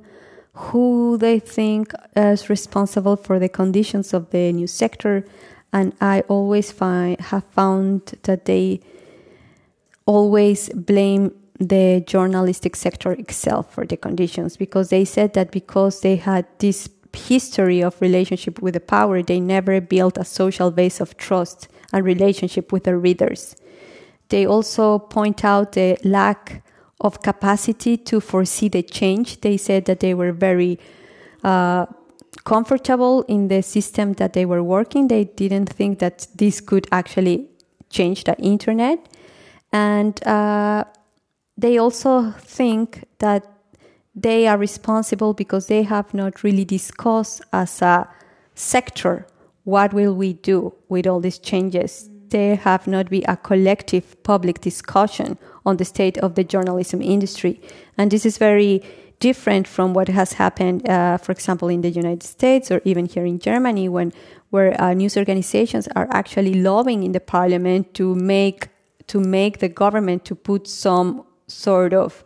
who 0.52 1.18
they 1.18 1.38
think 1.38 1.92
is 2.14 2.48
responsible 2.48 3.16
for 3.16 3.38
the 3.38 3.48
conditions 3.48 4.14
of 4.14 4.30
the 4.30 4.52
news 4.52 4.72
sector 4.72 5.24
and 5.72 5.94
i 6.00 6.20
always 6.28 6.70
find 6.70 7.20
have 7.20 7.44
found 7.44 8.18
that 8.22 8.44
they 8.44 8.80
always 10.06 10.68
blame 10.70 11.32
the 11.58 12.02
journalistic 12.06 12.74
sector 12.76 13.12
itself 13.12 13.72
for 13.72 13.86
the 13.86 13.96
conditions 13.96 14.56
because 14.56 14.90
they 14.90 15.04
said 15.04 15.34
that 15.34 15.50
because 15.50 16.00
they 16.00 16.16
had 16.16 16.46
this 16.58 16.88
history 17.14 17.82
of 17.82 18.00
relationship 18.00 18.60
with 18.60 18.74
the 18.74 18.80
power, 18.80 19.22
they 19.22 19.40
never 19.40 19.80
built 19.80 20.18
a 20.18 20.24
social 20.24 20.70
base 20.70 21.00
of 21.00 21.16
trust 21.16 21.68
and 21.92 22.04
relationship 22.04 22.72
with 22.72 22.84
the 22.84 22.96
readers. 22.96 23.56
They 24.28 24.46
also 24.46 24.98
point 24.98 25.44
out 25.44 25.72
the 25.72 25.98
lack 26.04 26.62
of 27.00 27.22
capacity 27.22 27.96
to 27.98 28.20
foresee 28.20 28.68
the 28.68 28.82
change. 28.82 29.40
They 29.40 29.56
said 29.56 29.84
that 29.84 30.00
they 30.00 30.14
were 30.14 30.32
very 30.32 30.78
uh, 31.42 31.86
comfortable 32.44 33.22
in 33.22 33.48
the 33.48 33.62
system 33.62 34.14
that 34.14 34.32
they 34.32 34.46
were 34.46 34.62
working. 34.62 35.08
They 35.08 35.24
didn't 35.24 35.66
think 35.66 35.98
that 35.98 36.26
this 36.34 36.60
could 36.60 36.86
actually 36.90 37.48
change 37.90 38.24
the 38.24 38.36
internet. 38.38 39.08
And 39.72 40.24
uh, 40.26 40.84
they 41.56 41.78
also 41.78 42.32
think 42.32 43.04
that 43.18 43.46
they 44.14 44.46
are 44.46 44.56
responsible 44.56 45.34
because 45.34 45.66
they 45.66 45.82
have 45.82 46.14
not 46.14 46.42
really 46.42 46.64
discussed 46.64 47.42
as 47.52 47.82
a 47.82 48.08
sector 48.54 49.26
what 49.64 49.92
will 49.92 50.14
we 50.14 50.34
do 50.34 50.72
with 50.88 51.06
all 51.06 51.20
these 51.20 51.38
changes 51.38 52.08
there 52.30 52.56
have 52.56 52.86
not 52.86 53.10
been 53.10 53.24
a 53.28 53.36
collective 53.36 54.22
public 54.22 54.60
discussion 54.60 55.38
on 55.66 55.76
the 55.76 55.84
state 55.84 56.18
of 56.18 56.34
the 56.34 56.44
journalism 56.44 57.00
industry 57.02 57.60
and 57.96 58.10
this 58.10 58.26
is 58.26 58.38
very 58.38 58.82
different 59.20 59.66
from 59.66 59.94
what 59.94 60.08
has 60.08 60.34
happened 60.34 60.86
uh, 60.88 61.16
for 61.16 61.32
example 61.32 61.68
in 61.68 61.80
the 61.80 61.90
united 61.90 62.22
states 62.22 62.70
or 62.70 62.80
even 62.84 63.06
here 63.06 63.24
in 63.24 63.38
germany 63.38 63.88
when 63.88 64.12
where 64.50 64.80
uh, 64.80 64.92
news 64.92 65.16
organizations 65.16 65.88
are 65.96 66.08
actually 66.10 66.54
lobbying 66.54 67.02
in 67.02 67.12
the 67.12 67.20
parliament 67.20 67.94
to 67.94 68.14
make 68.14 68.68
to 69.06 69.20
make 69.20 69.58
the 69.58 69.68
government 69.68 70.24
to 70.24 70.34
put 70.34 70.66
some 70.66 71.24
sort 71.46 71.92
of 71.92 72.24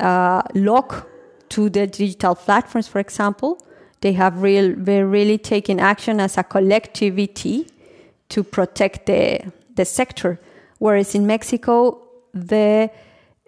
uh, 0.00 0.42
lock 0.54 1.08
to 1.50 1.68
the 1.68 1.86
digital 1.86 2.34
platforms, 2.34 2.88
for 2.88 2.98
example. 2.98 3.58
They 4.00 4.12
have 4.14 4.42
real, 4.42 4.74
they're 4.76 5.06
really 5.06 5.38
taken 5.38 5.78
action 5.78 6.18
as 6.18 6.36
a 6.36 6.42
collectivity 6.42 7.68
to 8.32 8.42
protect 8.42 9.06
the, 9.06 9.40
the 9.76 9.84
sector. 9.84 10.40
Whereas 10.78 11.14
in 11.14 11.26
Mexico, 11.26 12.02
the, 12.34 12.90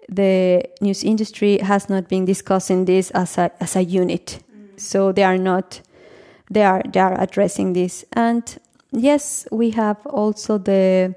the 0.07 0.63
news 0.79 1.03
industry 1.03 1.57
has 1.57 1.89
not 1.89 2.07
been 2.07 2.25
discussing 2.25 2.85
this 2.85 3.11
as 3.11 3.37
a, 3.37 3.51
as 3.59 3.75
a 3.75 3.83
unit. 3.83 4.39
Mm. 4.51 4.79
So 4.79 5.11
they 5.11 5.23
are 5.23 5.37
not, 5.37 5.81
they 6.51 6.63
are, 6.63 6.83
they 6.91 6.99
are 6.99 7.19
addressing 7.19 7.73
this. 7.73 8.05
And 8.13 8.43
yes, 8.91 9.47
we 9.51 9.71
have 9.71 10.05
also 10.05 10.59
the, 10.59 11.15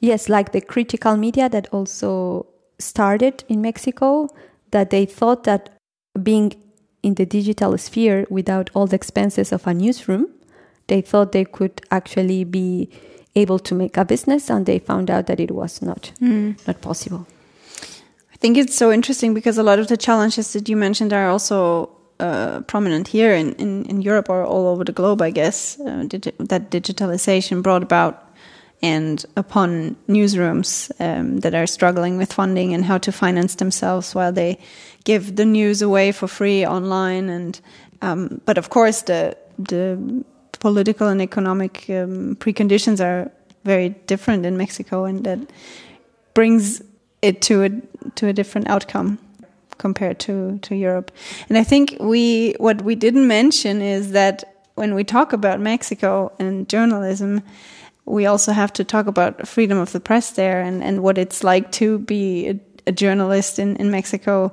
yes, 0.00 0.28
like 0.28 0.52
the 0.52 0.62
critical 0.62 1.16
media 1.16 1.48
that 1.50 1.68
also 1.72 2.46
started 2.78 3.44
in 3.48 3.60
Mexico 3.60 4.28
that 4.70 4.90
they 4.90 5.04
thought 5.06 5.44
that 5.44 5.70
being 6.22 6.52
in 7.02 7.14
the 7.14 7.26
digital 7.26 7.76
sphere 7.76 8.26
without 8.30 8.70
all 8.74 8.86
the 8.86 8.96
expenses 8.96 9.52
of 9.52 9.66
a 9.66 9.74
newsroom, 9.74 10.26
they 10.86 11.00
thought 11.00 11.32
they 11.32 11.44
could 11.44 11.80
actually 11.90 12.44
be 12.44 12.88
able 13.34 13.58
to 13.58 13.74
make 13.74 13.96
a 13.96 14.04
business 14.04 14.50
and 14.50 14.66
they 14.66 14.78
found 14.78 15.10
out 15.10 15.26
that 15.26 15.40
it 15.40 15.50
was 15.50 15.82
not 15.82 16.12
mm. 16.20 16.56
not 16.66 16.80
possible. 16.80 17.26
I 18.32 18.36
think 18.36 18.58
it's 18.58 18.76
so 18.76 18.92
interesting 18.92 19.34
because 19.34 19.58
a 19.58 19.62
lot 19.62 19.78
of 19.78 19.88
the 19.88 19.96
challenges 19.96 20.52
that 20.52 20.68
you 20.68 20.76
mentioned 20.76 21.12
are 21.12 21.28
also 21.28 21.90
uh, 22.20 22.60
prominent 22.62 23.08
here 23.08 23.34
in, 23.34 23.54
in, 23.54 23.84
in, 23.86 24.02
Europe 24.02 24.28
or 24.28 24.44
all 24.44 24.68
over 24.68 24.84
the 24.84 24.92
globe, 24.92 25.20
I 25.20 25.30
guess, 25.30 25.80
uh, 25.80 26.04
digi 26.06 26.32
that 26.48 26.70
digitalization 26.70 27.62
brought 27.62 27.82
about 27.82 28.24
and 28.82 29.24
upon 29.36 29.96
newsrooms 30.08 30.90
um, 31.00 31.40
that 31.40 31.54
are 31.54 31.66
struggling 31.66 32.18
with 32.18 32.32
funding 32.32 32.74
and 32.74 32.84
how 32.84 32.98
to 32.98 33.10
finance 33.10 33.54
themselves 33.56 34.14
while 34.14 34.32
they 34.32 34.58
give 35.04 35.36
the 35.36 35.44
news 35.44 35.82
away 35.82 36.12
for 36.12 36.28
free 36.28 36.66
online. 36.66 37.28
And 37.28 37.60
um, 38.02 38.40
but 38.44 38.58
of 38.58 38.68
course, 38.68 39.02
the 39.02 39.36
the 39.58 40.24
political 40.64 41.08
and 41.08 41.20
economic 41.20 41.84
um, 41.90 42.36
preconditions 42.36 42.98
are 42.98 43.30
very 43.64 43.90
different 44.06 44.46
in 44.46 44.56
Mexico, 44.56 45.04
and 45.04 45.22
that 45.24 45.38
brings 46.32 46.80
it 47.20 47.42
to 47.42 47.64
a 47.64 47.70
to 48.14 48.28
a 48.28 48.32
different 48.32 48.66
outcome 48.70 49.18
compared 49.76 50.18
to 50.20 50.58
to 50.62 50.74
Europe. 50.74 51.10
And 51.50 51.58
I 51.58 51.64
think 51.64 51.96
we 52.00 52.54
what 52.58 52.80
we 52.82 52.94
didn't 52.94 53.26
mention 53.26 53.82
is 53.82 54.12
that 54.12 54.44
when 54.74 54.94
we 54.94 55.04
talk 55.04 55.34
about 55.34 55.60
Mexico 55.60 56.32
and 56.38 56.66
journalism 56.66 57.42
we 58.06 58.26
also 58.26 58.52
have 58.52 58.72
to 58.72 58.84
talk 58.84 59.06
about 59.06 59.48
freedom 59.48 59.78
of 59.78 59.92
the 59.92 60.00
press 60.00 60.32
there 60.32 60.60
and, 60.60 60.82
and 60.82 61.02
what 61.02 61.16
it's 61.16 61.42
like 61.42 61.72
to 61.72 61.98
be 61.98 62.48
a, 62.48 62.60
a 62.86 62.92
journalist 62.92 63.58
in, 63.58 63.76
in 63.76 63.90
Mexico. 63.90 64.52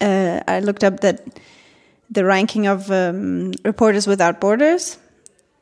Uh, 0.00 0.40
I 0.46 0.60
looked 0.60 0.84
up 0.84 1.00
that 1.00 1.40
the 2.10 2.24
ranking 2.24 2.66
of 2.66 2.90
um, 2.90 3.52
Reporters 3.64 4.06
Without 4.06 4.40
Borders, 4.40 4.98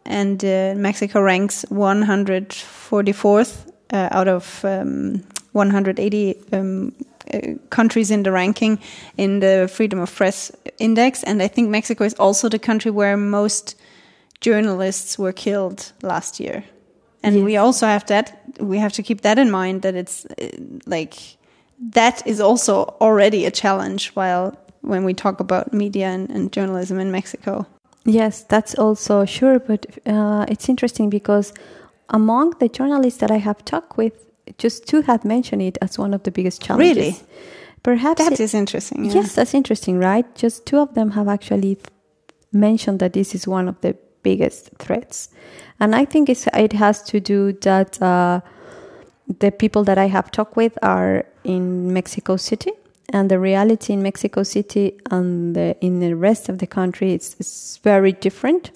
and 0.05 0.45
uh, 0.45 0.75
Mexico 0.77 1.23
ranks 1.23 1.65
144th 1.71 3.73
uh, 3.93 4.09
out 4.11 4.29
of 4.29 4.65
um, 4.65 5.23
180 5.53 6.37
um, 6.53 6.95
uh, 7.33 7.41
countries 7.71 8.11
in 8.11 8.23
the 8.23 8.33
ranking 8.33 8.79
in 9.17 9.41
the 9.41 9.71
Freedom 9.73 10.01
of 10.01 10.15
Press 10.15 10.51
Index. 10.79 11.23
And 11.23 11.43
I 11.43 11.49
think 11.49 11.69
Mexico 11.69 12.05
is 12.05 12.15
also 12.15 12.49
the 12.49 12.59
country 12.59 12.91
where 12.91 13.17
most 13.17 13.77
journalists 14.41 15.19
were 15.19 15.33
killed 15.33 15.93
last 16.03 16.41
year. 16.41 16.65
And 17.23 17.37
yes. 17.37 17.45
we 17.45 17.57
also 17.57 17.87
have 17.87 18.07
that, 18.07 18.43
we 18.59 18.79
have 18.79 18.93
to 18.95 19.03
keep 19.03 19.21
that 19.21 19.39
in 19.39 19.51
mind 19.51 19.83
that 19.83 19.95
it's 19.95 20.27
uh, 20.27 20.49
like, 20.87 21.15
that 21.93 22.27
is 22.27 22.41
also 22.41 22.97
already 23.01 23.47
a 23.47 23.51
challenge 23.51 24.11
while 24.15 24.57
when 24.83 25.05
we 25.05 25.15
talk 25.15 25.41
about 25.41 25.73
media 25.73 26.07
and, 26.07 26.31
and 26.31 26.53
journalism 26.53 26.99
in 26.99 27.11
Mexico. 27.11 27.67
Yes, 28.05 28.43
that's 28.43 28.75
also 28.75 29.25
sure. 29.25 29.59
But 29.59 29.87
uh, 30.07 30.45
it's 30.49 30.69
interesting 30.69 31.09
because 31.09 31.53
among 32.11 32.55
the 32.59 32.69
journalists 32.69 33.21
that 33.21 33.31
I 33.31 33.39
have 33.39 33.65
talked 33.65 33.97
with, 33.97 34.13
just 34.59 34.87
two 34.87 35.03
have 35.03 35.25
mentioned 35.25 35.63
it 35.63 35.79
as 35.81 35.99
one 35.99 36.13
of 36.13 36.25
the 36.25 36.31
biggest 36.31 36.63
challenges. 36.63 36.97
Really? 36.97 37.17
Perhaps 37.83 38.23
that 38.23 38.33
it, 38.33 38.41
is 38.41 38.55
interesting. 38.55 39.05
Yeah. 39.05 39.15
Yes, 39.15 39.35
that's 39.35 39.55
interesting, 39.55 39.99
right? 39.99 40.27
Just 40.35 40.67
two 40.67 40.79
of 40.79 40.95
them 40.95 41.13
have 41.13 41.29
actually 41.29 41.79
mentioned 42.53 43.01
that 43.01 43.13
this 43.13 43.35
is 43.35 43.47
one 43.47 43.69
of 43.69 43.81
the 43.81 43.97
biggest 44.23 44.71
threats. 44.79 45.29
And 45.81 45.95
I 45.95 46.05
think 46.05 46.29
it 46.29 46.73
has 46.73 47.03
to 47.05 47.19
do 47.19 47.53
that 47.63 48.01
uh, 48.01 48.41
the 49.39 49.51
people 49.51 49.85
that 49.85 49.99
I 49.99 50.07
have 50.07 50.31
talked 50.31 50.57
with 50.57 50.79
are 50.83 51.25
in 51.45 51.93
Mexico 51.93 52.37
City, 52.37 52.73
and 53.13 53.31
the 53.31 53.39
reality 53.39 53.93
in 53.93 54.03
Mexico 54.03 54.43
City 54.43 54.99
and 55.11 55.55
the, 55.55 55.77
in 55.81 56.01
the 56.01 56.15
rest 56.15 56.49
of 56.49 56.59
the 56.59 56.67
country 56.67 57.13
is, 57.13 57.37
is 57.39 57.79
very 57.83 58.13
different. 58.13 58.71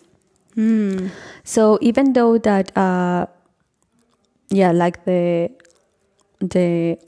Mm. 0.57 1.11
So 1.45 1.79
even 1.81 2.13
though 2.13 2.39
that, 2.39 2.77
uh, 2.77 3.27
yeah, 4.49 4.73
like 4.73 5.05
the 5.05 5.51
the 6.41 6.99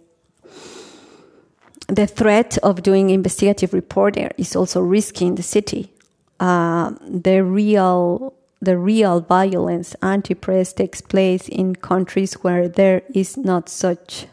the 1.89 2.07
threat 2.07 2.59
of 2.59 2.83
doing 2.83 3.11
investigative 3.11 3.73
reporting 3.73 4.31
is 4.37 4.57
also 4.57 4.81
risky 4.81 5.27
in 5.27 5.37
the 5.37 5.43
city 5.43 5.93
uh, 6.41 6.93
the 7.09 7.43
real 7.43 8.35
the 8.61 8.77
real 8.77 9.21
violence 9.21 9.95
anti-press 10.03 10.73
takes 10.73 11.01
place 11.01 11.49
in 11.49 11.77
countries 11.77 12.35
where 12.43 12.69
there 12.69 13.03
is 13.15 13.37
not 13.37 13.69
such 13.69 14.27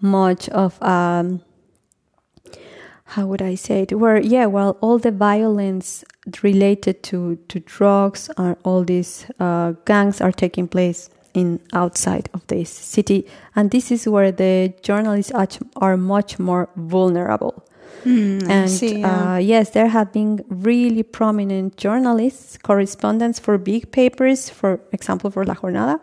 much 0.00 0.48
of 0.48 0.82
um, 0.82 1.42
how 3.10 3.26
would 3.26 3.42
I 3.42 3.56
say 3.56 3.82
it? 3.82 3.98
Where 3.98 4.20
yeah, 4.20 4.46
well, 4.46 4.76
all 4.80 4.98
the 4.98 5.10
violence 5.10 6.04
related 6.42 7.02
to 7.04 7.36
to 7.48 7.60
drugs 7.60 8.30
or 8.38 8.56
all 8.62 8.84
these 8.84 9.26
uh, 9.40 9.72
gangs 9.84 10.20
are 10.20 10.32
taking 10.32 10.68
place 10.68 11.10
in 11.34 11.60
outside 11.72 12.28
of 12.34 12.46
this 12.46 12.70
city, 12.70 13.26
and 13.56 13.70
this 13.70 13.90
is 13.90 14.06
where 14.06 14.32
the 14.32 14.72
journalists 14.82 15.32
are 15.76 15.96
much 15.96 16.38
more 16.38 16.68
vulnerable. 16.76 17.64
Mm, 18.04 18.48
and 18.48 18.70
see, 18.70 19.00
yeah. 19.00 19.34
uh, 19.34 19.36
yes, 19.36 19.70
there 19.70 19.88
have 19.88 20.12
been 20.12 20.44
really 20.48 21.02
prominent 21.02 21.76
journalists, 21.76 22.56
correspondents 22.58 23.38
for 23.38 23.58
big 23.58 23.90
papers, 23.90 24.48
for 24.48 24.80
example, 24.92 25.30
for 25.30 25.44
La 25.44 25.54
Jornada. 25.54 26.00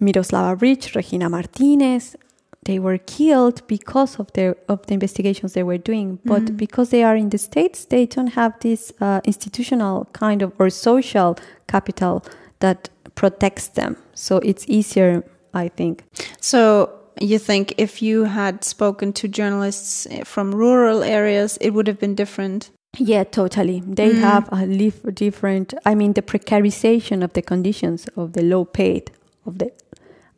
Miroslava 0.00 0.58
Breach, 0.58 0.94
Regina 0.94 1.28
Martinez, 1.28 2.16
they 2.64 2.78
were 2.78 2.98
killed 2.98 3.66
because 3.66 4.18
of 4.18 4.32
the 4.32 4.56
of 4.68 4.86
the 4.86 4.94
investigations 4.94 5.52
they 5.52 5.62
were 5.62 5.78
doing. 5.78 6.18
But 6.24 6.42
mm. 6.42 6.56
because 6.56 6.90
they 6.90 7.04
are 7.04 7.16
in 7.16 7.30
the 7.30 7.38
states, 7.38 7.84
they 7.84 8.06
don't 8.06 8.34
have 8.34 8.58
this 8.60 8.92
uh, 9.00 9.20
institutional 9.24 10.06
kind 10.12 10.42
of 10.42 10.52
or 10.58 10.70
social 10.70 11.36
capital 11.66 12.24
that 12.60 12.88
protects 13.14 13.68
them. 13.68 13.96
So 14.14 14.38
it's 14.38 14.64
easier, 14.68 15.24
I 15.52 15.68
think. 15.68 16.04
So 16.40 16.90
you 17.20 17.38
think 17.38 17.74
if 17.78 18.02
you 18.02 18.24
had 18.24 18.64
spoken 18.64 19.12
to 19.14 19.28
journalists 19.28 20.06
from 20.24 20.54
rural 20.54 21.02
areas, 21.02 21.58
it 21.60 21.70
would 21.70 21.86
have 21.86 21.98
been 21.98 22.14
different? 22.14 22.70
Yeah, 22.96 23.24
totally. 23.24 23.80
They 23.80 24.10
mm. 24.10 24.20
have 24.20 24.48
a 24.52 24.66
live 24.66 25.14
different. 25.14 25.74
I 25.84 25.94
mean, 25.94 26.12
the 26.12 26.22
precarization 26.22 27.22
of 27.24 27.32
the 27.32 27.42
conditions 27.42 28.06
of 28.16 28.32
the 28.32 28.42
low 28.42 28.64
paid 28.64 29.10
of 29.46 29.58
the. 29.58 29.72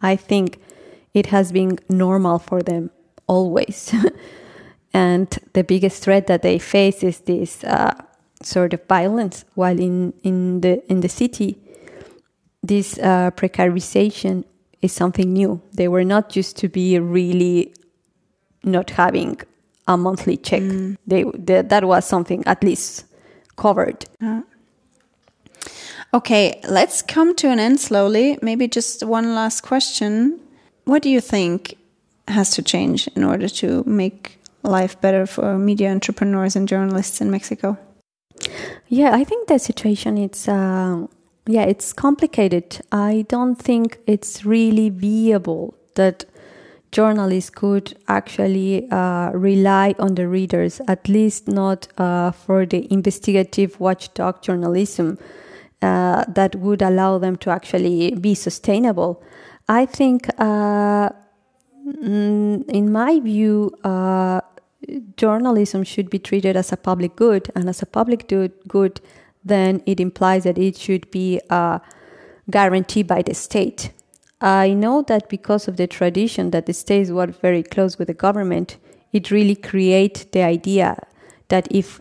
I 0.03 0.17
think 0.17 0.59
it 1.17 1.27
has 1.27 1.51
been 1.51 1.79
normal 1.89 2.39
for 2.39 2.63
them 2.63 2.91
always. 3.27 3.93
and 4.93 5.39
the 5.55 5.65
biggest 5.65 6.03
threat 6.03 6.27
that 6.27 6.43
they 6.43 6.59
face 6.59 7.03
is 7.03 7.21
this 7.21 7.65
uh, 7.65 7.95
sort 8.43 8.75
of 8.75 8.87
violence. 8.87 9.47
While 9.55 9.81
in, 9.81 10.13
in 10.23 10.61
the 10.61 10.85
in 10.93 11.01
the 11.01 11.09
city, 11.09 11.59
this 12.63 12.99
uh, 12.99 13.31
precarization 13.31 14.45
is 14.83 14.93
something 14.93 15.33
new. 15.33 15.63
They 15.73 15.89
were 15.89 16.05
not 16.05 16.37
used 16.37 16.59
to 16.59 16.69
be 16.69 16.99
really 16.99 17.73
not 18.63 18.91
having 18.91 19.41
a 19.89 19.97
monthly 19.97 20.37
check. 20.37 20.61
Mm. 20.61 20.99
They, 21.07 21.25
they, 21.35 21.63
that 21.63 21.85
was 21.85 22.05
something 22.05 22.45
at 22.47 22.63
least 22.63 23.07
covered. 23.57 24.05
Uh. 24.21 24.43
Okay, 26.13 26.61
let's 26.69 27.01
come 27.01 27.35
to 27.37 27.49
an 27.49 27.59
end 27.59 27.81
slowly. 27.81 28.39
Maybe 28.43 28.69
just 28.69 29.03
one 29.03 29.35
last 29.35 29.63
question. 29.63 30.41
What 30.87 31.03
do 31.03 31.11
you 31.11 31.21
think 31.21 31.77
has 32.29 32.53
to 32.53 32.63
change 32.63 33.09
in 33.17 33.25
order 33.25 33.49
to 33.49 33.83
make 33.85 34.39
life 34.63 35.01
better 35.01 35.27
for 35.27 35.59
media 35.59 35.91
entrepreneurs 35.91 36.55
and 36.55 36.69
journalists 36.69 37.21
in 37.21 37.29
Mexico? 37.29 37.77
Yeah, 38.89 39.11
I 39.13 39.25
think 39.25 39.49
the 39.49 39.59
situation 39.59 40.17
it's 40.17 40.49
uh, 40.49 41.07
yeah, 41.47 41.63
it's 41.63 41.93
complicated. 41.93 42.81
I 42.93 43.25
don't 43.29 43.57
think 43.57 43.99
it's 44.07 44.45
really 44.45 44.91
viable 44.91 45.75
that 45.97 46.25
journalists 46.93 47.51
could 47.51 47.97
actually 48.07 48.89
uh, 48.91 49.31
rely 49.31 49.97
on 49.99 50.15
the 50.15 50.29
readers, 50.29 50.81
at 50.87 51.09
least 51.09 51.49
not 51.49 51.89
uh, 51.99 52.31
for 52.31 52.65
the 52.65 52.87
investigative 52.93 53.81
watchdog 53.81 54.41
journalism 54.41 55.19
uh, 55.83 56.25
that 56.29 56.55
would 56.55 56.81
allow 56.81 57.19
them 57.19 57.35
to 57.39 57.51
actually 57.51 58.13
be 58.15 58.35
sustainable. 58.35 59.21
I 59.69 59.87
think, 59.87 60.29
uh, 60.39 61.11
mm, 61.85 62.69
in 62.69 62.93
my 62.93 63.21
view, 63.21 63.73
uh, 63.83 64.41
journalism 65.17 65.83
should 65.83 66.09
be 66.09 66.19
treated 66.19 66.57
as 66.57 66.73
a 66.73 66.77
public 66.77 67.17
good, 67.17 67.51
and 67.57 67.69
as 67.69 67.83
a 67.83 67.87
public 67.87 68.29
good, 68.69 69.01
then 69.45 69.83
it 69.87 69.99
implies 70.01 70.45
that 70.45 70.59
it 70.59 70.77
should 70.77 71.11
be 71.11 71.41
uh, 71.51 71.81
guaranteed 72.51 73.07
by 73.07 73.23
the 73.23 73.35
state. 73.35 73.93
I 74.41 74.75
know 74.75 75.03
that 75.03 75.29
because 75.29 75.67
of 75.67 75.77
the 75.77 75.87
tradition 75.87 76.51
that 76.51 76.67
the 76.67 76.73
states 76.73 77.11
were 77.11 77.27
very 77.27 77.63
close 77.63 77.99
with 77.99 78.09
the 78.09 78.15
government, 78.15 78.77
it 79.13 79.31
really 79.31 79.57
created 79.57 80.31
the 80.33 80.43
idea 80.43 80.99
that 81.49 81.67
if 81.71 82.01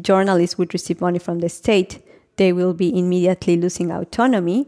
journalists 0.00 0.56
would 0.58 0.72
receive 0.72 1.00
money 1.00 1.18
from 1.18 1.40
the 1.40 1.48
state, 1.48 2.02
they 2.36 2.52
will 2.52 2.72
be 2.72 2.98
immediately 2.98 3.56
losing 3.56 3.92
autonomy. 3.92 4.66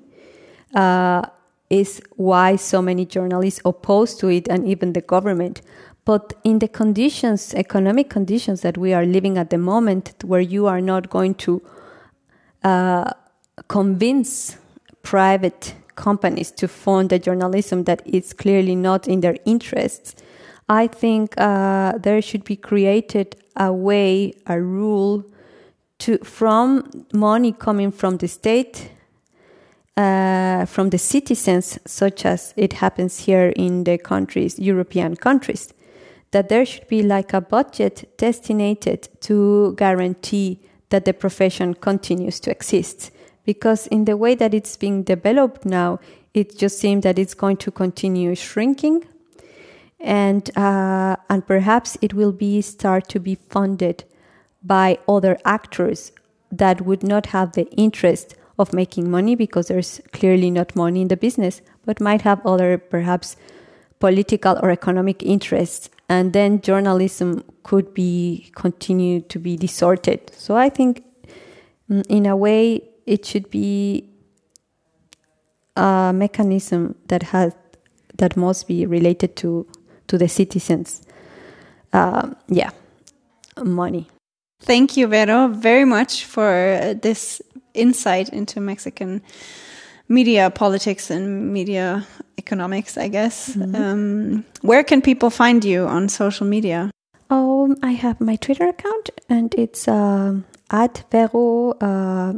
Uh, 0.74 1.22
is 1.72 2.02
why 2.16 2.54
so 2.56 2.82
many 2.82 3.06
journalists 3.06 3.60
oppose 3.64 4.14
to 4.16 4.28
it 4.28 4.46
and 4.48 4.68
even 4.68 4.92
the 4.92 5.00
government. 5.00 5.62
But 6.04 6.34
in 6.44 6.58
the 6.58 6.68
conditions, 6.68 7.54
economic 7.54 8.10
conditions 8.10 8.60
that 8.60 8.76
we 8.76 8.92
are 8.92 9.06
living 9.06 9.38
at 9.38 9.50
the 9.50 9.58
moment, 9.58 10.12
where 10.22 10.40
you 10.40 10.66
are 10.66 10.80
not 10.82 11.08
going 11.08 11.34
to 11.46 11.62
uh, 12.62 13.10
convince 13.68 14.58
private 15.02 15.74
companies 15.94 16.50
to 16.50 16.68
fund 16.68 17.08
the 17.08 17.18
journalism 17.18 17.84
that 17.84 18.02
is 18.06 18.32
clearly 18.32 18.76
not 18.76 19.08
in 19.08 19.20
their 19.20 19.36
interests, 19.46 20.14
I 20.68 20.88
think 20.88 21.34
uh, 21.38 21.98
there 21.98 22.20
should 22.20 22.44
be 22.44 22.56
created 22.56 23.36
a 23.56 23.72
way, 23.72 24.32
a 24.46 24.60
rule 24.60 25.24
to 26.00 26.18
from 26.18 27.06
money 27.14 27.52
coming 27.52 27.92
from 27.92 28.16
the 28.18 28.28
state, 28.28 28.90
uh, 29.96 30.64
from 30.66 30.90
the 30.90 30.98
citizens, 30.98 31.78
such 31.86 32.24
as 32.24 32.54
it 32.56 32.74
happens 32.74 33.26
here 33.26 33.52
in 33.56 33.84
the 33.84 33.98
countries, 33.98 34.58
European 34.58 35.16
countries, 35.16 35.72
that 36.30 36.48
there 36.48 36.64
should 36.64 36.88
be 36.88 37.02
like 37.02 37.32
a 37.32 37.40
budget 37.40 38.16
designated 38.16 39.08
to 39.20 39.74
guarantee 39.76 40.60
that 40.88 41.04
the 41.04 41.12
profession 41.12 41.74
continues 41.74 42.40
to 42.40 42.50
exist. 42.50 43.10
Because 43.44 43.86
in 43.88 44.04
the 44.04 44.16
way 44.16 44.34
that 44.36 44.54
it's 44.54 44.76
being 44.76 45.02
developed 45.02 45.64
now, 45.64 45.98
it 46.32 46.56
just 46.56 46.78
seems 46.78 47.02
that 47.02 47.18
it's 47.18 47.34
going 47.34 47.58
to 47.58 47.70
continue 47.70 48.34
shrinking, 48.34 49.04
and 50.00 50.56
uh, 50.56 51.16
and 51.28 51.46
perhaps 51.46 51.98
it 52.00 52.14
will 52.14 52.32
be 52.32 52.62
start 52.62 53.08
to 53.08 53.20
be 53.20 53.34
funded 53.50 54.04
by 54.62 54.98
other 55.06 55.36
actors 55.44 56.12
that 56.50 56.80
would 56.82 57.02
not 57.02 57.26
have 57.26 57.52
the 57.52 57.68
interest 57.72 58.36
of 58.62 58.72
making 58.72 59.10
money 59.10 59.34
because 59.34 59.68
there's 59.68 60.00
clearly 60.12 60.50
not 60.50 60.74
money 60.74 61.02
in 61.02 61.08
the 61.08 61.16
business, 61.16 61.60
but 61.84 62.00
might 62.00 62.22
have 62.22 62.40
other 62.46 62.78
perhaps 62.78 63.36
political 63.98 64.58
or 64.62 64.70
economic 64.70 65.22
interests, 65.22 65.90
and 66.08 66.32
then 66.32 66.60
journalism 66.60 67.44
could 67.62 67.92
be 67.94 68.50
continue 68.54 69.20
to 69.20 69.38
be 69.38 69.56
distorted. 69.56 70.20
So 70.34 70.56
I 70.56 70.68
think, 70.70 71.04
mm, 71.90 72.04
in 72.08 72.26
a 72.26 72.36
way, 72.36 72.82
it 73.06 73.26
should 73.26 73.50
be 73.50 74.08
a 75.76 76.12
mechanism 76.14 76.94
that 77.08 77.22
has 77.22 77.52
that 78.18 78.36
must 78.36 78.66
be 78.66 78.86
related 78.86 79.36
to 79.36 79.66
to 80.08 80.18
the 80.18 80.28
citizens. 80.28 81.02
Uh, 81.92 82.30
yeah, 82.48 82.70
money. 83.62 84.08
Thank 84.60 84.96
you, 84.96 85.08
Vero, 85.08 85.48
very 85.48 85.84
much 85.84 86.24
for 86.24 86.94
this 87.02 87.42
insight 87.74 88.28
into 88.28 88.60
Mexican 88.60 89.22
media 90.08 90.50
politics 90.50 91.10
and 91.10 91.52
media 91.52 92.06
economics. 92.38 92.96
I 92.96 93.08
guess. 93.08 93.54
Mm 93.54 93.62
-hmm. 93.62 93.92
um, 93.92 94.44
where 94.62 94.84
can 94.84 95.00
people 95.00 95.30
find 95.30 95.64
you 95.64 95.88
on 95.88 96.08
social 96.08 96.48
media? 96.48 96.90
Oh, 97.28 97.74
I 97.82 97.94
have 97.94 98.16
my 98.18 98.36
Twitter 98.36 98.68
account, 98.68 99.10
and 99.28 99.54
it's 99.54 99.88
uh, 99.88 100.34
at 100.68 101.04
Vero 101.10 101.76
uh, 101.80 102.32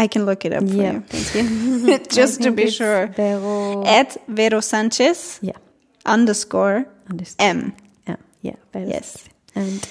I 0.00 0.06
can 0.06 0.24
look 0.24 0.44
it 0.44 0.52
up 0.52 0.66
for 0.66 0.74
yeah, 0.74 0.92
you. 0.92 1.00
Thank 1.00 1.34
you. 1.34 1.98
Just 2.10 2.42
to 2.42 2.50
be 2.50 2.70
sure. 2.70 3.08
Vero... 3.08 3.84
At 3.84 4.16
Vero 4.28 4.60
Sanchez. 4.60 5.38
Yeah. 5.42 5.58
Underscore, 6.06 6.86
underscore. 7.10 7.46
M. 7.46 7.74
Yeah. 8.08 8.16
Yeah. 8.40 8.56
Vero 8.72 8.88
yes. 8.88 9.28
And 9.54 9.86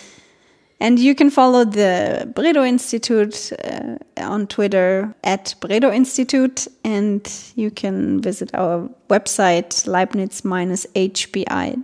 and 0.80 1.00
you 1.00 1.16
can 1.16 1.30
follow 1.30 1.66
the 1.66 2.32
Bredow 2.34 2.66
Institute 2.68 3.52
uh, 3.64 3.98
on 4.18 4.48
Twitter 4.48 5.14
at 5.24 5.56
Bredow 5.60 5.94
Institute, 5.94 6.68
and 6.84 7.32
you 7.56 7.70
can 7.72 8.22
visit 8.22 8.52
our 8.54 8.90
website 9.10 9.88
leibniz-hbi.de 9.88 11.84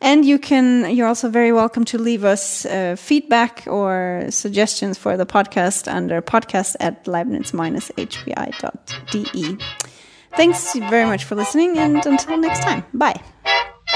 and 0.00 0.24
you 0.24 0.38
can 0.38 0.90
you're 0.94 1.06
also 1.06 1.28
very 1.28 1.52
welcome 1.52 1.84
to 1.84 1.98
leave 1.98 2.24
us 2.24 2.64
uh, 2.64 2.96
feedback 2.98 3.62
or 3.66 4.24
suggestions 4.30 4.96
for 4.96 5.18
the 5.18 5.26
podcast 5.26 5.86
under 5.92 6.22
podcast 6.22 6.76
at 6.80 7.04
leibniz-hbi.de 7.04 9.58
thanks 10.34 10.72
very 10.74 11.04
much 11.04 11.24
for 11.24 11.34
listening 11.34 11.76
and 11.78 12.04
until 12.06 12.38
next 12.38 12.62
time. 12.62 12.84
Bye 12.94 13.20